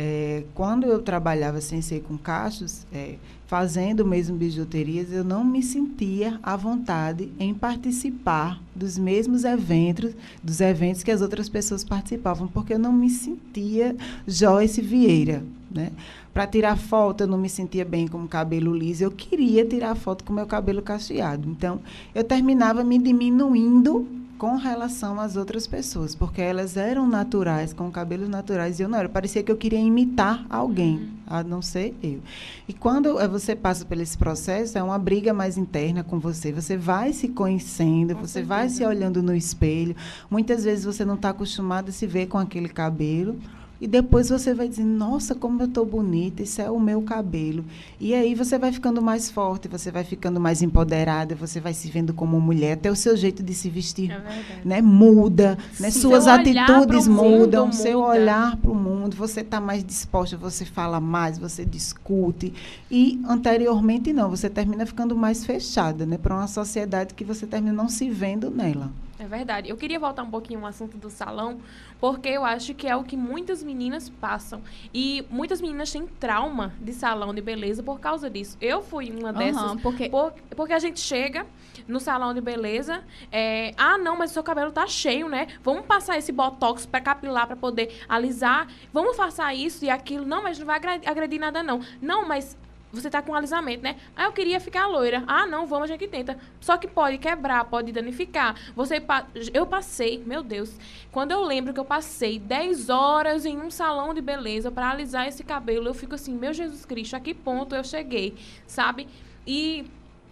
É, 0.00 0.44
quando 0.54 0.86
eu 0.86 1.02
trabalhava 1.02 1.60
sem 1.60 1.82
ser 1.82 2.02
com 2.02 2.16
cachos, 2.16 2.86
é, 2.92 3.16
fazendo 3.46 4.04
mesmo 4.04 4.36
bijuterias, 4.36 5.10
eu 5.10 5.24
não 5.24 5.42
me 5.42 5.62
sentia 5.62 6.38
à 6.42 6.54
vontade 6.56 7.32
em 7.38 7.52
participar 7.52 8.62
dos 8.76 8.96
mesmos 8.96 9.42
eventos, 9.42 10.14
dos 10.42 10.60
eventos 10.60 11.02
que 11.02 11.10
as 11.10 11.20
outras 11.20 11.48
pessoas 11.48 11.82
participavam, 11.82 12.46
porque 12.46 12.74
eu 12.74 12.78
não 12.78 12.92
me 12.92 13.10
sentia 13.10 13.96
Joyce 14.26 14.80
Vieira, 14.80 15.42
né? 15.70 15.90
Para 16.32 16.46
tirar 16.46 16.76
foto, 16.76 17.22
eu 17.22 17.26
não 17.26 17.38
me 17.38 17.48
sentia 17.48 17.84
bem 17.84 18.06
com 18.06 18.22
o 18.22 18.28
cabelo 18.28 18.74
liso, 18.74 19.04
eu 19.04 19.10
queria 19.10 19.64
tirar 19.64 19.94
foto 19.94 20.24
com 20.24 20.32
o 20.32 20.36
meu 20.36 20.46
cabelo 20.46 20.82
cacheado. 20.82 21.48
Então, 21.48 21.80
eu 22.14 22.24
terminava 22.24 22.84
me 22.84 22.98
diminuindo 22.98 24.06
com 24.38 24.54
relação 24.54 25.18
às 25.18 25.36
outras 25.36 25.66
pessoas, 25.66 26.14
porque 26.14 26.40
elas 26.40 26.76
eram 26.76 27.08
naturais, 27.08 27.72
com 27.72 27.90
cabelos 27.90 28.28
naturais, 28.28 28.78
e 28.78 28.84
eu 28.84 28.88
não 28.88 28.96
era. 28.96 29.08
Parecia 29.08 29.42
que 29.42 29.50
eu 29.50 29.56
queria 29.56 29.80
imitar 29.80 30.46
alguém, 30.48 31.10
a 31.26 31.42
não 31.42 31.60
ser 31.60 31.92
eu. 32.00 32.20
E 32.68 32.72
quando 32.72 33.18
eh, 33.20 33.26
você 33.26 33.56
passa 33.56 33.84
por 33.84 33.98
esse 33.98 34.16
processo, 34.16 34.78
é 34.78 34.82
uma 34.82 34.98
briga 34.98 35.34
mais 35.34 35.58
interna 35.58 36.04
com 36.04 36.20
você. 36.20 36.52
Você 36.52 36.76
vai 36.76 37.12
se 37.12 37.26
conhecendo, 37.26 38.14
Com 38.14 38.20
você 38.24 38.40
vai 38.40 38.68
se 38.68 38.76
certeza. 38.76 38.96
olhando 38.96 39.22
no 39.24 39.34
espelho. 39.34 39.96
Muitas 40.30 40.62
vezes 40.62 40.84
você 40.84 41.04
não 41.04 41.16
está 41.16 41.30
acostumado 41.30 41.88
a 41.88 41.92
se 41.92 42.06
ver 42.06 42.26
com 42.26 42.38
aquele 42.38 42.68
cabelo. 42.68 43.36
E 43.80 43.86
depois 43.86 44.28
você 44.28 44.52
vai 44.52 44.68
dizer, 44.68 44.84
nossa, 44.84 45.34
como 45.34 45.62
eu 45.62 45.66
estou 45.66 45.86
bonita, 45.86 46.42
isso 46.42 46.60
é 46.60 46.70
o 46.70 46.80
meu 46.80 47.00
cabelo. 47.02 47.64
E 48.00 48.12
aí 48.12 48.34
você 48.34 48.58
vai 48.58 48.72
ficando 48.72 49.00
mais 49.00 49.30
forte, 49.30 49.68
você 49.68 49.90
vai 49.90 50.02
ficando 50.02 50.40
mais 50.40 50.62
empoderada, 50.62 51.34
você 51.36 51.60
vai 51.60 51.72
se 51.72 51.88
vendo 51.88 52.12
como 52.12 52.40
mulher, 52.40 52.72
até 52.72 52.90
o 52.90 52.96
seu 52.96 53.16
jeito 53.16 53.42
de 53.42 53.54
se 53.54 53.70
vestir 53.70 54.10
É 54.10 54.64
né, 54.64 54.82
muda, 54.82 55.56
né, 55.78 55.90
suas 55.90 56.26
atitudes 56.26 57.06
mundo 57.06 57.38
mudam, 57.38 57.72
seu 57.72 58.00
muda. 58.00 58.12
olhar 58.12 58.56
para 58.56 58.70
o 58.70 58.74
mundo, 58.74 59.16
você 59.16 59.42
está 59.42 59.60
mais 59.60 59.84
disposta, 59.84 60.36
você 60.36 60.64
fala 60.64 60.98
mais, 61.00 61.38
você 61.38 61.64
discute. 61.64 62.52
E 62.90 63.20
anteriormente 63.28 64.12
não, 64.12 64.28
você 64.28 64.50
termina 64.50 64.84
ficando 64.86 65.14
mais 65.14 65.44
fechada, 65.44 66.04
né, 66.04 66.18
para 66.18 66.34
uma 66.34 66.48
sociedade 66.48 67.14
que 67.14 67.24
você 67.24 67.46
termina 67.46 67.72
não 67.72 67.88
se 67.88 68.10
vendo 68.10 68.50
nela. 68.50 68.90
É 69.18 69.26
verdade. 69.26 69.68
Eu 69.68 69.76
queria 69.76 69.98
voltar 69.98 70.22
um 70.22 70.30
pouquinho 70.30 70.60
ao 70.60 70.66
assunto 70.66 70.96
do 70.96 71.10
salão, 71.10 71.60
porque 72.00 72.28
eu 72.28 72.44
acho 72.44 72.72
que 72.74 72.86
é 72.86 72.94
o 72.94 73.02
que 73.02 73.16
muitas 73.16 73.62
meninas 73.64 74.08
passam. 74.08 74.62
E 74.94 75.24
muitas 75.28 75.60
meninas 75.60 75.90
têm 75.90 76.06
trauma 76.06 76.72
de 76.80 76.92
salão 76.92 77.34
de 77.34 77.40
beleza 77.40 77.82
por 77.82 77.98
causa 77.98 78.30
disso. 78.30 78.56
Eu 78.60 78.80
fui 78.80 79.10
uma 79.10 79.32
dessas. 79.32 79.60
Aham, 79.62 79.78
porque 79.78 80.08
Por- 80.08 80.32
porque 80.56 80.72
a 80.72 80.78
gente 80.78 81.00
chega 81.00 81.44
no 81.88 81.98
salão 81.98 82.32
de 82.32 82.40
beleza, 82.40 83.02
é, 83.32 83.72
ah, 83.76 83.96
não, 83.98 84.16
mas 84.16 84.30
o 84.30 84.34
seu 84.34 84.42
cabelo 84.42 84.70
tá 84.70 84.86
cheio, 84.86 85.28
né? 85.28 85.48
Vamos 85.64 85.84
passar 85.86 86.16
esse 86.18 86.30
botox 86.30 86.86
para 86.86 87.00
capilar 87.00 87.46
para 87.46 87.56
poder 87.56 88.04
alisar. 88.08 88.68
Vamos 88.92 89.16
passar 89.16 89.52
isso 89.54 89.84
e 89.84 89.90
aquilo. 89.90 90.24
Não, 90.24 90.42
mas 90.42 90.58
não 90.58 90.66
vai 90.66 90.78
agredir 91.04 91.40
nada 91.40 91.62
não. 91.62 91.80
Não, 92.00 92.26
mas 92.28 92.56
você 92.92 93.10
tá 93.10 93.20
com 93.20 93.34
alisamento, 93.34 93.82
né? 93.82 93.96
Ah, 94.16 94.24
eu 94.24 94.32
queria 94.32 94.58
ficar 94.60 94.86
loira. 94.86 95.22
Ah, 95.26 95.46
não, 95.46 95.66
vamos, 95.66 95.84
a 95.90 95.92
gente 95.92 96.06
tenta. 96.08 96.38
Só 96.60 96.76
que 96.76 96.88
pode 96.88 97.18
quebrar, 97.18 97.64
pode 97.66 97.92
danificar. 97.92 98.54
Você 98.74 99.00
pa- 99.00 99.26
eu 99.52 99.66
passei, 99.66 100.22
meu 100.24 100.42
Deus. 100.42 100.70
Quando 101.12 101.32
eu 101.32 101.42
lembro 101.42 101.74
que 101.74 101.80
eu 101.80 101.84
passei 101.84 102.38
10 102.38 102.88
horas 102.88 103.44
em 103.44 103.58
um 103.58 103.70
salão 103.70 104.14
de 104.14 104.20
beleza 104.20 104.70
para 104.70 104.90
alisar 104.90 105.28
esse 105.28 105.44
cabelo, 105.44 105.86
eu 105.88 105.94
fico 105.94 106.14
assim, 106.14 106.32
meu 106.34 106.52
Jesus 106.52 106.84
Cristo, 106.84 107.14
a 107.16 107.20
que 107.20 107.34
ponto 107.34 107.74
eu 107.74 107.84
cheguei, 107.84 108.34
sabe? 108.66 109.06
E 109.46 109.86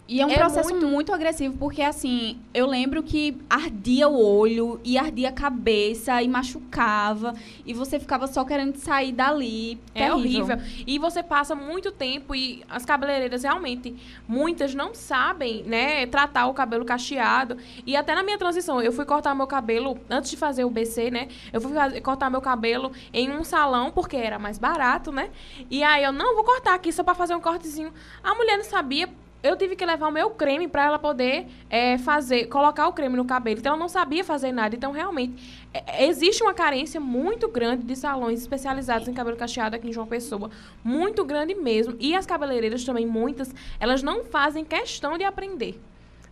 E 0.07 0.21
é 0.21 0.25
um 0.25 0.29
É 0.29 0.35
processo 0.37 0.69
muito... 0.69 0.87
muito- 0.87 1.13
agressivo, 1.13 1.57
porque 1.57 1.81
assim, 1.81 2.39
eu 2.53 2.65
lembro 2.65 3.03
que 3.03 3.37
ardia 3.49 4.07
o 4.07 4.17
olho 4.17 4.79
e 4.83 4.97
ardia 4.97 5.29
a 5.29 5.31
cabeça 5.33 6.21
e 6.23 6.27
machucava. 6.27 7.33
E 7.65 7.73
você 7.73 7.99
ficava 7.99 8.25
só 8.27 8.45
querendo 8.45 8.77
sair 8.77 9.11
dali. 9.11 9.77
É 9.93 10.07
Terrível. 10.09 10.15
horrível. 10.55 10.57
E 10.87 10.97
você 10.97 11.21
passa 11.21 11.55
muito 11.55 11.91
tempo 11.91 12.33
e 12.33 12.63
as 12.69 12.85
cabeleireiras 12.85 13.43
realmente, 13.43 13.95
muitas 14.27 14.73
não 14.73 14.93
sabem, 14.93 15.63
né, 15.63 16.05
tratar 16.05 16.47
o 16.47 16.53
cabelo 16.53 16.85
cacheado. 16.85 17.57
E 17.85 17.95
até 17.95 18.15
na 18.15 18.23
minha 18.23 18.37
transição, 18.37 18.81
eu 18.81 18.93
fui 18.93 19.03
cortar 19.05 19.35
meu 19.35 19.47
cabelo, 19.47 19.97
antes 20.09 20.31
de 20.31 20.37
fazer 20.37 20.63
o 20.63 20.69
BC, 20.69 21.11
né, 21.11 21.27
eu 21.51 21.59
fui 21.59 21.73
fazer- 21.73 21.99
cortar 22.01 22.29
meu 22.29 22.41
cabelo 22.41 22.91
em 23.13 23.29
um 23.31 23.43
salão, 23.43 23.91
porque 23.91 24.15
era 24.15 24.39
mais 24.39 24.57
barato, 24.57 25.11
né. 25.11 25.29
E 25.69 25.83
aí 25.83 26.03
eu, 26.03 26.13
não, 26.13 26.33
vou 26.35 26.43
cortar 26.45 26.75
aqui 26.75 26.91
só 26.93 27.03
pra 27.03 27.13
fazer 27.13 27.35
um 27.35 27.41
cortezinho. 27.41 27.91
A 28.23 28.33
mulher 28.35 28.57
não 28.57 28.63
sabia 28.65 29.09
eu 29.43 29.55
tive 29.55 29.75
que 29.75 29.85
levar 29.85 30.07
o 30.07 30.11
meu 30.11 30.31
creme 30.31 30.67
para 30.67 30.85
ela 30.85 30.99
poder 30.99 31.47
é, 31.69 31.97
fazer, 31.97 32.47
colocar 32.47 32.87
o 32.87 32.93
creme 32.93 33.15
no 33.15 33.25
cabelo. 33.25 33.59
Então, 33.59 33.73
ela 33.73 33.79
não 33.79 33.89
sabia 33.89 34.23
fazer 34.23 34.51
nada. 34.51 34.75
Então, 34.75 34.91
realmente, 34.91 35.67
é, 35.73 36.05
existe 36.05 36.41
uma 36.43 36.53
carência 36.53 36.99
muito 36.99 37.47
grande 37.47 37.83
de 37.83 37.95
salões 37.95 38.41
especializados 38.41 39.07
em 39.07 39.13
cabelo 39.13 39.37
cacheado 39.37 39.75
aqui 39.75 39.87
em 39.87 39.93
João 39.93 40.07
Pessoa. 40.07 40.49
Muito 40.83 41.23
grande 41.23 41.53
mesmo. 41.55 41.95
E 41.99 42.15
as 42.15 42.25
cabeleireiras 42.25 42.83
também, 42.83 43.05
muitas, 43.05 43.53
elas 43.79 44.01
não 44.01 44.25
fazem 44.25 44.65
questão 44.65 45.17
de 45.17 45.23
aprender. 45.23 45.79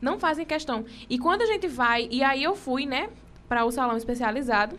Não 0.01 0.19
fazem 0.19 0.45
questão. 0.45 0.85
E 1.09 1.17
quando 1.17 1.41
a 1.41 1.45
gente 1.45 1.67
vai, 1.67 2.07
e 2.11 2.23
aí 2.23 2.43
eu 2.43 2.55
fui, 2.55 2.85
né, 2.85 3.09
para 3.47 3.65
o 3.65 3.71
salão 3.71 3.97
especializado, 3.97 4.77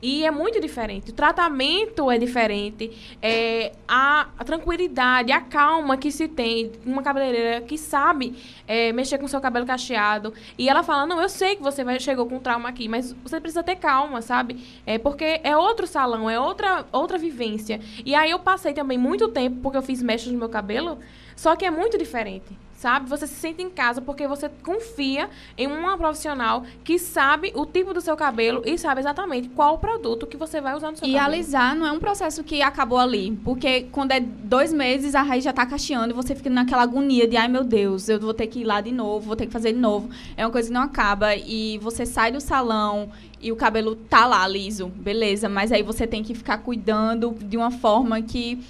e 0.00 0.24
é 0.24 0.30
muito 0.30 0.60
diferente. 0.60 1.10
O 1.10 1.14
tratamento 1.14 2.10
é 2.10 2.18
diferente. 2.18 3.16
É, 3.20 3.72
a, 3.86 4.28
a, 4.38 4.44
tranquilidade, 4.44 5.32
a 5.32 5.40
calma 5.40 5.96
que 5.96 6.12
se 6.12 6.28
tem. 6.28 6.72
Uma 6.86 7.02
cabeleireira 7.02 7.60
que 7.62 7.76
sabe 7.76 8.36
é, 8.66 8.92
mexer 8.92 9.18
com 9.18 9.26
seu 9.26 9.40
cabelo 9.40 9.66
cacheado. 9.66 10.32
E 10.56 10.68
ela 10.68 10.82
fala: 10.82 11.06
Não, 11.06 11.20
eu 11.20 11.28
sei 11.28 11.56
que 11.56 11.62
você 11.62 11.82
vai, 11.82 11.98
chegou 11.98 12.26
com 12.26 12.38
trauma 12.38 12.68
aqui, 12.68 12.88
mas 12.88 13.12
você 13.24 13.40
precisa 13.40 13.62
ter 13.62 13.76
calma, 13.76 14.22
sabe? 14.22 14.64
É 14.86 14.98
porque 14.98 15.40
é 15.42 15.56
outro 15.56 15.86
salão, 15.86 16.30
é 16.30 16.38
outra, 16.38 16.86
outra 16.92 17.18
vivência. 17.18 17.80
E 18.04 18.14
aí 18.14 18.30
eu 18.30 18.38
passei 18.38 18.72
também 18.72 18.98
muito 18.98 19.28
tempo, 19.28 19.60
porque 19.62 19.78
eu 19.78 19.82
fiz 19.82 20.00
mechas 20.02 20.32
no 20.32 20.38
meu 20.38 20.48
cabelo, 20.48 20.98
só 21.34 21.56
que 21.56 21.64
é 21.64 21.70
muito 21.70 21.98
diferente 21.98 22.67
sabe? 22.78 23.08
Você 23.10 23.26
se 23.26 23.34
sente 23.34 23.60
em 23.60 23.68
casa 23.68 24.00
porque 24.00 24.26
você 24.28 24.48
confia 24.62 25.28
em 25.56 25.66
uma 25.66 25.98
profissional 25.98 26.64
que 26.84 26.96
sabe 26.96 27.52
o 27.56 27.66
tipo 27.66 27.92
do 27.92 28.00
seu 28.00 28.16
cabelo 28.16 28.62
e 28.64 28.78
sabe 28.78 29.00
exatamente 29.00 29.48
qual 29.48 29.74
o 29.74 29.78
produto 29.78 30.26
que 30.28 30.36
você 30.36 30.60
vai 30.60 30.76
usar 30.76 30.92
no 30.92 30.96
seu 30.96 31.08
e 31.08 31.12
cabelo. 31.12 31.32
E 31.32 31.34
alisar 31.34 31.74
não 31.74 31.84
é 31.84 31.90
um 31.90 31.98
processo 31.98 32.44
que 32.44 32.62
acabou 32.62 32.98
ali, 32.98 33.36
porque 33.44 33.88
quando 33.90 34.12
é 34.12 34.20
dois 34.20 34.72
meses 34.72 35.16
a 35.16 35.22
raiz 35.22 35.42
já 35.42 35.52
tá 35.52 35.66
cacheando 35.66 36.12
e 36.12 36.14
você 36.14 36.36
fica 36.36 36.48
naquela 36.48 36.82
agonia 36.82 37.26
de 37.26 37.36
ai 37.36 37.48
meu 37.48 37.64
Deus, 37.64 38.08
eu 38.08 38.20
vou 38.20 38.32
ter 38.32 38.46
que 38.46 38.60
ir 38.60 38.64
lá 38.64 38.80
de 38.80 38.92
novo, 38.92 39.26
vou 39.26 39.36
ter 39.36 39.46
que 39.46 39.52
fazer 39.52 39.72
de 39.72 39.78
novo. 39.78 40.08
É 40.36 40.46
uma 40.46 40.52
coisa 40.52 40.68
que 40.68 40.74
não 40.74 40.82
acaba 40.82 41.34
e 41.34 41.78
você 41.78 42.06
sai 42.06 42.30
do 42.30 42.40
salão 42.40 43.10
e 43.40 43.50
o 43.50 43.56
cabelo 43.56 43.96
tá 43.96 44.24
lá 44.24 44.46
liso, 44.46 44.86
beleza, 44.86 45.48
mas 45.48 45.72
aí 45.72 45.82
você 45.82 46.06
tem 46.06 46.22
que 46.22 46.32
ficar 46.32 46.58
cuidando 46.58 47.34
de 47.40 47.56
uma 47.56 47.72
forma 47.72 48.22
que 48.22 48.60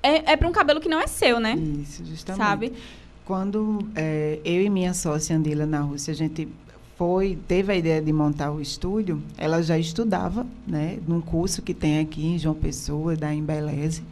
é, 0.00 0.32
é 0.32 0.36
para 0.36 0.48
um 0.48 0.52
cabelo 0.52 0.80
que 0.80 0.88
não 0.88 1.00
é 1.00 1.06
seu, 1.06 1.38
né? 1.38 1.54
Isso, 1.54 2.04
justamente. 2.04 2.44
Sabe? 2.44 2.72
Quando 3.32 3.78
é, 3.96 4.40
eu 4.44 4.60
e 4.60 4.68
minha 4.68 4.92
sócia 4.92 5.34
Andila 5.34 5.64
na 5.64 5.80
Rússia, 5.80 6.12
a 6.12 6.14
gente 6.14 6.46
foi, 6.98 7.38
teve 7.48 7.72
a 7.72 7.76
ideia 7.76 8.02
de 8.02 8.12
montar 8.12 8.50
o 8.52 8.60
estúdio, 8.60 9.22
ela 9.38 9.62
já 9.62 9.78
estudava, 9.78 10.46
né, 10.66 10.98
num 11.08 11.22
curso 11.22 11.62
que 11.62 11.72
tem 11.72 12.00
aqui 12.00 12.26
em 12.26 12.38
João 12.38 12.54
Pessoa, 12.54 13.16
da 13.16 13.32
Embeleze, 13.32 14.02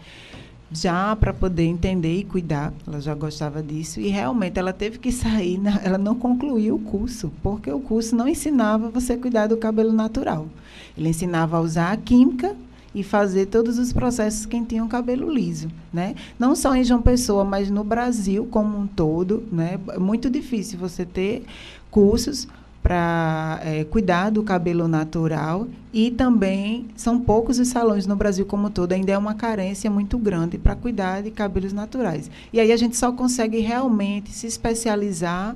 já 0.72 1.14
para 1.14 1.34
poder 1.34 1.64
entender 1.64 2.16
e 2.16 2.24
cuidar, 2.24 2.72
ela 2.86 2.98
já 2.98 3.14
gostava 3.14 3.62
disso 3.62 4.00
e 4.00 4.08
realmente 4.08 4.58
ela 4.58 4.72
teve 4.72 4.98
que 4.98 5.12
sair, 5.12 5.58
na, 5.58 5.78
ela 5.84 5.98
não 5.98 6.14
concluiu 6.14 6.76
o 6.76 6.78
curso, 6.78 7.30
porque 7.42 7.70
o 7.70 7.78
curso 7.78 8.16
não 8.16 8.26
ensinava 8.26 8.88
você 8.88 9.18
cuidar 9.18 9.48
do 9.48 9.56
cabelo 9.58 9.92
natural. 9.92 10.48
Ele 10.96 11.10
ensinava 11.10 11.58
a 11.58 11.60
usar 11.60 11.92
a 11.92 11.96
química 11.98 12.56
e 12.95 13.03
fazer 13.03 13.47
todos 13.47 13.78
os 13.78 13.93
processos 13.93 14.47
quem 14.47 14.64
tinha 14.64 14.82
um 14.82 14.88
cabelo 14.88 15.30
liso, 15.32 15.68
né? 15.93 16.14
Não 16.38 16.57
só 16.57 16.74
em 16.74 16.84
João 16.84 17.01
Pessoa, 17.01 17.45
mas 17.45 17.70
no 17.70 17.84
Brasil 17.84 18.47
como 18.51 18.78
um 18.78 18.86
todo, 18.86 19.45
né? 19.53 19.78
É 19.91 19.99
muito 19.99 20.28
difícil 20.28 20.78
você 20.78 21.05
ter 21.05 21.45
cursos 21.91 22.49
para 22.82 23.61
é, 23.62 23.84
cuidar 23.84 24.30
do 24.30 24.43
cabelo 24.43 24.88
natural 24.88 25.68
e 25.93 26.11
também 26.11 26.88
são 26.97 27.20
poucos 27.20 27.59
os 27.59 27.68
salões 27.68 28.07
no 28.07 28.16
Brasil 28.16 28.47
como 28.47 28.68
um 28.68 28.70
todo, 28.70 28.93
ainda 28.93 29.12
é 29.12 29.18
uma 29.18 29.34
carência 29.34 29.91
muito 29.91 30.16
grande 30.16 30.57
para 30.57 30.74
cuidar 30.74 31.22
de 31.22 31.30
cabelos 31.30 31.72
naturais. 31.72 32.30
E 32.53 32.59
aí 32.59 32.72
a 32.72 32.76
gente 32.76 32.97
só 32.97 33.12
consegue 33.12 33.59
realmente 33.59 34.30
se 34.30 34.47
especializar 34.47 35.55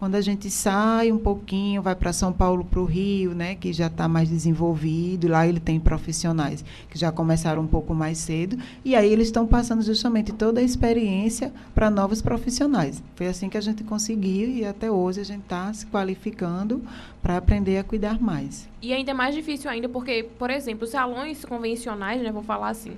quando 0.00 0.14
a 0.14 0.20
gente 0.22 0.50
sai 0.50 1.12
um 1.12 1.18
pouquinho, 1.18 1.82
vai 1.82 1.94
para 1.94 2.10
São 2.10 2.32
Paulo, 2.32 2.64
para 2.64 2.80
o 2.80 2.86
Rio, 2.86 3.34
né, 3.34 3.54
que 3.54 3.70
já 3.70 3.88
está 3.88 4.08
mais 4.08 4.30
desenvolvido, 4.30 5.28
lá 5.28 5.46
ele 5.46 5.60
tem 5.60 5.78
profissionais 5.78 6.64
que 6.88 6.98
já 6.98 7.12
começaram 7.12 7.60
um 7.60 7.66
pouco 7.66 7.94
mais 7.94 8.16
cedo, 8.16 8.56
e 8.82 8.96
aí 8.96 9.12
eles 9.12 9.26
estão 9.26 9.46
passando 9.46 9.82
justamente 9.82 10.32
toda 10.32 10.58
a 10.58 10.62
experiência 10.62 11.52
para 11.74 11.90
novos 11.90 12.22
profissionais. 12.22 13.02
Foi 13.14 13.26
assim 13.26 13.50
que 13.50 13.58
a 13.58 13.60
gente 13.60 13.84
conseguiu 13.84 14.48
e 14.48 14.64
até 14.64 14.90
hoje 14.90 15.20
a 15.20 15.24
gente 15.24 15.42
está 15.42 15.70
se 15.74 15.84
qualificando 15.84 16.82
para 17.20 17.36
aprender 17.36 17.76
a 17.76 17.84
cuidar 17.84 18.18
mais. 18.18 18.66
E 18.80 18.94
ainda 18.94 19.10
é 19.10 19.14
mais 19.14 19.34
difícil 19.34 19.70
ainda 19.70 19.86
porque, 19.86 20.26
por 20.38 20.48
exemplo, 20.48 20.84
os 20.84 20.92
salões 20.92 21.44
convencionais, 21.44 22.22
né, 22.22 22.32
vou 22.32 22.42
falar 22.42 22.70
assim, 22.70 22.96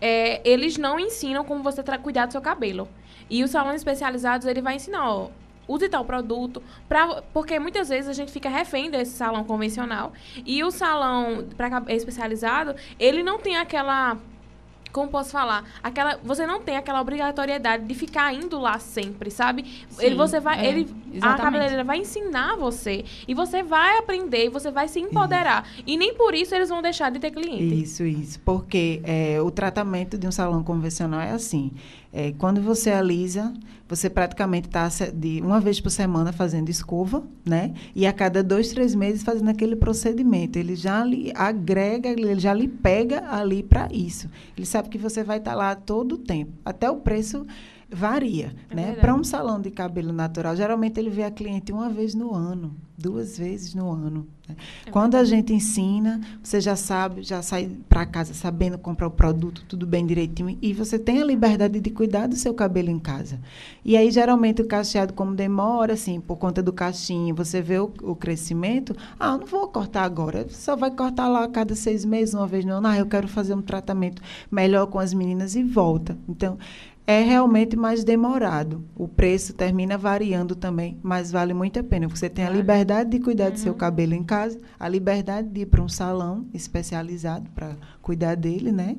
é, 0.00 0.40
eles 0.44 0.76
não 0.76 0.98
ensinam 0.98 1.44
como 1.44 1.62
você 1.62 1.80
cuidar 2.02 2.26
do 2.26 2.32
seu 2.32 2.40
cabelo. 2.40 2.88
E 3.28 3.44
os 3.44 3.52
salões 3.52 3.76
especializados, 3.76 4.48
ele 4.48 4.60
vai 4.60 4.74
ensinar, 4.74 5.08
ó, 5.08 5.30
use 5.72 5.88
tal 5.88 6.04
produto, 6.04 6.62
pra, 6.88 7.22
porque 7.32 7.58
muitas 7.58 7.88
vezes 7.88 8.08
a 8.08 8.12
gente 8.12 8.32
fica 8.32 8.48
refém 8.48 8.90
desse 8.90 9.12
salão 9.12 9.44
convencional 9.44 10.12
e 10.44 10.62
o 10.64 10.70
salão 10.70 11.46
pra, 11.56 11.82
especializado, 11.88 12.74
ele 12.98 13.22
não 13.22 13.38
tem 13.38 13.56
aquela 13.56 14.18
como 14.92 15.08
posso 15.08 15.30
falar? 15.30 15.64
Aquela, 15.82 16.18
você 16.22 16.46
não 16.46 16.60
tem 16.60 16.76
aquela 16.76 17.00
obrigatoriedade 17.00 17.84
de 17.84 17.94
ficar 17.94 18.34
indo 18.34 18.58
lá 18.58 18.78
sempre, 18.78 19.30
sabe? 19.30 19.64
Sim, 19.88 20.04
ele 20.04 20.14
você 20.14 20.40
vai, 20.40 20.66
é, 20.66 20.68
ele 20.68 20.88
a 21.20 21.34
cabeleireira 21.34 21.84
vai 21.84 21.98
ensinar 21.98 22.56
você 22.56 23.04
e 23.26 23.34
você 23.34 23.62
vai 23.62 23.98
aprender, 23.98 24.48
você 24.48 24.70
vai 24.70 24.88
se 24.88 25.00
empoderar 25.00 25.66
isso. 25.74 25.84
e 25.86 25.96
nem 25.96 26.14
por 26.14 26.34
isso 26.34 26.54
eles 26.54 26.68
vão 26.68 26.82
deixar 26.82 27.10
de 27.10 27.18
ter 27.18 27.30
cliente. 27.30 27.82
Isso, 27.82 28.04
isso, 28.04 28.40
porque 28.40 29.00
é, 29.04 29.40
o 29.40 29.50
tratamento 29.50 30.18
de 30.18 30.26
um 30.26 30.32
salão 30.32 30.62
convencional 30.62 31.20
é 31.20 31.30
assim. 31.30 31.72
É, 32.12 32.32
quando 32.32 32.60
você 32.60 32.90
alisa, 32.90 33.52
você 33.88 34.10
praticamente 34.10 34.68
está 34.68 34.88
de 35.12 35.40
uma 35.40 35.60
vez 35.60 35.80
por 35.80 35.90
semana 35.90 36.32
fazendo 36.32 36.68
escova, 36.68 37.24
né? 37.44 37.72
E 37.94 38.06
a 38.06 38.12
cada 38.12 38.42
dois, 38.42 38.70
três 38.70 38.94
meses 38.94 39.22
fazendo 39.22 39.48
aquele 39.48 39.76
procedimento. 39.76 40.58
Ele 40.58 40.76
já 40.76 41.04
lhe 41.04 41.32
agrega, 41.34 42.08
ele 42.08 42.38
já 42.38 42.54
lhe 42.54 42.68
pega 42.68 43.28
ali 43.32 43.62
para 43.62 43.88
isso. 43.92 44.28
Ele 44.56 44.66
sabe 44.66 44.88
que 44.88 44.98
você 44.98 45.22
vai 45.22 45.38
estar 45.38 45.52
tá 45.52 45.56
lá 45.56 45.74
todo 45.74 46.12
o 46.12 46.18
tempo. 46.18 46.52
Até 46.64 46.90
o 46.90 46.96
preço 46.96 47.46
varia, 47.90 48.54
é 48.68 48.74
né? 48.74 48.92
Para 48.94 49.14
um 49.14 49.24
salão 49.24 49.60
de 49.60 49.70
cabelo 49.70 50.12
natural, 50.12 50.54
geralmente 50.54 50.98
ele 50.98 51.10
vê 51.10 51.24
a 51.24 51.30
cliente 51.30 51.72
uma 51.72 51.88
vez 51.88 52.14
no 52.14 52.34
ano, 52.34 52.74
duas 52.96 53.38
vezes 53.38 53.74
no 53.74 53.90
ano. 53.90 54.26
Né? 54.48 54.56
É 54.86 54.90
Quando 54.90 55.14
a 55.16 55.24
gente 55.24 55.52
ensina, 55.52 56.20
você 56.42 56.60
já 56.60 56.76
sabe, 56.76 57.22
já 57.22 57.42
sai 57.42 57.70
para 57.88 58.04
casa 58.04 58.34
sabendo 58.34 58.78
comprar 58.78 59.06
o 59.06 59.10
produto, 59.10 59.64
tudo 59.66 59.86
bem 59.86 60.06
direitinho, 60.06 60.56
e 60.60 60.72
você 60.72 60.98
tem 60.98 61.20
a 61.20 61.24
liberdade 61.24 61.80
de 61.80 61.90
cuidar 61.90 62.26
do 62.26 62.36
seu 62.36 62.52
cabelo 62.52 62.90
em 62.90 62.98
casa. 62.98 63.40
E 63.84 63.96
aí, 63.96 64.10
geralmente, 64.10 64.62
o 64.62 64.66
cacheado, 64.66 65.14
como 65.14 65.34
demora, 65.34 65.94
assim, 65.94 66.20
por 66.20 66.36
conta 66.36 66.62
do 66.62 66.72
cachinho, 66.72 67.34
você 67.34 67.62
vê 67.62 67.78
o, 67.78 67.90
o 68.02 68.14
crescimento, 68.14 68.94
ah, 69.18 69.38
não 69.38 69.46
vou 69.46 69.66
cortar 69.68 70.04
agora, 70.04 70.46
só 70.50 70.76
vai 70.76 70.90
cortar 70.90 71.28
lá 71.28 71.44
a 71.44 71.48
cada 71.48 71.74
seis 71.74 72.04
meses, 72.04 72.34
uma 72.34 72.46
vez 72.46 72.64
no 72.64 72.74
ano, 72.74 72.86
ah, 72.86 72.98
eu 72.98 73.06
quero 73.06 73.26
fazer 73.26 73.54
um 73.54 73.62
tratamento 73.62 74.22
melhor 74.50 74.86
com 74.86 74.98
as 74.98 75.14
meninas 75.14 75.54
e 75.54 75.62
volta. 75.62 76.16
Então, 76.28 76.58
é 77.06 77.22
realmente 77.22 77.76
mais 77.76 78.04
demorado. 78.04 78.84
O 78.94 79.08
preço 79.08 79.52
termina 79.52 79.98
variando 79.98 80.54
também, 80.54 80.98
mas 81.02 81.32
vale 81.32 81.52
muito 81.52 81.80
a 81.80 81.82
pena. 81.82 82.06
Você 82.06 82.28
tem 82.28 82.44
a 82.44 82.50
liberdade 82.50 83.10
de 83.10 83.18
cuidar 83.18 83.46
uhum. 83.46 83.52
do 83.52 83.58
seu 83.58 83.72
uhum. 83.72 83.78
cabelo 83.78 84.14
em 84.14 84.22
casa, 84.22 84.60
a 84.78 84.88
liberdade 84.88 85.48
de 85.48 85.62
ir 85.62 85.66
para 85.66 85.82
um 85.82 85.88
salão 85.88 86.46
especializado 86.54 87.50
para 87.50 87.74
cuidar 88.00 88.36
dele, 88.36 88.70
né? 88.70 88.96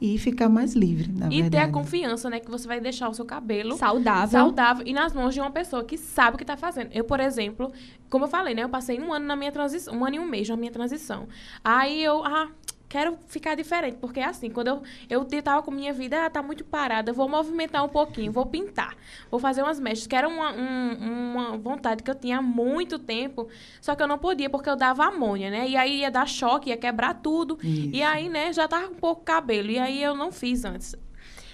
E 0.00 0.18
ficar 0.18 0.48
mais 0.48 0.74
livre, 0.74 1.10
na 1.10 1.26
e 1.28 1.42
verdade. 1.42 1.50
ter 1.50 1.58
a 1.58 1.68
confiança, 1.72 2.28
né? 2.28 2.38
Que 2.38 2.50
você 2.50 2.68
vai 2.68 2.80
deixar 2.80 3.08
o 3.08 3.14
seu 3.14 3.24
cabelo 3.24 3.78
saudável. 3.78 4.40
saudável 4.40 4.84
e 4.86 4.92
nas 4.92 5.14
mãos 5.14 5.32
de 5.32 5.40
uma 5.40 5.50
pessoa 5.50 5.84
que 5.84 5.96
sabe 5.96 6.34
o 6.34 6.38
que 6.38 6.44
está 6.44 6.56
fazendo. 6.56 6.90
Eu, 6.92 7.04
por 7.04 7.20
exemplo, 7.20 7.72
como 8.10 8.24
eu 8.24 8.28
falei, 8.28 8.54
né? 8.54 8.62
Eu 8.62 8.68
passei 8.68 9.00
um 9.00 9.12
ano 9.12 9.24
na 9.24 9.36
minha 9.36 9.50
transição, 9.50 9.94
um 9.94 10.04
ano 10.04 10.16
e 10.16 10.18
um 10.18 10.26
mês 10.26 10.48
na 10.48 10.56
minha 10.56 10.72
transição. 10.72 11.26
Aí 11.64 12.04
eu, 12.04 12.22
ah, 12.24 12.48
quero 12.94 13.18
ficar 13.26 13.56
diferente, 13.56 13.96
porque 14.00 14.20
é 14.20 14.24
assim, 14.24 14.48
quando 14.48 14.68
eu, 14.68 14.82
eu 15.10 15.42
tava 15.42 15.60
com 15.64 15.72
minha 15.72 15.92
vida, 15.92 16.24
ah, 16.24 16.30
tá 16.30 16.40
muito 16.40 16.64
parada, 16.64 17.12
vou 17.12 17.28
movimentar 17.28 17.84
um 17.84 17.88
pouquinho, 17.88 18.30
vou 18.30 18.46
pintar, 18.46 18.96
vou 19.28 19.40
fazer 19.40 19.64
umas 19.64 19.80
mechas, 19.80 20.06
que 20.06 20.14
era 20.14 20.28
uma, 20.28 20.52
um, 20.52 21.32
uma 21.32 21.56
vontade 21.56 22.04
que 22.04 22.10
eu 22.12 22.14
tinha 22.14 22.38
há 22.38 22.42
muito 22.42 22.96
tempo, 22.96 23.48
só 23.80 23.96
que 23.96 24.02
eu 24.04 24.06
não 24.06 24.16
podia, 24.16 24.48
porque 24.48 24.70
eu 24.70 24.76
dava 24.76 25.06
amônia, 25.06 25.50
né? 25.50 25.68
E 25.68 25.76
aí 25.76 26.02
ia 26.02 26.10
dar 26.10 26.24
choque, 26.28 26.70
ia 26.70 26.76
quebrar 26.76 27.14
tudo, 27.14 27.58
Isso. 27.64 27.90
e 27.92 28.00
aí, 28.00 28.28
né, 28.28 28.52
já 28.52 28.68
tava 28.68 28.86
com 28.86 28.94
pouco 28.94 29.24
cabelo, 29.24 29.72
e 29.72 29.78
aí 29.80 30.00
eu 30.00 30.14
não 30.14 30.30
fiz 30.30 30.64
antes. 30.64 30.94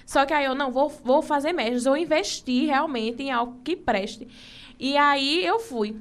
Só 0.05 0.27
que 0.27 0.35
aí 0.35 0.45
eu, 0.45 0.53
não, 0.53 0.71
vou, 0.71 0.89
vou 0.89 1.23
fazer 1.23 1.53
mechas, 1.53 1.87
eu 1.87 1.97
investi 1.97 2.67
realmente 2.67 3.23
em 3.23 3.31
algo 3.31 3.57
que 3.63 3.75
preste. 3.75 4.27
E 4.79 4.95
aí 4.95 5.43
eu 5.43 5.57
fui 5.57 5.95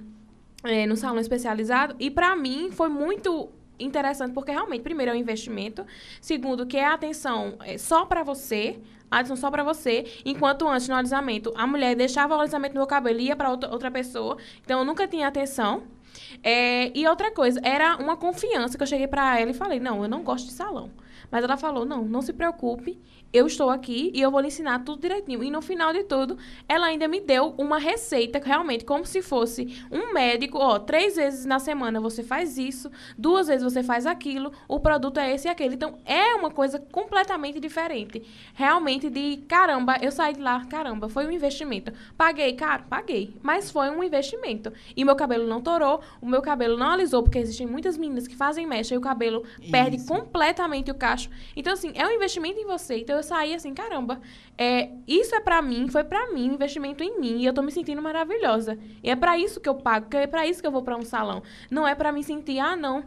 é, 0.65 0.87
no 0.87 0.97
salão 0.97 1.19
especializado, 1.19 1.97
e 1.99 2.11
para 2.11 2.37
mim 2.37 2.71
foi 2.71 2.91
muito 2.91 3.49
interessante 3.81 4.33
porque 4.33 4.51
realmente, 4.51 4.83
primeiro, 4.83 5.13
é 5.13 5.15
um 5.15 5.19
investimento. 5.19 5.85
Segundo, 6.21 6.67
que 6.67 6.77
é 6.77 6.85
a 6.85 6.95
atenção 6.95 7.55
é, 7.61 7.79
só 7.79 8.05
para 8.05 8.23
você, 8.23 8.79
atenção 9.11 9.37
só 9.37 9.51
para 9.51 9.63
você, 9.63 10.05
enquanto 10.25 10.69
antes 10.69 10.89
no 10.89 10.95
alisamento 10.95 11.53
a 11.57 11.67
mulher 11.67 11.95
deixava 11.97 12.37
o 12.37 12.41
alisamento 12.41 12.75
no 12.75 12.81
meu 12.81 12.87
cabelo 12.87 13.19
e 13.21 13.25
ia 13.25 13.37
para 13.37 13.51
outra, 13.51 13.71
outra 13.71 13.91
pessoa. 13.91 14.37
Então 14.65 14.81
eu 14.81 14.85
nunca 14.85 15.07
tinha 15.09 15.27
atenção. 15.27 15.83
É, 16.43 16.91
e 16.97 17.07
outra 17.07 17.31
coisa, 17.31 17.61
era 17.63 17.97
uma 17.97 18.17
confiança 18.17 18.77
que 18.77 18.83
eu 18.83 18.87
cheguei 18.87 19.07
para 19.07 19.39
ela 19.39 19.51
e 19.51 19.55
falei: 19.55 19.79
"Não, 19.81 20.03
eu 20.03 20.09
não 20.09 20.23
gosto 20.23 20.47
de 20.47 20.53
salão". 20.53 20.91
Mas 21.31 21.45
ela 21.45 21.57
falou: 21.57 21.85
não, 21.85 22.05
não 22.05 22.23
se 22.23 22.33
preocupe, 22.33 23.01
eu 23.33 23.47
estou 23.47 23.71
aqui 23.71 24.11
e 24.15 24.21
eu 24.21 24.31
vou 24.31 24.41
lhe 24.41 24.49
ensinar 24.49 24.85
tudo 24.85 25.03
direitinho. 25.03 25.43
E 25.45 25.51
no 25.51 25.63
final 25.63 25.93
de 25.93 26.05
tudo, 26.05 26.37
ela 26.69 26.87
ainda 26.87 27.07
me 27.07 27.21
deu 27.21 27.55
uma 27.57 27.79
receita, 27.79 28.41
realmente, 28.45 28.85
como 28.85 29.07
se 29.07 29.23
fosse 29.23 29.83
um 29.91 30.13
médico. 30.13 30.59
Ó, 30.59 30.79
três 30.79 31.17
vezes 31.17 31.45
na 31.45 31.59
semana 31.59 32.01
você 32.01 32.23
faz 32.23 32.59
isso, 32.59 32.91
duas 33.17 33.47
vezes 33.47 33.63
você 33.63 33.83
faz 33.83 34.07
aquilo, 34.07 34.53
o 34.67 34.81
produto 34.81 35.19
é 35.19 35.33
esse 35.35 35.47
e 35.47 35.51
aquele. 35.51 35.75
Então, 35.75 35.99
é 36.05 36.35
uma 36.35 36.51
coisa 36.51 36.79
completamente 36.79 37.61
diferente. 37.61 38.23
Realmente, 38.55 39.09
de 39.09 39.39
caramba, 39.49 39.97
eu 40.03 40.11
saí 40.11 40.35
de 40.35 40.41
lá, 40.41 40.65
caramba, 40.67 41.09
foi 41.09 41.27
um 41.27 41.31
investimento. 41.31 41.93
Paguei, 42.17 42.55
caro? 42.55 42.85
Paguei. 42.89 43.37
Mas 43.43 43.71
foi 43.71 43.91
um 43.91 44.03
investimento. 44.03 44.73
E 44.97 45.05
meu 45.05 45.15
cabelo 45.15 45.47
não 45.47 45.61
torou, 45.61 46.01
o 46.21 46.27
meu 46.27 46.43
cabelo 46.43 46.77
não 46.77 46.89
alisou, 46.89 47.23
porque 47.23 47.39
existem 47.39 47.67
muitas 47.67 47.97
meninas 47.97 48.27
que 48.27 48.35
fazem 48.35 48.67
mecha 48.67 48.95
e 48.95 48.99
o 48.99 49.01
cabelo 49.01 49.45
isso. 49.61 49.71
perde 49.71 50.05
completamente 50.07 50.91
o 50.91 50.95
cacho. 50.95 51.20
Então, 51.57 51.73
assim, 51.73 51.93
é 51.95 52.07
um 52.07 52.11
investimento 52.11 52.59
em 52.59 52.65
você. 52.65 52.99
Então, 52.99 53.17
eu 53.17 53.23
saí 53.23 53.55
assim, 53.55 53.75
caramba, 53.75 54.21
é, 54.57 54.91
isso 55.07 55.35
é 55.35 55.41
para 55.41 55.61
mim, 55.61 55.89
foi 55.89 56.05
para 56.05 56.33
mim, 56.33 56.51
um 56.51 56.55
investimento 56.55 57.03
em 57.03 57.19
mim, 57.21 57.41
e 57.41 57.47
eu 57.47 57.53
tô 57.53 57.63
me 57.63 57.73
sentindo 57.73 58.01
maravilhosa. 58.01 58.79
E 59.03 59.11
é 59.11 59.17
para 59.17 59.37
isso 59.37 59.61
que 59.61 59.69
eu 59.69 59.75
pago, 59.75 60.07
é 60.17 60.27
para 60.27 60.47
isso 60.47 60.61
que 60.61 60.67
eu 60.67 60.73
vou 60.73 60.83
para 60.83 60.97
um 60.97 61.03
salão. 61.03 61.43
Não 61.71 61.87
é 61.87 61.95
para 61.95 62.13
me 62.13 62.23
sentir, 62.23 62.59
ah, 62.59 62.77
não, 62.77 63.05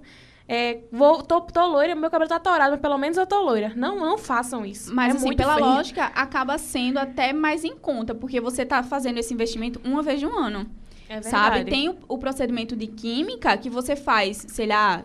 é, 0.48 0.82
vou, 0.92 1.24
tô, 1.24 1.40
tô 1.42 1.66
loira, 1.66 1.96
meu 1.96 2.10
cabelo 2.10 2.30
tá 2.30 2.36
atorado, 2.36 2.72
mas 2.72 2.82
pelo 2.82 2.98
menos 2.98 3.18
eu 3.18 3.26
tô 3.26 3.42
loira. 3.42 3.72
Não, 3.76 4.00
não 4.00 4.18
façam 4.18 4.66
isso. 4.66 4.94
Mas, 4.94 5.14
é 5.14 5.18
assim, 5.18 5.36
pela 5.36 5.56
feio. 5.56 5.66
lógica, 5.66 6.06
acaba 6.06 6.58
sendo 6.58 6.98
até 6.98 7.32
mais 7.32 7.64
em 7.64 7.76
conta, 7.76 8.14
porque 8.14 8.42
você 8.42 8.66
tá 8.66 8.84
fazendo 8.84 9.18
esse 9.18 9.34
investimento 9.34 9.80
uma 9.84 10.02
vez 10.02 10.22
no 10.22 10.38
ano. 10.38 10.70
É 11.08 11.16
verdade. 11.16 11.30
Sabe? 11.30 11.66
Tem 11.66 11.90
o, 11.90 11.98
o 12.08 12.18
procedimento 12.18 12.76
de 12.76 12.88
química 12.88 13.56
que 13.58 13.70
você 13.70 13.96
faz, 13.96 14.46
sei 14.50 14.68
lá, 14.68 15.04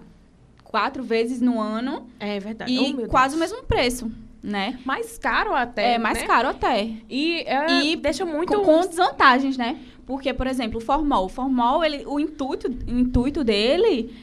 quatro 0.69 1.03
vezes 1.03 1.41
no 1.41 1.61
ano. 1.61 2.09
É 2.21 2.39
verdade. 2.39 2.73
E 2.73 2.95
oh, 2.95 3.09
quase 3.09 3.35
o 3.35 3.39
mesmo 3.39 3.63
preço 3.65 4.11
né? 4.43 4.79
Mais 4.85 5.19
caro 5.19 5.55
até. 5.55 5.95
É, 5.95 5.99
mais 5.99 6.21
né? 6.21 6.27
caro 6.27 6.49
até. 6.49 6.91
E, 7.09 7.41
é, 7.41 7.83
e 7.85 7.97
deixa 7.97 8.25
muito. 8.25 8.55
Com, 8.55 8.65
com, 8.65 8.81
desvantagens, 8.87 9.57
né? 9.57 9.79
Porque, 10.07 10.33
por 10.33 10.47
exemplo, 10.47 10.79
o 10.79 10.81
formol. 10.81 11.27
O 11.27 11.29
formol, 11.29 11.85
ele, 11.85 12.05
o, 12.07 12.19
intuito, 12.19 12.69
o 12.69 12.99
intuito 12.99 13.45
dele 13.45 14.15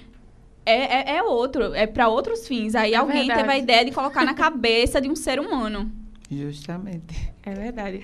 é, 0.66 1.14
é, 1.14 1.18
é 1.18 1.24
outro, 1.24 1.74
é 1.74 1.86
para 1.86 2.08
outros 2.08 2.48
fins. 2.48 2.76
Aí 2.76 2.94
é 2.94 2.98
alguém 2.98 3.28
verdade. 3.28 3.42
teve 3.42 3.54
a 3.54 3.58
ideia 3.58 3.86
de 3.86 3.92
colocar 3.92 4.26
na 4.26 4.34
cabeça 4.36 5.00
de 5.00 5.10
um 5.10 5.16
ser 5.16 5.40
humano. 5.40 5.92
Justamente. 6.30 7.32
É 7.44 7.54
verdade. 7.54 8.04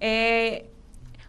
É, 0.00 0.64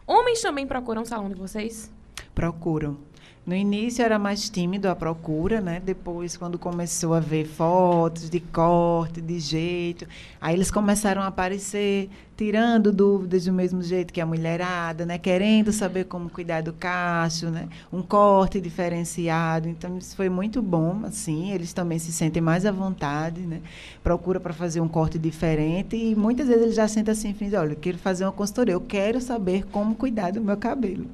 homens 0.07 0.41
também 0.41 0.65
procuram 0.65 1.03
o 1.03 1.05
salão 1.05 1.29
de 1.29 1.35
vocês? 1.35 1.91
Procuram. 2.33 2.97
No 3.45 3.53
início 3.53 4.03
era 4.03 4.17
mais 4.17 4.49
tímido 4.49 4.89
a 4.89 4.95
procura, 4.95 5.61
né? 5.61 5.79
Depois, 5.79 6.35
quando 6.35 6.57
começou 6.57 7.13
a 7.13 7.19
ver 7.19 7.45
fotos 7.45 8.27
de 8.27 8.39
corte, 8.39 9.21
de 9.21 9.39
jeito, 9.39 10.07
aí 10.41 10.55
eles 10.55 10.71
começaram 10.71 11.21
a 11.21 11.27
aparecer, 11.27 12.09
tirando 12.35 12.91
dúvidas 12.91 13.45
do 13.45 13.53
mesmo 13.53 13.83
jeito 13.83 14.11
que 14.11 14.19
a 14.19 14.25
mulherada, 14.25 15.05
né? 15.05 15.19
Querendo 15.19 15.71
saber 15.71 16.05
como 16.05 16.27
cuidar 16.27 16.63
do 16.63 16.73
cacho, 16.73 17.51
né? 17.51 17.69
Um 17.93 18.01
corte 18.01 18.59
diferenciado. 18.59 19.69
Então, 19.69 19.95
isso 19.99 20.15
foi 20.15 20.27
muito 20.27 20.59
bom, 20.59 21.01
assim. 21.03 21.51
Eles 21.51 21.71
também 21.71 21.99
se 21.99 22.11
sentem 22.11 22.41
mais 22.41 22.65
à 22.65 22.71
vontade, 22.71 23.41
né? 23.41 23.61
Procura 24.03 24.39
para 24.39 24.53
fazer 24.53 24.81
um 24.81 24.87
corte 24.87 25.19
diferente 25.19 25.95
e 25.95 26.15
muitas 26.15 26.47
vezes 26.47 26.63
eles 26.63 26.75
já 26.75 26.87
sentem 26.87 27.11
assim, 27.11 27.35
olha, 27.55 27.73
eu 27.73 27.77
quero 27.77 27.99
fazer 27.99 28.25
uma 28.25 28.31
consultoria, 28.31 28.73
eu 28.73 28.81
quero 28.81 29.21
saber 29.21 29.65
como 29.67 29.93
cuidar 29.93 30.31
do 30.31 30.41
meu 30.41 30.57
cabelo. 30.57 31.05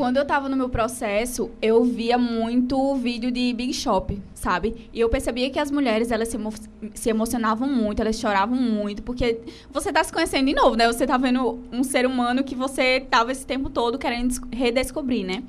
Quando 0.00 0.16
eu 0.16 0.24
tava 0.24 0.48
no 0.48 0.56
meu 0.56 0.70
processo, 0.70 1.50
eu 1.60 1.84
via 1.84 2.16
muito 2.16 2.94
vídeo 2.94 3.30
de 3.30 3.52
Big 3.52 3.74
Shop, 3.74 4.18
sabe? 4.32 4.88
E 4.94 4.98
eu 4.98 5.10
percebia 5.10 5.50
que 5.50 5.58
as 5.58 5.70
mulheres, 5.70 6.10
elas 6.10 6.28
se, 6.28 6.36
emo 6.36 6.50
se 6.94 7.10
emocionavam 7.10 7.68
muito, 7.68 8.00
elas 8.00 8.18
choravam 8.18 8.56
muito, 8.56 9.02
porque 9.02 9.42
você 9.70 9.92
tá 9.92 10.02
se 10.02 10.10
conhecendo 10.10 10.46
de 10.46 10.54
novo, 10.54 10.74
né? 10.74 10.86
Você 10.86 11.06
tá 11.06 11.18
vendo 11.18 11.60
um 11.70 11.84
ser 11.84 12.06
humano 12.06 12.42
que 12.42 12.54
você 12.54 13.00
tava 13.10 13.30
esse 13.30 13.44
tempo 13.44 13.68
todo 13.68 13.98
querendo 13.98 14.34
redescobrir, 14.50 15.22
né? 15.22 15.44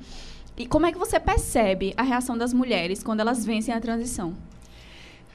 E 0.54 0.66
como 0.66 0.84
é 0.84 0.92
que 0.92 0.98
você 0.98 1.18
percebe 1.18 1.94
a 1.96 2.02
reação 2.02 2.36
das 2.36 2.52
mulheres 2.52 3.02
quando 3.02 3.20
elas 3.20 3.46
vencem 3.46 3.74
a 3.74 3.80
transição? 3.80 4.34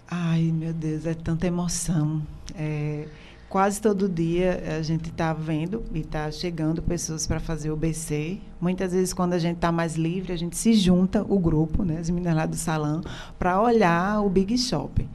Ai, 0.07 0.43
meu 0.53 0.73
Deus, 0.73 1.07
é 1.07 1.15
tanta 1.15 1.47
emoção. 1.47 2.21
É 2.53 3.07
quase 3.49 3.81
todo 3.81 4.09
dia 4.09 4.77
a 4.77 4.81
gente 4.81 5.09
está 5.09 5.33
vendo 5.33 5.83
e 5.93 5.99
está 5.99 6.29
chegando 6.31 6.81
pessoas 6.81 7.25
para 7.25 7.39
fazer 7.39 7.71
o 7.71 7.75
BC. 7.75 8.39
Muitas 8.59 8.91
vezes, 8.91 9.13
quando 9.13 9.33
a 9.33 9.39
gente 9.39 9.55
está 9.55 9.71
mais 9.71 9.95
livre, 9.95 10.33
a 10.33 10.37
gente 10.37 10.57
se 10.57 10.73
junta, 10.73 11.25
o 11.27 11.39
grupo, 11.39 11.83
né, 11.83 11.97
as 11.99 12.09
meninas 12.09 12.35
lá 12.35 12.45
do 12.45 12.55
salão, 12.55 13.01
para 13.39 13.61
olhar 13.61 14.21
o 14.21 14.29
Big 14.29 14.57
Shopping. 14.57 15.09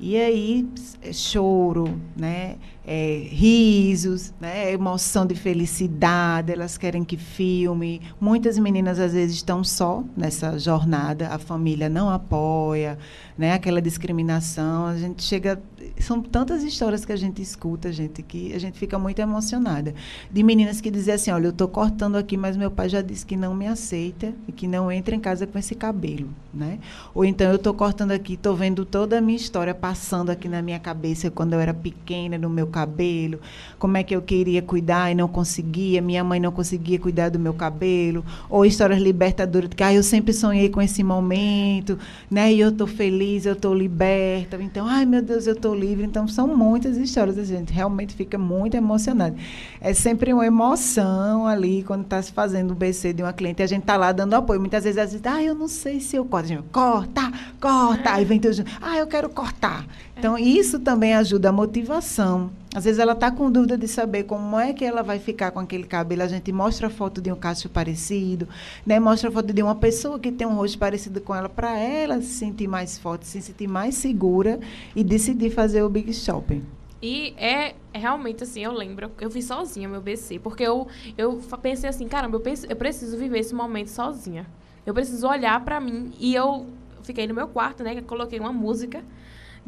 E 0.00 0.16
aí, 0.16 0.68
é 1.02 1.12
choro, 1.12 2.00
né? 2.16 2.56
É, 2.90 3.28
risos, 3.30 4.32
né? 4.40 4.72
emoção 4.72 5.26
de 5.26 5.34
felicidade, 5.34 6.50
elas 6.52 6.78
querem 6.78 7.04
que 7.04 7.18
filme. 7.18 8.00
Muitas 8.18 8.58
meninas, 8.58 8.98
às 8.98 9.12
vezes, 9.12 9.36
estão 9.36 9.62
só 9.62 10.02
nessa 10.16 10.58
jornada, 10.58 11.28
a 11.28 11.38
família 11.38 11.90
não 11.90 12.08
apoia, 12.08 12.98
né? 13.36 13.52
aquela 13.52 13.82
discriminação. 13.82 14.86
A 14.86 14.96
gente 14.96 15.22
chega 15.22 15.60
são 15.98 16.22
tantas 16.22 16.62
histórias 16.62 17.04
que 17.04 17.12
a 17.12 17.16
gente 17.16 17.40
escuta, 17.42 17.92
gente, 17.92 18.22
que 18.22 18.52
a 18.52 18.58
gente 18.58 18.78
fica 18.78 18.98
muito 18.98 19.18
emocionada. 19.20 19.94
De 20.30 20.42
meninas 20.42 20.80
que 20.80 20.90
dizem 20.90 21.14
assim: 21.14 21.30
olha, 21.30 21.46
eu 21.46 21.50
estou 21.50 21.68
cortando 21.68 22.16
aqui, 22.16 22.36
mas 22.36 22.56
meu 22.56 22.70
pai 22.70 22.88
já 22.88 23.00
disse 23.00 23.24
que 23.24 23.36
não 23.36 23.54
me 23.54 23.66
aceita 23.66 24.32
e 24.46 24.52
que 24.52 24.66
não 24.66 24.90
entra 24.90 25.14
em 25.14 25.20
casa 25.20 25.46
com 25.46 25.58
esse 25.58 25.74
cabelo. 25.74 26.28
Né? 26.52 26.78
Ou 27.14 27.24
então 27.24 27.48
eu 27.50 27.56
estou 27.56 27.74
cortando 27.74 28.12
aqui, 28.12 28.34
estou 28.34 28.56
vendo 28.56 28.84
toda 28.84 29.18
a 29.18 29.20
minha 29.20 29.36
história 29.36 29.74
passando 29.74 30.30
aqui 30.30 30.48
na 30.48 30.62
minha 30.62 30.78
cabeça 30.78 31.30
quando 31.30 31.52
eu 31.52 31.60
era 31.60 31.74
pequena, 31.74 32.38
no 32.38 32.48
meu 32.48 32.66
cabelo, 32.78 33.40
como 33.78 33.96
é 33.96 34.02
que 34.02 34.14
eu 34.14 34.22
queria 34.22 34.62
cuidar 34.62 35.10
e 35.10 35.14
não 35.14 35.26
conseguia, 35.26 36.00
minha 36.00 36.22
mãe 36.22 36.38
não 36.38 36.52
conseguia 36.52 36.98
cuidar 36.98 37.28
do 37.28 37.38
meu 37.38 37.54
cabelo. 37.54 38.24
Ou 38.48 38.64
histórias 38.64 39.00
libertadoras, 39.00 39.68
de 39.68 39.76
que 39.76 39.82
ah, 39.82 39.92
eu 39.92 40.02
sempre 40.02 40.32
sonhei 40.32 40.68
com 40.68 40.80
esse 40.80 41.02
momento, 41.02 41.98
né? 42.30 42.52
e 42.52 42.60
eu 42.60 42.68
estou 42.70 42.86
feliz, 42.86 43.46
eu 43.46 43.54
estou 43.54 43.74
liberta. 43.74 44.56
Então, 44.60 44.86
ai 44.86 45.04
meu 45.04 45.22
Deus, 45.22 45.46
eu 45.46 45.54
estou 45.54 45.74
livre. 45.74 46.04
Então, 46.04 46.28
são 46.28 46.46
muitas 46.46 46.96
histórias. 46.96 47.38
A 47.38 47.44
gente 47.44 47.72
realmente 47.72 48.14
fica 48.14 48.38
muito 48.38 48.76
emocionado. 48.76 49.36
É 49.80 49.92
sempre 49.94 50.32
uma 50.32 50.46
emoção 50.46 51.46
ali 51.46 51.82
quando 51.82 52.02
está 52.02 52.20
se 52.22 52.32
fazendo 52.32 52.72
o 52.72 52.74
BC 52.74 53.12
de 53.12 53.22
uma 53.22 53.32
cliente. 53.32 53.62
A 53.62 53.66
gente 53.66 53.82
está 53.82 53.96
lá 53.96 54.12
dando 54.12 54.34
apoio. 54.34 54.60
Muitas 54.60 54.84
vezes 54.84 54.98
ela 54.98 55.06
diz, 55.06 55.20
ah, 55.24 55.42
eu 55.42 55.54
não 55.54 55.68
sei 55.68 56.00
se 56.00 56.16
eu 56.16 56.24
corto. 56.24 56.48
Gente, 56.48 56.62
corta, 56.72 57.32
corta. 57.60 58.12
Aí 58.12 58.24
vem 58.24 58.38
teu 58.38 58.52
ah, 58.80 58.96
eu 58.98 59.06
quero 59.06 59.28
cortar. 59.28 59.86
Então, 60.18 60.36
isso 60.36 60.80
também 60.80 61.14
ajuda 61.14 61.50
a 61.50 61.52
motivação. 61.52 62.50
Às 62.74 62.84
vezes 62.84 62.98
ela 62.98 63.12
está 63.12 63.30
com 63.30 63.48
dúvida 63.48 63.78
de 63.78 63.86
saber 63.86 64.24
como 64.24 64.58
é 64.58 64.72
que 64.72 64.84
ela 64.84 65.00
vai 65.00 65.20
ficar 65.20 65.52
com 65.52 65.60
aquele 65.60 65.84
cabelo. 65.84 66.22
A 66.22 66.26
gente 66.26 66.50
mostra 66.50 66.88
a 66.88 66.90
foto 66.90 67.20
de 67.20 67.30
um 67.30 67.36
cacho 67.36 67.68
parecido, 67.68 68.48
né? 68.84 68.98
mostra 68.98 69.28
a 69.28 69.32
foto 69.32 69.52
de 69.52 69.62
uma 69.62 69.76
pessoa 69.76 70.18
que 70.18 70.32
tem 70.32 70.44
um 70.44 70.56
rosto 70.56 70.76
parecido 70.76 71.20
com 71.20 71.32
ela, 71.32 71.48
para 71.48 71.78
ela 71.78 72.20
se 72.20 72.34
sentir 72.34 72.66
mais 72.66 72.98
forte, 72.98 73.26
se 73.28 73.40
sentir 73.40 73.68
mais 73.68 73.94
segura 73.94 74.58
e 74.94 75.04
decidir 75.04 75.50
fazer 75.50 75.82
o 75.82 75.88
Big 75.88 76.12
Shopping. 76.12 76.64
E 77.00 77.32
é, 77.36 77.76
é 77.92 77.98
realmente 77.98 78.42
assim, 78.42 78.64
eu 78.64 78.72
lembro, 78.72 79.12
eu 79.20 79.30
fiz 79.30 79.44
sozinha 79.44 79.88
meu 79.88 80.00
BC, 80.00 80.40
porque 80.40 80.64
eu, 80.64 80.88
eu 81.16 81.40
pensei 81.62 81.88
assim, 81.88 82.08
caramba, 82.08 82.36
eu, 82.36 82.40
penso, 82.40 82.66
eu 82.68 82.74
preciso 82.74 83.16
viver 83.16 83.38
esse 83.38 83.54
momento 83.54 83.88
sozinha. 83.88 84.44
Eu 84.84 84.92
preciso 84.92 85.28
olhar 85.28 85.64
para 85.64 85.78
mim 85.78 86.12
e 86.18 86.34
eu 86.34 86.66
fiquei 87.04 87.26
no 87.28 87.34
meu 87.34 87.46
quarto, 87.46 87.84
né? 87.84 88.02
Coloquei 88.02 88.40
uma 88.40 88.52
música 88.52 89.04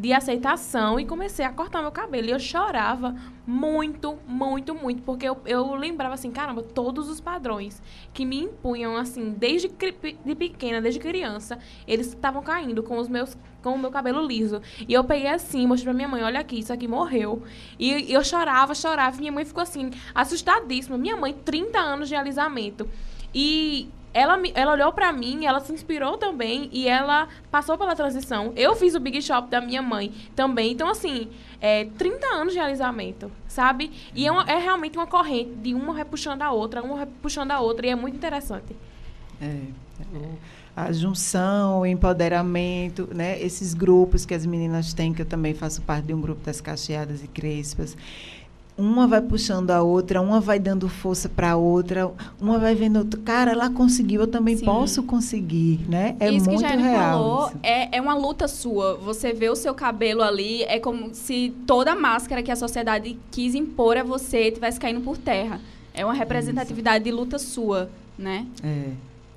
de 0.00 0.14
aceitação 0.14 0.98
e 0.98 1.04
comecei 1.04 1.44
a 1.44 1.52
cortar 1.52 1.82
meu 1.82 1.92
cabelo. 1.92 2.26
E 2.26 2.30
eu 2.30 2.38
chorava 2.40 3.14
muito, 3.46 4.18
muito, 4.26 4.74
muito, 4.74 5.02
porque 5.02 5.28
eu, 5.28 5.36
eu 5.44 5.74
lembrava 5.74 6.14
assim, 6.14 6.30
caramba, 6.30 6.62
todos 6.62 7.06
os 7.10 7.20
padrões 7.20 7.82
que 8.14 8.24
me 8.24 8.40
impunham, 8.40 8.96
assim, 8.96 9.30
desde 9.30 9.68
de 9.68 10.34
pequena, 10.34 10.80
desde 10.80 10.98
criança, 10.98 11.58
eles 11.86 12.06
estavam 12.06 12.42
caindo 12.42 12.82
com 12.82 12.96
os 12.96 13.08
meus 13.08 13.36
com 13.62 13.74
o 13.74 13.78
meu 13.78 13.90
cabelo 13.90 14.26
liso. 14.26 14.62
E 14.88 14.94
eu 14.94 15.04
peguei 15.04 15.28
assim, 15.28 15.66
mostrei 15.66 15.92
pra 15.92 15.94
minha 15.94 16.08
mãe, 16.08 16.22
olha 16.22 16.40
aqui, 16.40 16.60
isso 16.60 16.72
aqui 16.72 16.88
morreu. 16.88 17.42
E 17.78 18.10
eu 18.10 18.24
chorava, 18.24 18.74
chorava, 18.74 19.18
minha 19.18 19.30
mãe 19.30 19.44
ficou 19.44 19.62
assim, 19.62 19.90
assustadíssima. 20.14 20.96
Minha 20.96 21.18
mãe, 21.18 21.34
30 21.34 21.78
anos 21.78 22.08
de 22.08 22.14
alisamento. 22.14 22.88
E 23.34 23.90
ela, 24.12 24.40
ela 24.54 24.72
olhou 24.72 24.92
para 24.92 25.12
mim, 25.12 25.46
ela 25.46 25.60
se 25.60 25.72
inspirou 25.72 26.18
também 26.18 26.68
e 26.72 26.88
ela 26.88 27.28
passou 27.50 27.78
pela 27.78 27.94
transição. 27.94 28.52
Eu 28.56 28.74
fiz 28.74 28.94
o 28.94 29.00
Big 29.00 29.20
Shop 29.22 29.48
da 29.48 29.60
minha 29.60 29.80
mãe 29.80 30.12
também. 30.34 30.72
Então, 30.72 30.88
assim, 30.88 31.28
é 31.60 31.84
30 31.84 32.26
anos 32.26 32.52
de 32.52 32.58
alisamento, 32.58 33.30
sabe? 33.46 33.92
E 34.14 34.26
é, 34.26 34.32
uma, 34.32 34.42
é 34.44 34.58
realmente 34.58 34.96
uma 34.98 35.06
corrente 35.06 35.52
de 35.56 35.74
uma 35.74 35.94
repuxando 35.94 36.42
a 36.42 36.50
outra, 36.50 36.82
uma 36.82 36.98
repuxando 36.98 37.52
a 37.52 37.60
outra, 37.60 37.86
e 37.86 37.90
é 37.90 37.94
muito 37.94 38.16
interessante. 38.16 38.76
É. 39.40 39.58
A 40.74 40.92
junção, 40.92 41.80
o 41.80 41.86
empoderamento, 41.86 43.08
né? 43.12 43.40
Esses 43.40 43.74
grupos 43.74 44.24
que 44.24 44.32
as 44.32 44.46
meninas 44.46 44.94
têm, 44.94 45.12
que 45.12 45.22
eu 45.22 45.26
também 45.26 45.52
faço 45.52 45.82
parte 45.82 46.06
de 46.06 46.14
um 46.14 46.20
grupo 46.20 46.42
das 46.42 46.60
cacheadas 46.60 47.22
e 47.22 47.28
crespas 47.28 47.96
uma 48.80 49.06
vai 49.06 49.20
puxando 49.20 49.70
a 49.70 49.82
outra, 49.82 50.20
uma 50.20 50.40
vai 50.40 50.58
dando 50.58 50.88
força 50.88 51.28
para 51.28 51.52
a 51.52 51.56
outra, 51.56 52.10
uma 52.40 52.58
vai 52.58 52.74
vendo, 52.74 53.04
cara, 53.18 53.52
ela 53.52 53.68
conseguiu, 53.70 54.22
eu 54.22 54.26
também 54.26 54.56
Sim. 54.56 54.64
posso 54.64 55.02
conseguir, 55.02 55.80
né? 55.88 56.16
É 56.18 56.30
isso 56.30 56.50
muito 56.50 56.66
que 56.66 56.76
real. 56.76 57.10
Falou. 57.12 57.52
É, 57.62 57.96
é 57.96 58.00
uma 58.00 58.14
luta 58.14 58.48
sua. 58.48 58.96
Você 58.96 59.32
vê 59.32 59.50
o 59.50 59.56
seu 59.56 59.74
cabelo 59.74 60.22
ali, 60.22 60.62
é 60.64 60.78
como 60.80 61.14
se 61.14 61.54
toda 61.66 61.92
a 61.92 61.96
máscara 61.96 62.42
que 62.42 62.50
a 62.50 62.56
sociedade 62.56 63.18
quis 63.30 63.54
impor 63.54 63.96
a 63.96 64.02
você 64.02 64.50
tivesse 64.50 64.80
caindo 64.80 65.00
por 65.00 65.18
terra. 65.18 65.60
É 65.92 66.04
uma 66.04 66.14
representatividade 66.14 67.04
isso. 67.04 67.04
de 67.04 67.10
luta 67.10 67.38
sua, 67.38 67.90
né? 68.18 68.46
É. 68.62 68.92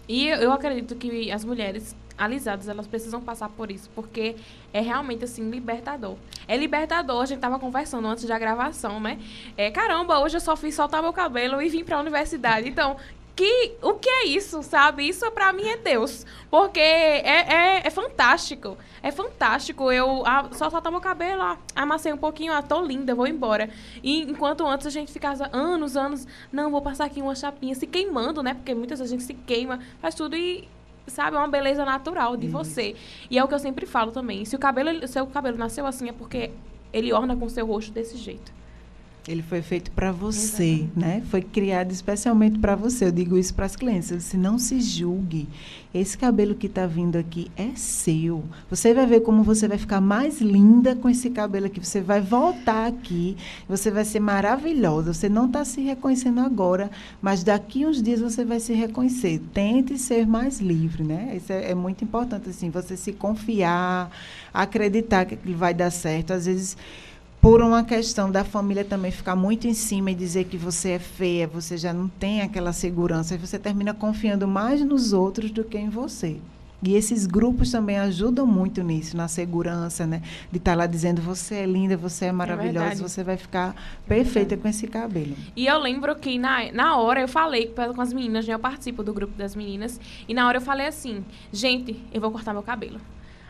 E 0.08 0.28
eu 0.28 0.52
acredito 0.52 0.96
que 0.96 1.32
as 1.32 1.46
mulheres 1.46 1.96
alisadas, 2.18 2.68
elas 2.68 2.88
precisam 2.88 3.22
passar 3.22 3.50
por 3.50 3.72
isso, 3.72 3.90
porque 3.96 4.36
é 4.72 4.82
realmente 4.82 5.24
assim 5.24 5.50
libertador. 5.50 6.16
É 6.48 6.56
libertador, 6.56 7.22
a 7.22 7.26
gente 7.26 7.40
tava 7.40 7.60
conversando 7.60 8.08
antes 8.08 8.26
da 8.26 8.38
gravação, 8.38 9.00
né? 9.00 9.20
É, 9.58 9.72
caramba, 9.72 10.20
hoje 10.20 10.38
eu 10.38 10.42
só 10.42 10.56
fiz 10.56 10.76
soltar 10.76 11.02
meu 11.02 11.14
cabelo 11.14 11.62
e 11.62 11.70
vim 11.70 11.84
para 11.84 11.98
a 11.98 12.00
universidade. 12.00 12.68
Então, 12.68 12.98
que 13.36 13.74
o 13.82 13.94
que 13.96 14.10
é 14.10 14.26
isso, 14.28 14.62
sabe? 14.62 15.08
Isso 15.08 15.30
para 15.32 15.52
mim 15.52 15.68
é 15.68 15.78
Deus. 15.78 16.26
Porque 16.52 16.80
é, 16.80 17.80
é, 17.82 17.88
é 17.88 17.90
fantástico. 17.90 18.78
É 19.02 19.12
fantástico. 19.12 19.92
Eu 19.92 20.24
ah, 20.26 20.50
só 20.52 20.70
soltar 20.70 20.92
meu 20.92 21.02
cabelo, 21.02 21.42
ah, 21.42 21.58
amassei 21.76 22.14
um 22.14 22.18
pouquinho, 22.18 22.54
ah, 22.54 22.62
tô 22.62 22.82
linda, 22.82 23.16
vou 23.16 23.28
embora. 23.28 23.70
E 24.04 24.22
enquanto 24.22 24.66
antes 24.66 24.86
a 24.86 24.92
gente 24.92 25.12
ficava 25.12 25.50
anos, 25.52 25.98
anos, 25.98 26.28
não, 26.52 26.70
vou 26.70 26.82
passar 26.82 27.06
aqui 27.06 27.22
uma 27.22 27.36
chapinha, 27.36 27.74
se 27.76 27.88
queimando, 27.88 28.44
né? 28.44 28.54
Porque 28.54 28.74
muitas 28.76 29.00
vezes 29.00 29.12
a 29.12 29.16
gente 29.16 29.26
se 29.26 29.34
queima, 29.34 29.80
faz 30.00 30.14
tudo 30.14 30.36
e 30.36 30.70
sabe, 31.08 31.36
é 31.36 31.40
uma 31.40 31.48
beleza 31.48 31.86
natural 31.86 32.38
de 32.38 32.48
você. 32.48 32.96
E 33.30 33.38
é 33.38 33.44
o 33.44 33.48
que 33.48 33.54
eu 33.54 33.60
sempre 33.60 33.86
falo 33.86 34.12
também. 34.12 34.46
Se 34.46 34.56
o 34.56 34.60
cabelo, 34.60 35.08
seu 35.08 35.26
cabelo 35.28 35.58
nasceu 35.58 35.86
assim 35.86 36.10
é 36.10 36.14
porque 36.14 36.52
ele 36.92 37.12
orna 37.12 37.36
com 37.36 37.46
o 37.46 37.50
seu 37.50 37.66
rosto 37.66 37.92
desse 37.92 38.18
jeito. 38.18 38.52
Ele 39.26 39.42
foi 39.42 39.62
feito 39.62 39.90
para 39.92 40.12
você, 40.12 40.64
Exatamente. 40.64 41.00
né? 41.00 41.24
Foi 41.30 41.42
criado 41.42 41.92
especialmente 41.92 42.60
para 42.60 42.76
você. 42.76 43.06
Eu 43.06 43.12
digo 43.12 43.38
isso 43.38 43.54
para 43.54 43.66
as 43.66 43.76
clientes. 43.76 44.22
Se 44.24 44.36
não 44.36 44.60
se 44.60 44.82
julgue. 44.82 45.48
Esse 45.94 46.18
cabelo 46.18 46.56
que 46.56 46.68
está 46.68 46.86
vindo 46.88 47.18
aqui 47.18 47.50
é 47.56 47.70
seu. 47.76 48.44
Você 48.70 48.94
vai 48.94 49.06
ver 49.06 49.22
como 49.22 49.42
você 49.42 49.68
vai 49.68 49.78
ficar 49.78 50.02
mais 50.02 50.42
linda 50.42 50.94
com 50.96 51.08
esse 51.08 51.30
cabelo 51.30 51.68
aqui. 51.68 51.80
Você 51.80 52.02
vai 52.02 52.20
voltar 52.20 52.88
aqui. 52.88 53.38
Você 53.70 53.90
vai 53.92 54.04
ser 54.04 54.20
maravilhosa. 54.20 55.14
Você 55.14 55.30
não 55.30 55.46
está 55.46 55.64
se 55.64 55.80
reconhecendo 55.80 56.42
agora, 56.42 56.92
mas 57.22 57.44
daqui 57.46 57.86
uns 57.86 58.02
dias 58.02 58.20
você 58.20 58.44
vai 58.44 58.60
se 58.60 58.74
reconhecer. 58.74 59.40
Tente 59.54 59.98
ser 59.98 60.28
mais 60.28 60.60
livre, 60.60 61.04
né? 61.04 61.34
Isso 61.38 61.54
é, 61.54 61.72
é 61.72 61.76
muito 61.76 62.04
importante 62.04 62.50
assim. 62.50 62.70
Você 62.72 62.98
se 62.98 63.14
confiar, 63.14 64.12
acreditar 64.54 65.26
que 65.26 65.38
vai 65.54 65.74
dar 65.74 65.92
certo. 65.92 66.34
Às 66.34 66.46
vezes 66.46 66.76
por 67.44 67.62
uma 67.62 67.84
questão 67.84 68.32
da 68.32 68.46
família 68.46 68.86
também 68.86 69.12
ficar 69.12 69.36
muito 69.36 69.68
em 69.68 69.74
cima 69.74 70.12
e 70.12 70.16
dizer 70.16 70.46
que 70.46 70.56
você 70.56 70.92
é 70.92 71.00
feia, 71.00 71.46
você 71.46 71.76
já 71.76 71.92
não 71.92 72.08
tem 72.08 72.42
aquela 72.42 72.72
segurança, 72.72 73.36
e 73.36 73.38
você 73.38 73.60
termina 73.60 73.94
confiando 73.94 74.48
mais 74.48 74.80
nos 74.80 75.12
outros 75.12 75.52
do 75.52 75.62
que 75.62 75.78
em 75.78 75.90
você. 75.90 76.40
E 76.82 76.96
esses 76.96 77.28
grupos 77.28 77.70
também 77.70 78.00
ajudam 78.00 78.48
muito 78.48 78.82
nisso, 78.82 79.18
na 79.18 79.28
segurança, 79.28 80.08
né? 80.08 80.22
De 80.50 80.58
estar 80.58 80.72
tá 80.72 80.78
lá 80.78 80.86
dizendo, 80.86 81.22
você 81.22 81.56
é 81.56 81.66
linda, 81.66 81.98
você 81.98 82.26
é, 82.26 82.28
é 82.30 82.32
maravilhosa, 82.32 83.04
é 83.04 83.08
você 83.10 83.26
vai 83.26 83.36
ficar 83.36 83.76
perfeita 84.08 84.54
é 84.54 84.58
com 84.58 84.70
esse 84.70 84.88
cabelo. 84.88 85.36
E 85.54 85.68
eu 85.68 85.78
lembro 85.80 86.16
que 86.16 86.40
na, 86.40 86.72
na 86.72 86.96
hora 86.96 87.20
eu 87.20 87.28
falei 87.28 87.74
com 87.94 88.02
as 88.02 88.14
meninas, 88.14 88.48
né? 88.48 88.54
Eu 88.54 88.60
participo 88.60 89.04
do 89.04 89.14
grupo 89.14 89.34
das 89.36 89.54
meninas, 89.54 90.00
e 90.30 90.34
na 90.34 90.48
hora 90.48 90.60
eu 90.60 90.62
falei 90.62 90.88
assim, 90.88 91.26
gente, 91.52 92.02
eu 92.14 92.22
vou 92.22 92.32
cortar 92.32 92.54
meu 92.54 92.64
cabelo. 92.64 93.02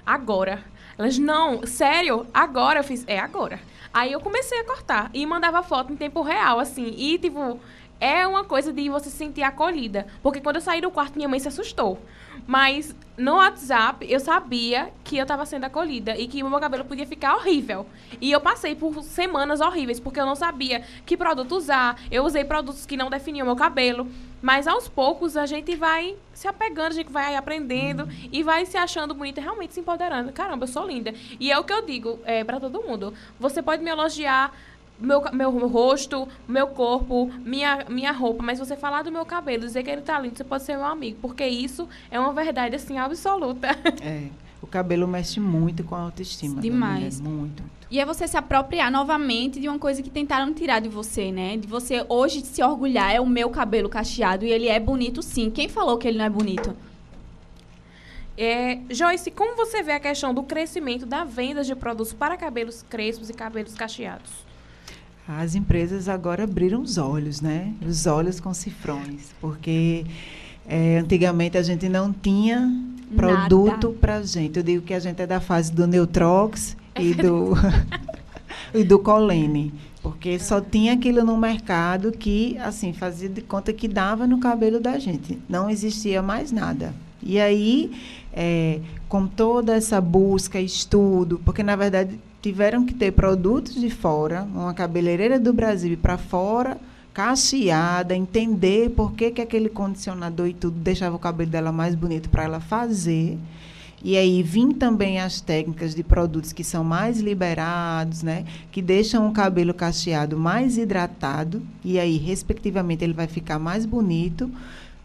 Agora. 0.04 0.64
Elas, 0.98 1.18
não, 1.18 1.66
sério, 1.66 2.26
agora 2.34 2.80
eu 2.80 2.84
fiz. 2.84 3.04
É 3.08 3.20
agora. 3.20 3.60
Aí 3.94 4.12
eu 4.12 4.20
comecei 4.20 4.60
a 4.60 4.64
cortar 4.66 5.10
e 5.14 5.26
mandava 5.26 5.62
foto 5.62 5.94
em 5.94 5.96
tempo 5.96 6.22
real, 6.22 6.60
assim. 6.60 6.94
E, 6.98 7.18
tipo, 7.20 7.60
é 8.04 8.28
uma 8.28 8.44
coisa 8.44 8.74
de 8.74 8.90
você 8.90 9.10
se 9.10 9.16
sentir 9.16 9.44
acolhida. 9.44 10.06
Porque 10.22 10.42
quando 10.42 10.58
eu 10.58 10.62
saí 10.62 10.82
do 10.82 10.92
quarto, 10.92 11.16
minha 11.16 11.30
mãe 11.30 11.40
se 11.40 11.48
assustou. 11.48 11.98
Mas 12.46 12.94
no 13.18 13.36
WhatsApp, 13.36 14.06
eu 14.10 14.20
sabia 14.20 14.92
que 15.06 15.18
eu 15.18 15.22
estava 15.22 15.46
sendo 15.46 15.64
acolhida 15.64 16.18
e 16.18 16.28
que 16.28 16.44
o 16.44 16.50
meu 16.50 16.60
cabelo 16.60 16.84
podia 16.84 17.06
ficar 17.06 17.36
horrível. 17.36 17.86
E 18.20 18.30
eu 18.30 18.42
passei 18.42 18.76
por 18.76 19.02
semanas 19.04 19.62
horríveis, 19.62 20.02
porque 20.02 20.20
eu 20.20 20.26
não 20.26 20.36
sabia 20.36 20.84
que 21.06 21.16
produto 21.16 21.56
usar. 21.56 21.98
Eu 22.12 22.26
usei 22.26 22.44
produtos 22.44 22.86
que 22.86 22.98
não 22.98 23.10
definiam 23.10 23.46
meu 23.46 23.56
cabelo. 23.56 24.06
Mas 24.42 24.68
aos 24.68 24.90
poucos 24.90 25.38
a 25.38 25.46
gente 25.46 25.74
vai 25.74 26.18
se 26.34 26.50
apegando, 26.50 26.88
a 26.88 26.96
gente 26.96 27.10
vai 27.10 27.38
aprendendo 27.38 28.10
e 28.30 28.44
vai 28.44 28.66
se 28.66 28.76
achando 28.76 29.14
bonita, 29.14 29.40
realmente 29.40 29.74
se 29.74 29.80
empoderando. 29.80 30.34
Caramba, 30.34 30.66
eu 30.66 30.68
sou 30.68 30.86
linda. 30.86 31.14
E 31.40 31.50
é 31.50 31.58
o 31.58 31.64
que 31.64 31.72
eu 31.72 31.86
digo 31.86 32.20
é, 32.26 32.44
para 32.44 32.60
todo 32.60 32.82
mundo. 32.82 33.14
Você 33.40 33.62
pode 33.62 33.82
me 33.82 33.90
elogiar 33.90 34.54
meu, 35.00 35.22
meu, 35.32 35.52
meu, 35.52 35.68
rosto, 35.68 36.28
meu 36.48 36.68
corpo, 36.68 37.32
minha, 37.46 37.86
minha 37.90 38.12
roupa, 38.12 38.44
mas 38.44 38.60
você 38.60 38.76
falar 38.76 39.04
do 39.04 39.12
meu 39.12 39.26
cabelo, 39.26 39.66
dizer 39.66 39.84
que 39.84 39.90
ele 39.90 40.02
tá 40.02 40.20
lindo, 40.20 40.38
você 40.38 40.44
pode 40.44 40.64
ser 40.64 40.78
meu 40.78 40.86
amigo, 40.86 41.18
porque 41.22 41.46
isso 41.46 41.88
é 42.10 42.20
uma 42.20 42.34
verdade, 42.34 42.76
assim, 42.76 42.98
absoluta. 42.98 43.68
É, 44.02 44.28
o 44.62 44.68
cabelo 44.68 45.08
mexe 45.08 45.40
muito 45.40 45.84
com 45.84 45.96
a 45.96 46.00
autoestima. 46.00 46.62
Demais. 46.62 47.20
Mulher, 47.20 47.38
muito. 47.38 47.64
E 47.92 48.00
é 48.00 48.06
você 48.06 48.28
se 48.28 48.36
apropriar 48.36 48.90
novamente 48.92 49.60
de 49.60 49.70
uma 49.70 49.78
coisa 49.78 50.02
que 50.02 50.10
tentaram 50.10 50.52
tirar 50.54 50.80
de 50.80 50.90
você, 50.90 51.32
né? 51.32 51.58
De 51.58 51.68
você 51.68 52.04
hoje 52.10 52.42
se 52.44 52.64
orgulhar, 52.64 53.14
é 53.14 53.22
o 53.22 53.26
meu 53.26 53.50
cabelo 53.50 53.88
cacheado 53.88 54.46
e 54.46 54.52
ele 54.52 54.68
é 54.68 54.80
bonito 54.80 55.22
sim. 55.22 55.52
Quem 55.52 55.70
falou 55.70 55.98
que 55.98 56.08
ele 56.08 56.18
não 56.18 56.26
é 56.26 56.30
bonito? 56.30 56.76
É, 58.36 58.80
Joyce, 58.90 59.30
como 59.30 59.56
você 59.56 59.84
vê 59.84 59.92
a 59.92 60.00
questão 60.00 60.34
do 60.34 60.42
crescimento 60.42 61.06
da 61.06 61.24
venda 61.24 61.64
de 61.64 61.76
produtos 61.76 62.14
para 62.14 62.36
cabelos 62.36 62.84
crespos 62.90 63.30
e 63.30 63.34
cabelos 63.34 63.76
cacheados? 63.76 64.32
As 65.28 65.56
empresas 65.56 66.10
agora 66.10 66.44
abriram 66.44 66.82
os 66.82 66.98
olhos, 66.98 67.40
né? 67.40 67.74
Os 67.86 68.06
olhos 68.06 68.40
com 68.40 68.54
cifrões, 68.54 69.32
porque 69.40 70.06
é, 70.68 70.98
antigamente 70.98 71.58
a 71.58 71.64
gente 71.64 71.88
não 71.88 72.12
tinha 72.12 72.70
produto 73.16 73.96
para 74.00 74.22
gente. 74.22 74.58
Eu 74.58 74.64
digo 74.64 74.84
que 74.84 74.94
a 74.94 75.00
gente 75.00 75.22
é 75.22 75.28
da 75.28 75.40
fase 75.40 75.72
do 75.72 75.88
Neutrox 75.88 76.76
e 77.00 77.14
do, 77.14 77.54
e 78.74 78.84
do 78.84 79.00
Colene. 79.00 79.74
Porque 80.02 80.38
só 80.38 80.60
tinha 80.60 80.94
aquilo 80.94 81.24
no 81.24 81.38
mercado 81.38 82.12
que, 82.12 82.58
assim, 82.58 82.92
fazia 82.92 83.30
de 83.30 83.42
conta 83.42 83.72
que 83.72 83.88
dava 83.88 84.28
no 84.28 84.40
cabelo 84.40 84.80
da 84.82 85.00
gente. 85.00 85.40
Não 85.48 85.70
existia 85.70 86.22
mais 86.22 86.52
nada. 86.52 86.94
E 87.22 87.40
aí, 87.40 87.90
é, 88.34 88.82
com 89.08 89.26
toda 89.26 89.74
essa 89.74 90.02
busca, 90.02 90.60
estudo, 90.60 91.40
porque, 91.46 91.64
na 91.64 91.78
verdade, 91.78 92.20
tiveram 92.44 92.86
que 92.86 92.94
ter 92.94 93.14
produtos 93.14 93.74
de 93.74 93.90
fora, 93.90 94.44
uma 94.44 94.74
cabeleireira 94.74 95.40
do 95.40 95.54
Brasil 95.54 95.98
para 95.98 96.18
fora, 96.18 96.78
cacheada, 97.14 98.14
entender 98.14 98.90
por 98.90 99.14
que, 99.14 99.32
que 99.32 99.42
aquele 99.42 99.70
condicionador 99.70 100.48
e 100.48 100.54
tudo 100.54 100.78
deixava 100.78 101.16
o 101.16 101.20
cabelo 101.20 101.50
dela 101.50 101.72
mais 101.72 101.96
bonito 101.96 102.30
para 102.30 102.44
ela 102.44 102.60
fazer. 102.60 103.40
E 104.04 104.18
aí 104.18 104.44
vim 104.44 104.74
também 104.74 105.22
as 105.22 105.40
técnicas 105.40 105.96
de 105.96 106.04
produtos 106.04 106.52
que 106.52 106.66
são 106.66 106.84
mais 106.84 107.22
liberados, 107.22 108.22
né? 108.22 108.44
Que 108.70 108.82
deixam 108.82 109.26
o 109.30 109.32
cabelo 109.32 109.74
cacheado 109.74 110.38
mais 110.38 110.78
hidratado. 110.78 111.62
E 111.86 111.98
aí, 111.98 112.18
respectivamente, 112.18 113.06
ele 113.06 113.14
vai 113.14 113.28
ficar 113.28 113.58
mais 113.58 113.86
bonito 113.86 114.52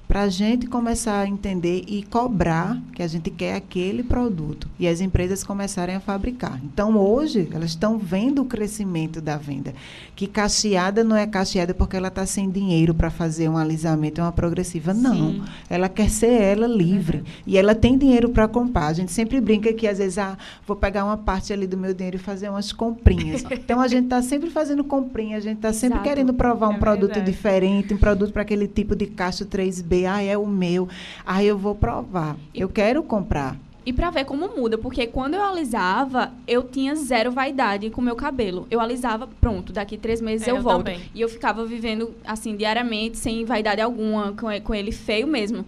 para 0.08 0.22
a 0.22 0.28
gente 0.30 0.66
começar 0.66 1.20
a 1.20 1.28
entender 1.28 1.84
e 1.86 2.02
cobrar 2.02 2.80
que 2.94 3.02
a 3.02 3.06
gente 3.06 3.30
quer 3.30 3.54
aquele 3.54 4.02
produto 4.02 4.66
e 4.78 4.88
as 4.88 5.02
empresas 5.02 5.44
começarem 5.44 5.94
a 5.94 6.00
fabricar. 6.00 6.58
Então, 6.64 6.96
hoje, 6.96 7.46
elas 7.52 7.70
estão 7.70 7.98
vendo 7.98 8.40
o 8.40 8.46
crescimento 8.46 9.20
da 9.20 9.36
venda. 9.36 9.74
Que 10.16 10.26
cacheada 10.26 11.04
não 11.04 11.14
é 11.14 11.26
cacheada 11.26 11.74
porque 11.74 11.94
ela 11.94 12.08
está 12.08 12.24
sem 12.24 12.50
dinheiro 12.50 12.94
para 12.94 13.10
fazer 13.10 13.50
um 13.50 13.58
alisamento, 13.58 14.22
uma 14.22 14.32
progressiva. 14.32 14.94
Não. 14.94 15.14
Sim. 15.14 15.42
Ela 15.68 15.90
quer 15.90 16.08
ser 16.08 16.40
ela 16.40 16.66
livre. 16.66 17.18
Uhum. 17.18 17.24
E 17.46 17.58
ela 17.58 17.74
tem 17.74 17.98
dinheiro 17.98 18.30
para 18.30 18.48
comprar. 18.48 18.86
A 18.86 18.94
gente 18.94 19.12
sempre 19.12 19.38
brinca 19.42 19.70
que, 19.74 19.86
às 19.86 19.98
vezes, 19.98 20.16
ah, 20.16 20.38
vou 20.66 20.76
pegar 20.76 21.04
uma 21.04 21.18
parte 21.18 21.52
ali 21.52 21.66
do 21.66 21.76
meu 21.76 21.92
dinheiro 21.92 22.16
e 22.16 22.20
fazer 22.20 22.48
umas 22.48 22.72
comprinhas. 22.72 23.44
então, 23.52 23.78
a 23.78 23.86
gente 23.86 24.04
está 24.04 24.22
sempre 24.22 24.48
fazendo 24.48 24.82
comprinha, 24.82 25.36
a 25.36 25.40
gente 25.40 25.56
está 25.56 25.72
sempre 25.74 25.98
querendo 26.00 26.32
provar 26.32 26.70
um 26.70 26.76
é 26.76 26.78
produto 26.78 27.20
diferente, 27.20 27.92
um 27.92 27.98
produto 27.98 28.32
para 28.32 28.40
aquele 28.40 28.66
tipo 28.66 28.96
de 28.96 29.04
caixa 29.04 29.44
3B 29.44 29.97
ah, 30.06 30.22
é 30.22 30.36
o 30.36 30.46
meu, 30.46 30.88
aí 31.24 31.46
eu 31.46 31.58
vou 31.58 31.74
provar, 31.74 32.36
e, 32.54 32.60
eu 32.60 32.68
quero 32.68 33.02
comprar. 33.02 33.56
E 33.88 33.92
para 33.92 34.10
ver 34.10 34.26
como 34.26 34.48
muda, 34.54 34.76
porque 34.76 35.06
quando 35.06 35.32
eu 35.32 35.42
alisava, 35.42 36.30
eu 36.46 36.62
tinha 36.62 36.94
zero 36.94 37.32
vaidade 37.32 37.88
com 37.88 38.02
o 38.02 38.04
meu 38.04 38.14
cabelo. 38.14 38.66
Eu 38.70 38.80
alisava, 38.80 39.26
pronto, 39.40 39.72
daqui 39.72 39.96
três 39.96 40.20
meses 40.20 40.46
é, 40.46 40.50
eu, 40.50 40.56
eu, 40.56 40.62
volto. 40.62 40.84
Também. 40.84 41.00
E 41.14 41.22
eu 41.22 41.28
ficava 41.28 41.64
vivendo, 41.64 42.14
assim, 42.22 42.54
diariamente, 42.54 43.16
sem 43.16 43.46
vaidade 43.46 43.80
alguma, 43.80 44.32
com, 44.32 44.48
com 44.62 44.74
ele 44.74 44.92
feio 44.92 45.26
mesmo. 45.26 45.64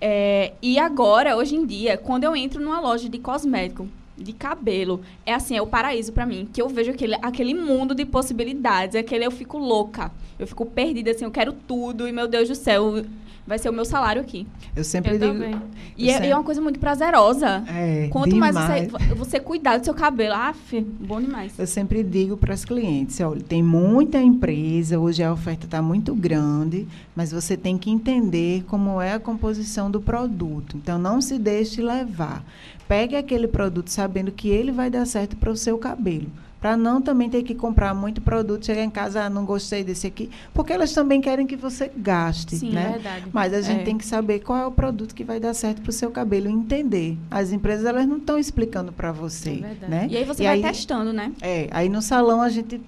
É, 0.00 0.52
e 0.60 0.80
agora, 0.80 1.36
hoje 1.36 1.54
em 1.54 1.64
dia, 1.64 1.96
quando 1.96 2.24
eu 2.24 2.34
entro 2.34 2.60
numa 2.60 2.80
loja 2.80 3.08
de 3.08 3.18
cosmético, 3.18 3.86
de 4.16 4.32
cabelo, 4.32 5.00
é 5.24 5.32
assim, 5.32 5.56
é 5.56 5.62
o 5.62 5.66
paraíso 5.66 6.12
para 6.12 6.26
mim. 6.26 6.48
Que 6.52 6.60
eu 6.60 6.68
vejo 6.68 6.90
aquele, 6.90 7.14
aquele 7.22 7.54
mundo 7.54 7.94
de 7.94 8.04
possibilidades. 8.04 8.96
Aquele 8.96 9.24
eu 9.24 9.30
fico 9.30 9.58
louca. 9.58 10.10
Eu 10.38 10.46
fico 10.46 10.66
perdida, 10.66 11.10
assim, 11.10 11.24
eu 11.24 11.30
quero 11.30 11.52
tudo. 11.52 12.08
E, 12.08 12.12
meu 12.12 12.26
Deus 12.26 12.48
do 12.48 12.54
céu, 12.54 13.04
vai 13.50 13.58
ser 13.58 13.68
o 13.68 13.72
meu 13.72 13.84
salário 13.84 14.22
aqui. 14.22 14.46
Eu 14.76 14.84
sempre 14.84 15.14
Eu 15.14 15.18
digo. 15.18 15.32
também. 15.32 15.60
E 15.98 16.08
eu 16.08 16.14
é, 16.14 16.26
e 16.28 16.30
é 16.30 16.36
uma 16.36 16.44
coisa 16.44 16.60
muito 16.60 16.78
prazerosa. 16.78 17.64
É, 17.66 18.06
Quanto 18.08 18.36
mais 18.36 18.54
demais. 18.54 18.88
você, 18.88 19.14
você 19.14 19.40
cuidar 19.40 19.78
do 19.78 19.84
seu 19.84 19.92
cabelo, 19.92 20.34
af, 20.34 20.80
bom 20.80 21.20
demais. 21.20 21.58
Eu 21.58 21.66
sempre 21.66 22.04
digo 22.04 22.36
para 22.36 22.54
as 22.54 22.64
clientes, 22.64 23.18
olha, 23.18 23.40
tem 23.42 23.60
muita 23.60 24.22
empresa, 24.22 25.00
hoje 25.00 25.24
a 25.24 25.32
oferta 25.32 25.66
está 25.66 25.82
muito 25.82 26.14
grande, 26.14 26.86
mas 27.16 27.32
você 27.32 27.56
tem 27.56 27.76
que 27.76 27.90
entender 27.90 28.62
como 28.68 29.00
é 29.00 29.14
a 29.14 29.18
composição 29.18 29.90
do 29.90 30.00
produto. 30.00 30.76
Então, 30.76 30.96
não 30.96 31.20
se 31.20 31.36
deixe 31.36 31.82
levar. 31.82 32.44
Pegue 32.86 33.16
aquele 33.16 33.48
produto 33.48 33.88
sabendo 33.88 34.30
que 34.30 34.48
ele 34.48 34.70
vai 34.70 34.88
dar 34.88 35.04
certo 35.06 35.36
para 35.36 35.50
o 35.50 35.56
seu 35.56 35.76
cabelo. 35.76 36.28
Para 36.60 36.76
não 36.76 37.00
também 37.00 37.30
ter 37.30 37.42
que 37.42 37.54
comprar 37.54 37.94
muito 37.94 38.20
produto, 38.20 38.66
chegar 38.66 38.82
em 38.84 38.90
casa, 38.90 39.24
ah, 39.24 39.30
não 39.30 39.44
gostei 39.46 39.82
desse 39.82 40.06
aqui, 40.06 40.28
porque 40.52 40.72
elas 40.72 40.92
também 40.92 41.20
querem 41.20 41.46
que 41.46 41.56
você 41.56 41.90
gaste, 41.96 42.56
Sim, 42.56 42.72
né? 42.72 42.86
É 42.88 42.92
verdade. 42.92 43.24
Mas 43.32 43.54
a 43.54 43.62
gente 43.62 43.80
É. 43.80 43.84
tem 43.84 43.96
que 43.96 44.04
saber 44.04 44.40
qual 44.40 44.58
é 44.58 44.66
o 44.66 44.70
produto 44.70 45.14
que 45.14 45.24
vai 45.24 45.40
dar 45.40 45.54
certo 45.54 45.80
para 45.80 45.88
o 45.90 45.92
seu 45.92 46.10
cabelo 46.10 46.48
entender. 46.50 47.16
As 47.30 47.50
empresas 47.50 47.86
elas 47.86 48.06
não 48.06 48.18
estão 48.18 48.38
explicando 48.38 48.92
para 48.92 49.10
você, 49.10 49.50
É 49.50 49.54
verdade. 49.54 49.90
né? 49.90 50.06
E 50.10 50.16
aí 50.18 50.24
você 50.24 50.42
E 50.42 50.46
vai 50.46 50.56
aí- 50.56 50.62
testando, 50.62 51.12
né? 51.14 51.32
É, 51.40 51.66
aí 51.70 51.88
no 51.88 52.02
salão 52.02 52.42
a 52.42 52.50
gente 52.50 52.78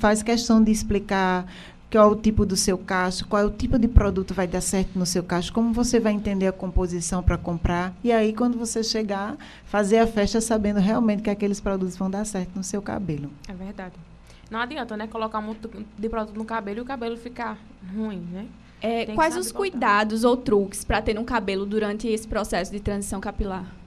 faz 0.00 0.22
questão 0.22 0.62
de 0.62 0.70
explicar 0.72 1.46
qual 1.92 2.08
é 2.08 2.10
o 2.10 2.16
tipo 2.16 2.46
do 2.46 2.56
seu 2.56 2.78
cacho, 2.78 3.26
qual 3.26 3.42
é 3.42 3.44
o 3.44 3.50
tipo 3.50 3.78
de 3.78 3.86
produto 3.86 4.32
vai 4.32 4.46
dar 4.46 4.62
certo 4.62 4.98
no 4.98 5.04
seu 5.04 5.22
cacho, 5.22 5.52
como 5.52 5.74
você 5.74 6.00
vai 6.00 6.14
entender 6.14 6.46
a 6.46 6.52
composição 6.52 7.22
para 7.22 7.36
comprar. 7.36 7.94
E 8.02 8.10
aí, 8.10 8.32
quando 8.32 8.58
você 8.58 8.82
chegar, 8.82 9.36
fazer 9.66 9.98
a 9.98 10.06
festa 10.06 10.40
sabendo 10.40 10.80
realmente 10.80 11.22
que 11.22 11.28
aqueles 11.28 11.60
produtos 11.60 11.96
vão 11.96 12.10
dar 12.10 12.24
certo 12.24 12.56
no 12.56 12.64
seu 12.64 12.80
cabelo. 12.80 13.30
É 13.46 13.52
verdade. 13.52 13.94
Não 14.50 14.58
adianta, 14.58 14.96
né? 14.96 15.06
Colocar 15.06 15.40
muito 15.42 15.70
de 15.98 16.08
produto 16.08 16.36
no 16.36 16.44
cabelo 16.44 16.78
e 16.78 16.82
o 16.82 16.84
cabelo 16.84 17.16
ficar 17.16 17.58
ruim, 17.94 18.26
né? 18.32 18.46
É, 18.80 19.06
quais 19.14 19.36
os 19.36 19.46
botar. 19.46 19.58
cuidados 19.58 20.24
ou 20.24 20.36
truques 20.36 20.84
para 20.84 21.00
ter 21.00 21.18
um 21.18 21.24
cabelo 21.24 21.64
durante 21.64 22.08
esse 22.08 22.26
processo 22.26 22.72
de 22.72 22.80
transição 22.80 23.20
capilar? 23.20 23.81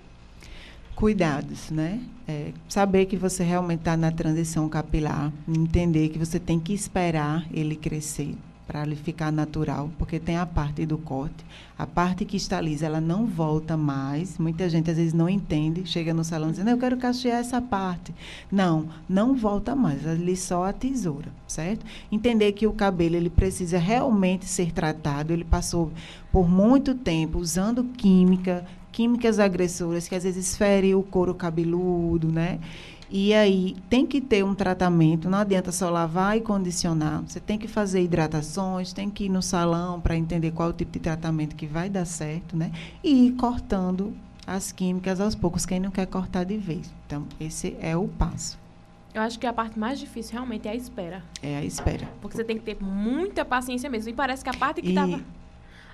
Cuidados, 0.95 1.69
né? 1.71 1.99
É, 2.27 2.51
saber 2.69 3.05
que 3.05 3.17
você 3.17 3.43
realmente 3.43 3.79
está 3.79 3.95
na 3.97 4.11
transição 4.11 4.67
capilar, 4.67 5.31
entender 5.47 6.09
que 6.09 6.17
você 6.17 6.39
tem 6.39 6.59
que 6.59 6.73
esperar 6.73 7.45
ele 7.53 7.75
crescer 7.75 8.35
para 8.65 8.83
ele 8.83 8.95
ficar 8.95 9.31
natural, 9.31 9.89
porque 9.97 10.19
tem 10.19 10.37
a 10.37 10.45
parte 10.45 10.85
do 10.85 10.97
corte, 10.97 11.45
a 11.77 11.85
parte 11.85 12.25
que 12.25 12.35
está 12.35 12.59
lisa, 12.59 12.85
ela 12.85 12.99
não 12.99 13.25
volta 13.25 13.77
mais. 13.77 14.37
Muita 14.39 14.67
gente 14.69 14.89
às 14.89 14.97
vezes 14.97 15.13
não 15.13 15.29
entende, 15.29 15.85
chega 15.85 16.13
no 16.13 16.23
salão 16.23 16.49
dizendo, 16.49 16.69
eu 16.69 16.77
quero 16.77 16.97
cachear 16.97 17.39
essa 17.39 17.61
parte. 17.61 18.13
Não, 18.51 18.87
não 19.07 19.35
volta 19.35 19.75
mais, 19.75 20.07
ali 20.07 20.35
só 20.35 20.65
a 20.65 20.73
tesoura, 20.73 21.31
certo? 21.47 21.85
Entender 22.11 22.53
que 22.53 22.65
o 22.65 22.73
cabelo 22.73 23.15
ele 23.15 23.29
precisa 23.29 23.77
realmente 23.77 24.45
ser 24.45 24.71
tratado, 24.71 25.31
ele 25.31 25.43
passou 25.43 25.91
por 26.31 26.49
muito 26.49 26.95
tempo 26.95 27.37
usando 27.37 27.83
química, 27.83 28.65
químicas 28.99 29.39
agressoras 29.39 30.07
que 30.07 30.15
às 30.15 30.23
vezes 30.23 30.55
ferem 30.55 30.95
o 30.95 31.03
couro 31.03 31.35
cabeludo, 31.35 32.31
né? 32.31 32.59
E 33.11 33.33
aí 33.33 33.75
tem 33.89 34.05
que 34.05 34.21
ter 34.21 34.41
um 34.45 34.55
tratamento, 34.55 35.29
não 35.29 35.37
adianta 35.39 35.69
só 35.69 35.89
lavar 35.89 36.37
e 36.37 36.41
condicionar. 36.41 37.21
Você 37.27 37.41
tem 37.41 37.57
que 37.59 37.67
fazer 37.67 38.01
hidratações, 38.01 38.93
tem 38.93 39.09
que 39.09 39.25
ir 39.25 39.29
no 39.29 39.41
salão 39.41 39.99
para 39.99 40.15
entender 40.15 40.51
qual 40.51 40.69
o 40.69 40.73
tipo 40.73 40.93
de 40.93 40.99
tratamento 40.99 41.57
que 41.57 41.67
vai 41.67 41.89
dar 41.89 42.05
certo, 42.05 42.55
né? 42.55 42.71
E 43.03 43.27
ir 43.27 43.31
cortando 43.33 44.13
as 44.47 44.71
químicas 44.71 45.19
aos 45.19 45.35
poucos, 45.35 45.65
quem 45.65 45.77
não 45.79 45.91
quer 45.91 46.05
cortar 46.07 46.45
de 46.45 46.55
vez. 46.57 46.89
Então, 47.05 47.25
esse 47.37 47.75
é 47.81 47.97
o 47.97 48.07
passo. 48.07 48.57
Eu 49.13 49.21
acho 49.21 49.37
que 49.37 49.45
a 49.45 49.51
parte 49.51 49.77
mais 49.77 49.99
difícil 49.99 50.33
realmente 50.33 50.69
é 50.69 50.71
a 50.71 50.75
espera. 50.75 51.21
É 51.43 51.57
a 51.57 51.65
espera. 51.65 52.07
Porque 52.21 52.37
você 52.37 52.45
tem 52.45 52.57
que 52.57 52.63
ter 52.63 52.77
muita 52.81 53.43
paciência 53.43 53.89
mesmo. 53.89 54.09
E 54.09 54.13
parece 54.13 54.41
que 54.41 54.49
a 54.49 54.53
parte 54.53 54.81
que 54.81 54.91
E- 54.91 54.95
tava. 54.95 55.19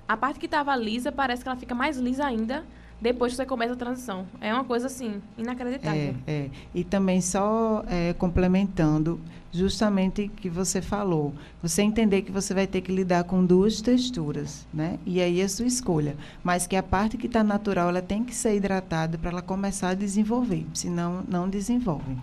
A 0.08 0.16
parte 0.16 0.38
que 0.38 0.46
tava 0.46 0.74
lisa, 0.76 1.10
parece 1.10 1.42
que 1.42 1.48
ela 1.48 1.58
fica 1.58 1.74
mais 1.74 1.96
lisa 1.98 2.24
ainda 2.24 2.64
depois 3.02 3.32
que 3.32 3.36
você 3.36 3.44
começa 3.44 3.72
a 3.72 3.76
transição. 3.76 4.24
É 4.40 4.54
uma 4.54 4.64
coisa 4.64 4.86
assim, 4.86 5.20
inacreditável. 5.36 6.14
É, 6.24 6.32
é. 6.32 6.50
E 6.72 6.84
também 6.84 7.20
só 7.20 7.84
é, 7.88 8.12
complementando, 8.12 9.20
justamente 9.50 10.28
que 10.28 10.48
você 10.48 10.80
falou, 10.80 11.34
você 11.60 11.82
entender 11.82 12.22
que 12.22 12.30
você 12.30 12.54
vai 12.54 12.66
ter 12.66 12.80
que 12.80 12.92
lidar 12.92 13.24
com 13.24 13.44
duas 13.44 13.82
texturas, 13.82 14.66
né? 14.72 14.98
E 15.04 15.20
aí 15.20 15.40
é 15.40 15.48
sua 15.48 15.66
escolha. 15.66 16.16
Mas 16.44 16.66
que 16.66 16.76
a 16.76 16.82
parte 16.82 17.18
que 17.18 17.26
está 17.26 17.42
natural, 17.42 17.88
ela 17.88 18.00
tem 18.00 18.24
que 18.24 18.34
ser 18.34 18.54
hidratada 18.54 19.18
para 19.18 19.30
ela 19.30 19.42
começar 19.42 19.90
a 19.90 19.94
desenvolver, 19.94 20.64
senão 20.72 21.24
não 21.28 21.48
desenvolve. 21.48 22.16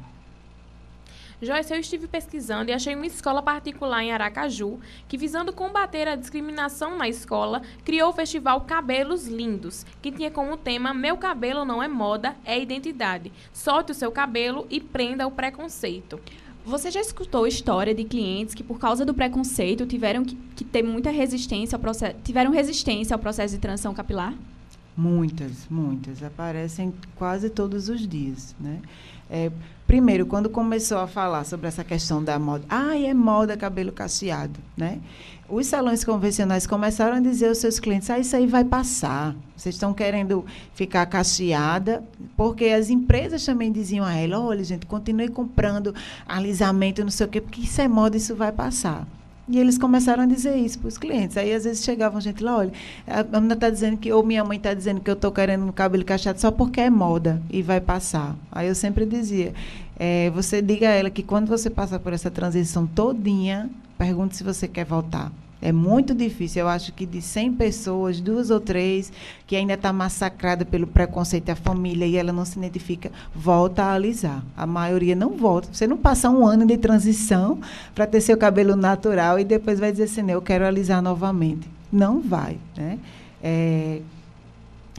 Joyce, 1.42 1.74
eu 1.74 1.80
estive 1.80 2.06
pesquisando 2.06 2.70
e 2.70 2.74
achei 2.74 2.94
uma 2.96 3.06
escola 3.06 3.42
particular 3.42 4.04
em 4.04 4.12
Aracaju 4.12 4.78
que, 5.08 5.18
visando 5.18 5.54
combater 5.54 6.06
a 6.06 6.18
discriminação 6.18 6.98
na 6.98 7.08
escola, 7.08 7.62
criou 7.86 8.10
o 8.10 8.14
festival 8.14 8.62
Cabelos 8.62 9.26
Lindos, 9.26 9.86
que 10.02 10.12
tinha 10.12 10.30
como 10.30 10.58
tema 10.58 10.94
Meu 10.94 11.16
cabelo 11.16 11.64
não 11.64 11.82
é 11.82 11.88
moda, 11.88 12.36
é 12.44 12.60
identidade. 12.60 13.32
Solte 13.54 13.94
o 13.94 13.96
seu 13.96 14.12
cabelo 14.12 14.68
e 14.70 14.82
prenda 14.82 15.26
o 15.26 15.32
preconceito. 15.32 16.20
Você 16.66 16.92
já 16.92 17.00
escutou 17.00 17.48
história 17.48 17.96
de 17.96 18.04
clientes 18.04 18.54
que, 18.54 18.62
por 18.62 18.78
causa 18.78 19.06
do 19.06 19.14
preconceito, 19.14 19.86
tiveram 19.86 20.26
que, 20.26 20.36
que 20.58 20.66
ter 20.66 20.84
muita 20.84 21.10
resistência 21.10 21.78
ao 21.78 21.80
processo, 21.80 22.18
tiveram 22.22 22.52
resistência 22.52 23.16
ao 23.16 23.20
processo 23.20 23.56
de 23.56 23.62
transição 23.62 23.94
capilar? 23.94 24.34
Muitas, 24.96 25.70
muitas. 25.70 26.22
Aparecem 26.22 26.94
quase 27.16 27.50
todos 27.50 27.88
os 27.88 28.06
dias, 28.06 28.54
né? 28.60 28.82
É, 29.30 29.50
primeiro, 29.90 30.28
quando 30.28 30.52
começou 30.52 31.00
a 31.00 31.08
falar 31.08 31.44
sobre 31.46 31.68
essa 31.68 31.84
questão 31.84 32.24
da 32.24 32.38
moda, 32.38 32.64
ah, 32.70 32.96
é 32.96 33.12
moda 33.12 33.58
cabelo 33.58 33.92
cacheado, 33.92 34.60
né? 34.78 35.00
Os 35.50 35.66
salões 35.66 36.04
convencionais 36.04 36.68
começaram 36.68 37.18
a 37.18 37.20
dizer 37.20 37.48
aos 37.48 37.58
seus 37.58 37.80
clientes, 37.80 38.08
ah, 38.12 38.20
isso 38.20 38.36
aí 38.36 38.46
vai 38.46 38.64
passar. 38.64 39.36
Vocês 39.58 39.74
estão 39.74 39.92
querendo 39.92 40.46
ficar 40.76 41.08
cacheada, 41.08 42.04
porque 42.38 42.66
as 42.66 42.92
empresas 42.92 43.44
também 43.44 43.72
diziam 43.72 44.06
a 44.06 44.14
ela, 44.14 44.40
olha, 44.40 44.64
gente, 44.64 44.86
continue 44.86 45.28
comprando 45.28 45.96
alisamento, 46.28 47.02
não 47.02 47.10
sei 47.10 47.26
o 47.26 47.30
quê, 47.30 47.42
porque 47.42 47.62
isso 47.62 47.82
é 47.82 47.88
moda, 47.88 48.16
isso 48.16 48.36
vai 48.36 48.52
passar. 48.52 49.08
E 49.52 49.58
eles 49.58 49.80
começaram 49.80 50.24
a 50.24 50.26
dizer 50.28 50.56
isso 50.58 50.78
para 50.78 50.88
os 50.88 50.98
clientes. 50.98 51.36
Aí, 51.36 51.52
às 51.52 51.64
vezes, 51.64 51.84
chegavam 51.84 52.22
gente 52.22 52.44
lá, 52.44 52.58
olha, 52.58 52.72
a 53.08 53.24
menina 53.24 53.56
está 53.56 53.68
dizendo 53.68 53.98
que, 53.98 54.14
ou 54.14 54.24
minha 54.24 54.44
mãe 54.44 54.58
está 54.58 54.76
dizendo 54.76 55.02
que 55.02 55.10
eu 55.10 55.16
estou 55.16 55.32
querendo 55.32 55.66
um 55.66 55.72
cabelo 55.72 56.06
cacheado 56.06 56.40
só 56.40 56.52
porque 56.52 56.80
é 56.80 56.90
moda 56.90 57.42
e 57.50 57.64
vai 57.64 57.82
passar. 57.82 58.36
Aí 58.52 58.68
eu 58.68 58.76
sempre 58.76 59.08
dizia, 59.08 59.52
eh, 59.98 60.30
você 60.36 60.62
diga 60.62 60.90
a 60.90 60.92
ela 60.92 61.10
que 61.10 61.24
quando 61.24 61.48
você 61.48 61.68
passar 61.68 61.98
por 61.98 62.14
essa 62.14 62.30
transição 62.30 62.86
todinha, 62.86 63.68
pergunte 63.98 64.38
se 64.38 64.44
você 64.44 64.68
quer 64.68 64.86
voltar. 64.86 65.32
É 65.62 65.72
muito 65.72 66.16
difícil. 66.16 66.62
Eu 66.62 66.70
acho 66.70 66.94
que 66.94 67.06
de 67.06 67.22
100 67.22 67.54
pessoas, 67.54 68.22
duas 68.22 68.50
ou 68.50 68.60
três 68.60 69.12
que 69.46 69.56
ainda 69.56 69.74
está 69.74 69.92
massacrada 69.92 70.64
pelo 70.64 70.88
preconceito 70.88 71.46
da 71.46 71.56
família 71.56 72.06
e 72.06 72.16
ela 72.16 72.32
não 72.32 72.46
se 72.46 72.58
identifica, 72.58 73.12
volta 73.36 73.84
a 73.84 73.94
alisar. 73.94 74.44
A 74.56 74.66
maioria 74.66 75.16
não 75.16 75.32
volta. 75.32 75.68
Você 75.72 75.86
não 75.86 75.98
passa 75.98 76.30
um 76.30 76.46
ano 76.46 76.66
de 76.66 76.78
transição 76.78 77.60
para 77.94 78.08
ter 78.08 78.22
seu 78.22 78.38
cabelo 78.38 78.76
natural 78.76 79.38
e 79.38 79.44
depois 79.44 79.80
vai 79.80 79.92
dizer 79.92 80.06
assim, 80.06 80.22
"Não, 80.22 80.36
eu 80.36 80.42
quero 80.42 80.66
alisar 80.66 81.02
novamente. 81.02 81.68
Não 81.92 82.22
vai. 82.22 82.58
Né? 82.78 83.00
É, 83.44 84.02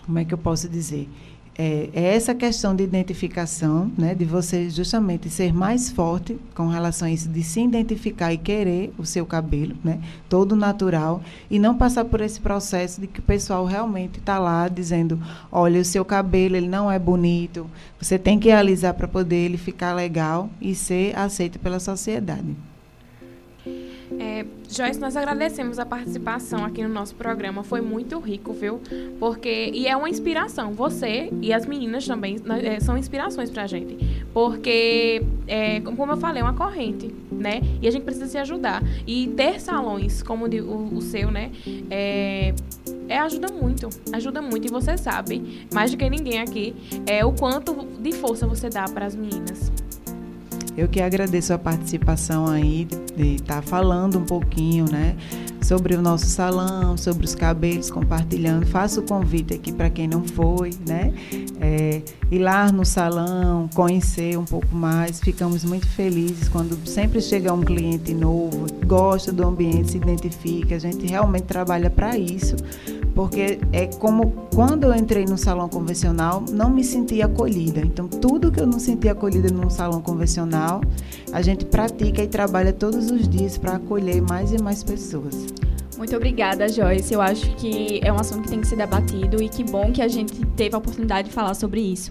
como 0.05 0.19
é 0.19 0.25
que 0.25 0.35
eu 0.35 0.39
posso 0.39 0.69
dizer? 0.69 1.09
É, 1.63 1.91
é 1.93 2.15
essa 2.17 2.35
questão 2.35 2.75
de 2.75 2.83
identificação, 2.83 3.93
né, 3.99 4.15
de 4.15 4.25
você 4.25 4.71
justamente 4.71 5.29
ser 5.29 5.53
mais 5.53 5.91
forte 5.91 6.39
com 6.55 6.69
relação 6.69 7.07
a 7.07 7.11
isso, 7.11 7.29
de 7.29 7.43
se 7.43 7.61
identificar 7.61 8.33
e 8.33 8.39
querer 8.39 8.95
o 8.97 9.05
seu 9.05 9.27
cabelo, 9.27 9.77
né, 9.85 10.01
todo 10.27 10.57
natural, 10.57 11.23
e 11.51 11.59
não 11.59 11.77
passar 11.77 12.07
por 12.07 12.23
esse 12.23 12.41
processo 12.41 12.99
de 12.99 13.07
que 13.07 13.21
o 13.21 13.23
pessoal 13.23 13.67
realmente 13.67 14.21
está 14.21 14.39
lá 14.39 14.69
dizendo, 14.69 15.21
olha, 15.53 15.83
o 15.83 15.85
seu 15.85 16.03
cabelo 16.03 16.57
ele 16.57 16.67
não 16.67 16.91
é 16.91 16.99
bonito, 16.99 17.71
você 18.01 18.19
tem 18.19 18.39
que 18.39 18.51
alisar 18.51 18.95
para 18.95 19.07
poder 19.07 19.37
ele 19.37 19.59
ficar 19.59 19.93
legal 19.93 20.49
e 20.63 20.75
ser 20.75 21.15
aceito 21.15 21.59
pela 21.59 21.79
sociedade. 21.79 22.57
É, 24.19 24.45
Joyce, 24.69 24.99
nós 24.99 25.17
agradecemos 25.17 25.79
a 25.79 25.87
participação 25.87 26.65
aqui 26.65 26.83
no 26.83 26.89
nosso 26.89 27.15
programa. 27.15 27.63
Foi 27.63 27.81
muito 27.81 28.19
rico, 28.19 28.53
viu? 28.53 28.81
Porque. 29.21 29.71
E 29.73 29.87
é 29.87 29.97
uma 29.97 30.09
inspiração. 30.11 30.73
Você 30.73 31.31
e 31.41 31.53
as 31.53 31.65
meninas 31.65 32.07
também 32.07 32.37
é, 32.65 32.81
são 32.81 32.99
inspirações 32.99 33.51
pra 33.51 33.69
gente. 33.69 33.97
Porque, 34.35 35.23
é, 35.47 35.81
como 35.81 36.11
eu 36.13 36.17
falei, 36.17 36.41
é 36.43 36.45
uma 36.45 36.55
corrente, 36.55 37.15
né? 37.31 37.61
E 37.81 37.87
a 37.87 37.91
gente 37.91 38.03
precisa 38.03 38.27
se 38.27 38.37
ajudar. 38.39 38.83
E 39.07 39.29
ter 39.29 39.61
salões 39.61 40.23
como 40.25 40.47
o- 40.47 40.97
o 40.97 41.01
seu, 41.01 41.31
né? 41.31 41.53
É, 41.89 42.53
é, 43.09 43.19
ajuda 43.19 43.47
muito. 43.53 43.89
Ajuda 44.13 44.43
muito. 44.43 44.67
E 44.67 44.71
você 44.71 44.97
sabe, 44.99 45.67
mais 45.73 45.93
do 45.93 45.97
que 45.97 46.11
ninguém 46.11 46.41
aqui, 46.41 46.75
é 47.07 47.25
o 47.25 47.33
quanto 47.33 47.87
de 48.01 48.11
força 48.13 48.45
você 48.47 48.69
dá 48.69 48.85
para 48.85 49.07
as 49.07 49.15
meninas. 49.15 49.71
Eu 50.81 50.89
que 50.89 50.99
agradeço 51.03 51.53
a 51.53 51.59
participação 51.59 52.47
aí, 52.47 52.89
de 53.15 53.35
estar 53.35 53.61
falando 53.61 54.19
um 54.19 54.25
pouquinho, 54.25 54.91
né, 54.91 55.15
sobre 55.63 55.95
o 55.95 56.03
nosso 56.03 56.27
salão, 56.27 56.97
sobre 56.97 57.25
os 57.25 57.35
cabelos, 57.35 57.91
compartilhando. 57.91 58.67
Faço 58.67 59.01
o 59.01 59.03
convite 59.03 59.55
aqui 59.55 59.73
para 59.73 59.91
quem 59.91 60.09
não 60.09 60.25
foi, 60.25 60.71
né, 60.87 61.13
é, 61.61 62.03
ir 62.31 62.39
lá 62.39 62.73
no 62.73 62.85
salão, 62.85 63.69
conhecer 63.75 64.39
um 64.39 64.45
pouco 64.45 64.75
mais. 64.75 65.21
Ficamos 65.21 65.65
muito 65.65 65.87
felizes 65.87 66.49
quando 66.49 66.79
sempre 66.87 67.21
chega 67.21 67.53
um 67.53 67.61
cliente 67.61 68.15
novo, 68.15 68.67
gosta 68.87 69.33
do 69.33 69.47
ambiente, 69.47 69.93
se 69.93 69.97
identifica. 69.97 70.77
A 70.77 70.79
gente 70.79 71.07
realmente 71.07 71.45
trabalha 71.45 71.91
para 71.91 72.17
isso, 72.17 72.57
porque 73.15 73.59
é 73.73 73.87
como 73.87 74.33
quando 74.55 74.85
eu 74.85 74.95
entrei 74.95 75.25
no 75.25 75.39
salão 75.39 75.69
convencional, 75.69 76.45
não 76.51 76.71
me 76.71 76.83
senti 76.83 77.23
acolhida. 77.23 77.81
Então, 77.81 78.09
tudo 78.09 78.51
que 78.51 78.61
eu 78.61 78.67
não 78.67 78.79
senti 78.79 79.09
acolhida 79.09 79.49
num 79.49 79.71
salão 79.71 80.01
convencional, 80.01 80.81
a 81.33 81.43
gente 81.43 81.65
pratica 81.65 82.23
e 82.23 82.27
trabalha 82.27 82.73
todos 82.73 83.11
os 83.11 83.29
dias 83.29 83.57
para 83.57 83.77
acolher 83.77 84.21
mais 84.21 84.53
e 84.53 84.59
mais 84.61 84.83
pessoas. 84.83 85.50
Muito 86.01 86.17
obrigada, 86.17 86.67
Joyce. 86.67 87.13
Eu 87.13 87.21
acho 87.21 87.55
que 87.57 88.01
é 88.03 88.11
um 88.11 88.17
assunto 88.17 88.45
que 88.45 88.49
tem 88.49 88.59
que 88.63 88.67
ser 88.67 88.77
debatido 88.77 89.43
e 89.43 89.51
que 89.51 89.63
bom 89.63 89.93
que 89.93 90.01
a 90.01 90.09
gente 90.09 90.35
teve 90.57 90.75
a 90.75 90.79
oportunidade 90.79 91.29
de 91.29 91.35
falar 91.35 91.53
sobre 91.53 91.79
isso. 91.79 92.11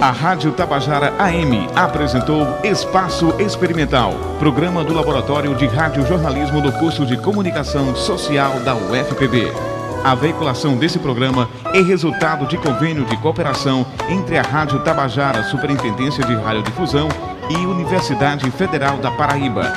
A 0.00 0.12
Rádio 0.12 0.52
Tabajara 0.52 1.12
AM 1.18 1.66
apresentou 1.74 2.46
Espaço 2.62 3.34
Experimental, 3.40 4.12
programa 4.38 4.84
do 4.84 4.94
Laboratório 4.94 5.52
de 5.56 5.66
Rádio 5.66 6.06
Jornalismo 6.06 6.62
do 6.62 6.70
curso 6.70 7.04
de 7.04 7.16
Comunicação 7.16 7.96
Social 7.96 8.60
da 8.60 8.76
UFPB. 8.76 9.79
A 10.02 10.14
veiculação 10.14 10.76
desse 10.76 10.98
programa 10.98 11.48
é 11.74 11.80
resultado 11.82 12.46
de 12.46 12.56
convênio 12.56 13.04
de 13.04 13.16
cooperação 13.18 13.86
entre 14.08 14.38
a 14.38 14.42
Rádio 14.42 14.82
Tabajara 14.82 15.42
Superintendência 15.44 16.24
de 16.24 16.34
Radiodifusão 16.34 17.08
e 17.50 17.66
Universidade 17.66 18.50
Federal 18.50 18.96
da 18.96 19.10
Paraíba. 19.10 19.74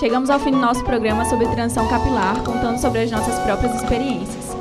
Chegamos 0.00 0.30
ao 0.30 0.40
fim 0.40 0.50
do 0.50 0.58
nosso 0.58 0.82
programa 0.84 1.24
sobre 1.24 1.46
transição 1.46 1.86
capilar, 1.88 2.42
contando 2.42 2.78
sobre 2.78 3.02
as 3.02 3.10
nossas 3.10 3.38
próprias 3.40 3.74
experiências. 3.76 4.56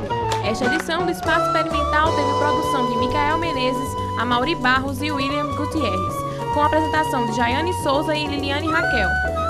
Esta 0.45 0.67
edição 0.67 1.05
do 1.05 1.11
Espaço 1.11 1.47
Experimental 1.47 2.15
teve 2.15 2.33
produção 2.39 2.87
de 2.87 2.97
Micael 2.99 3.39
Menezes, 3.39 3.97
Amaury 4.19 4.55
Barros 4.55 5.03
e 5.03 5.11
William 5.11 5.53
Gutierrez, 5.57 6.15
com 6.55 6.61
a 6.61 6.67
apresentação 6.67 7.27
de 7.27 7.35
Jaiane 7.37 7.73
Souza 7.83 8.15
e 8.15 8.25
Liliane 8.27 8.71
Raquel. 8.71 9.09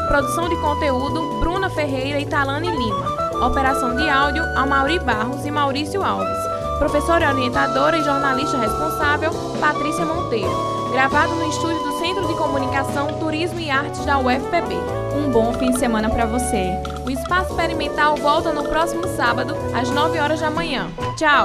Produção 0.09 0.49
de 0.49 0.57
conteúdo, 0.57 1.38
Bruna 1.38 1.68
Ferreira 1.70 2.18
e 2.18 2.24
Talane 2.26 2.70
Lima. 2.70 3.20
Operação 3.47 3.95
de 3.97 4.09
áudio, 4.09 4.43
Amaury 4.57 4.99
Barros 5.01 5.45
e 5.45 5.51
Maurício 5.51 6.03
Alves. 6.03 6.59
Professora 6.80 7.28
orientadora 7.28 7.98
e 7.98 8.02
jornalista 8.02 8.56
responsável, 8.56 9.30
Patrícia 9.60 10.06
Monteiro. 10.06 10.50
Gravado 10.90 11.34
no 11.34 11.46
estúdio 11.46 11.78
do 11.84 11.98
Centro 11.98 12.26
de 12.26 12.32
Comunicação, 12.32 13.18
Turismo 13.18 13.60
e 13.60 13.70
Artes 13.70 14.02
da 14.06 14.18
UFPB. 14.18 14.76
Um 15.14 15.30
bom 15.30 15.52
fim 15.52 15.72
de 15.72 15.78
semana 15.78 16.08
para 16.08 16.24
você. 16.24 16.70
O 17.04 17.10
Espaço 17.10 17.50
Experimental 17.50 18.16
volta 18.16 18.50
no 18.50 18.64
próximo 18.64 19.06
sábado, 19.14 19.54
às 19.74 19.90
9 19.90 20.18
horas 20.18 20.40
da 20.40 20.50
manhã. 20.50 20.88
Tchau! 21.18 21.44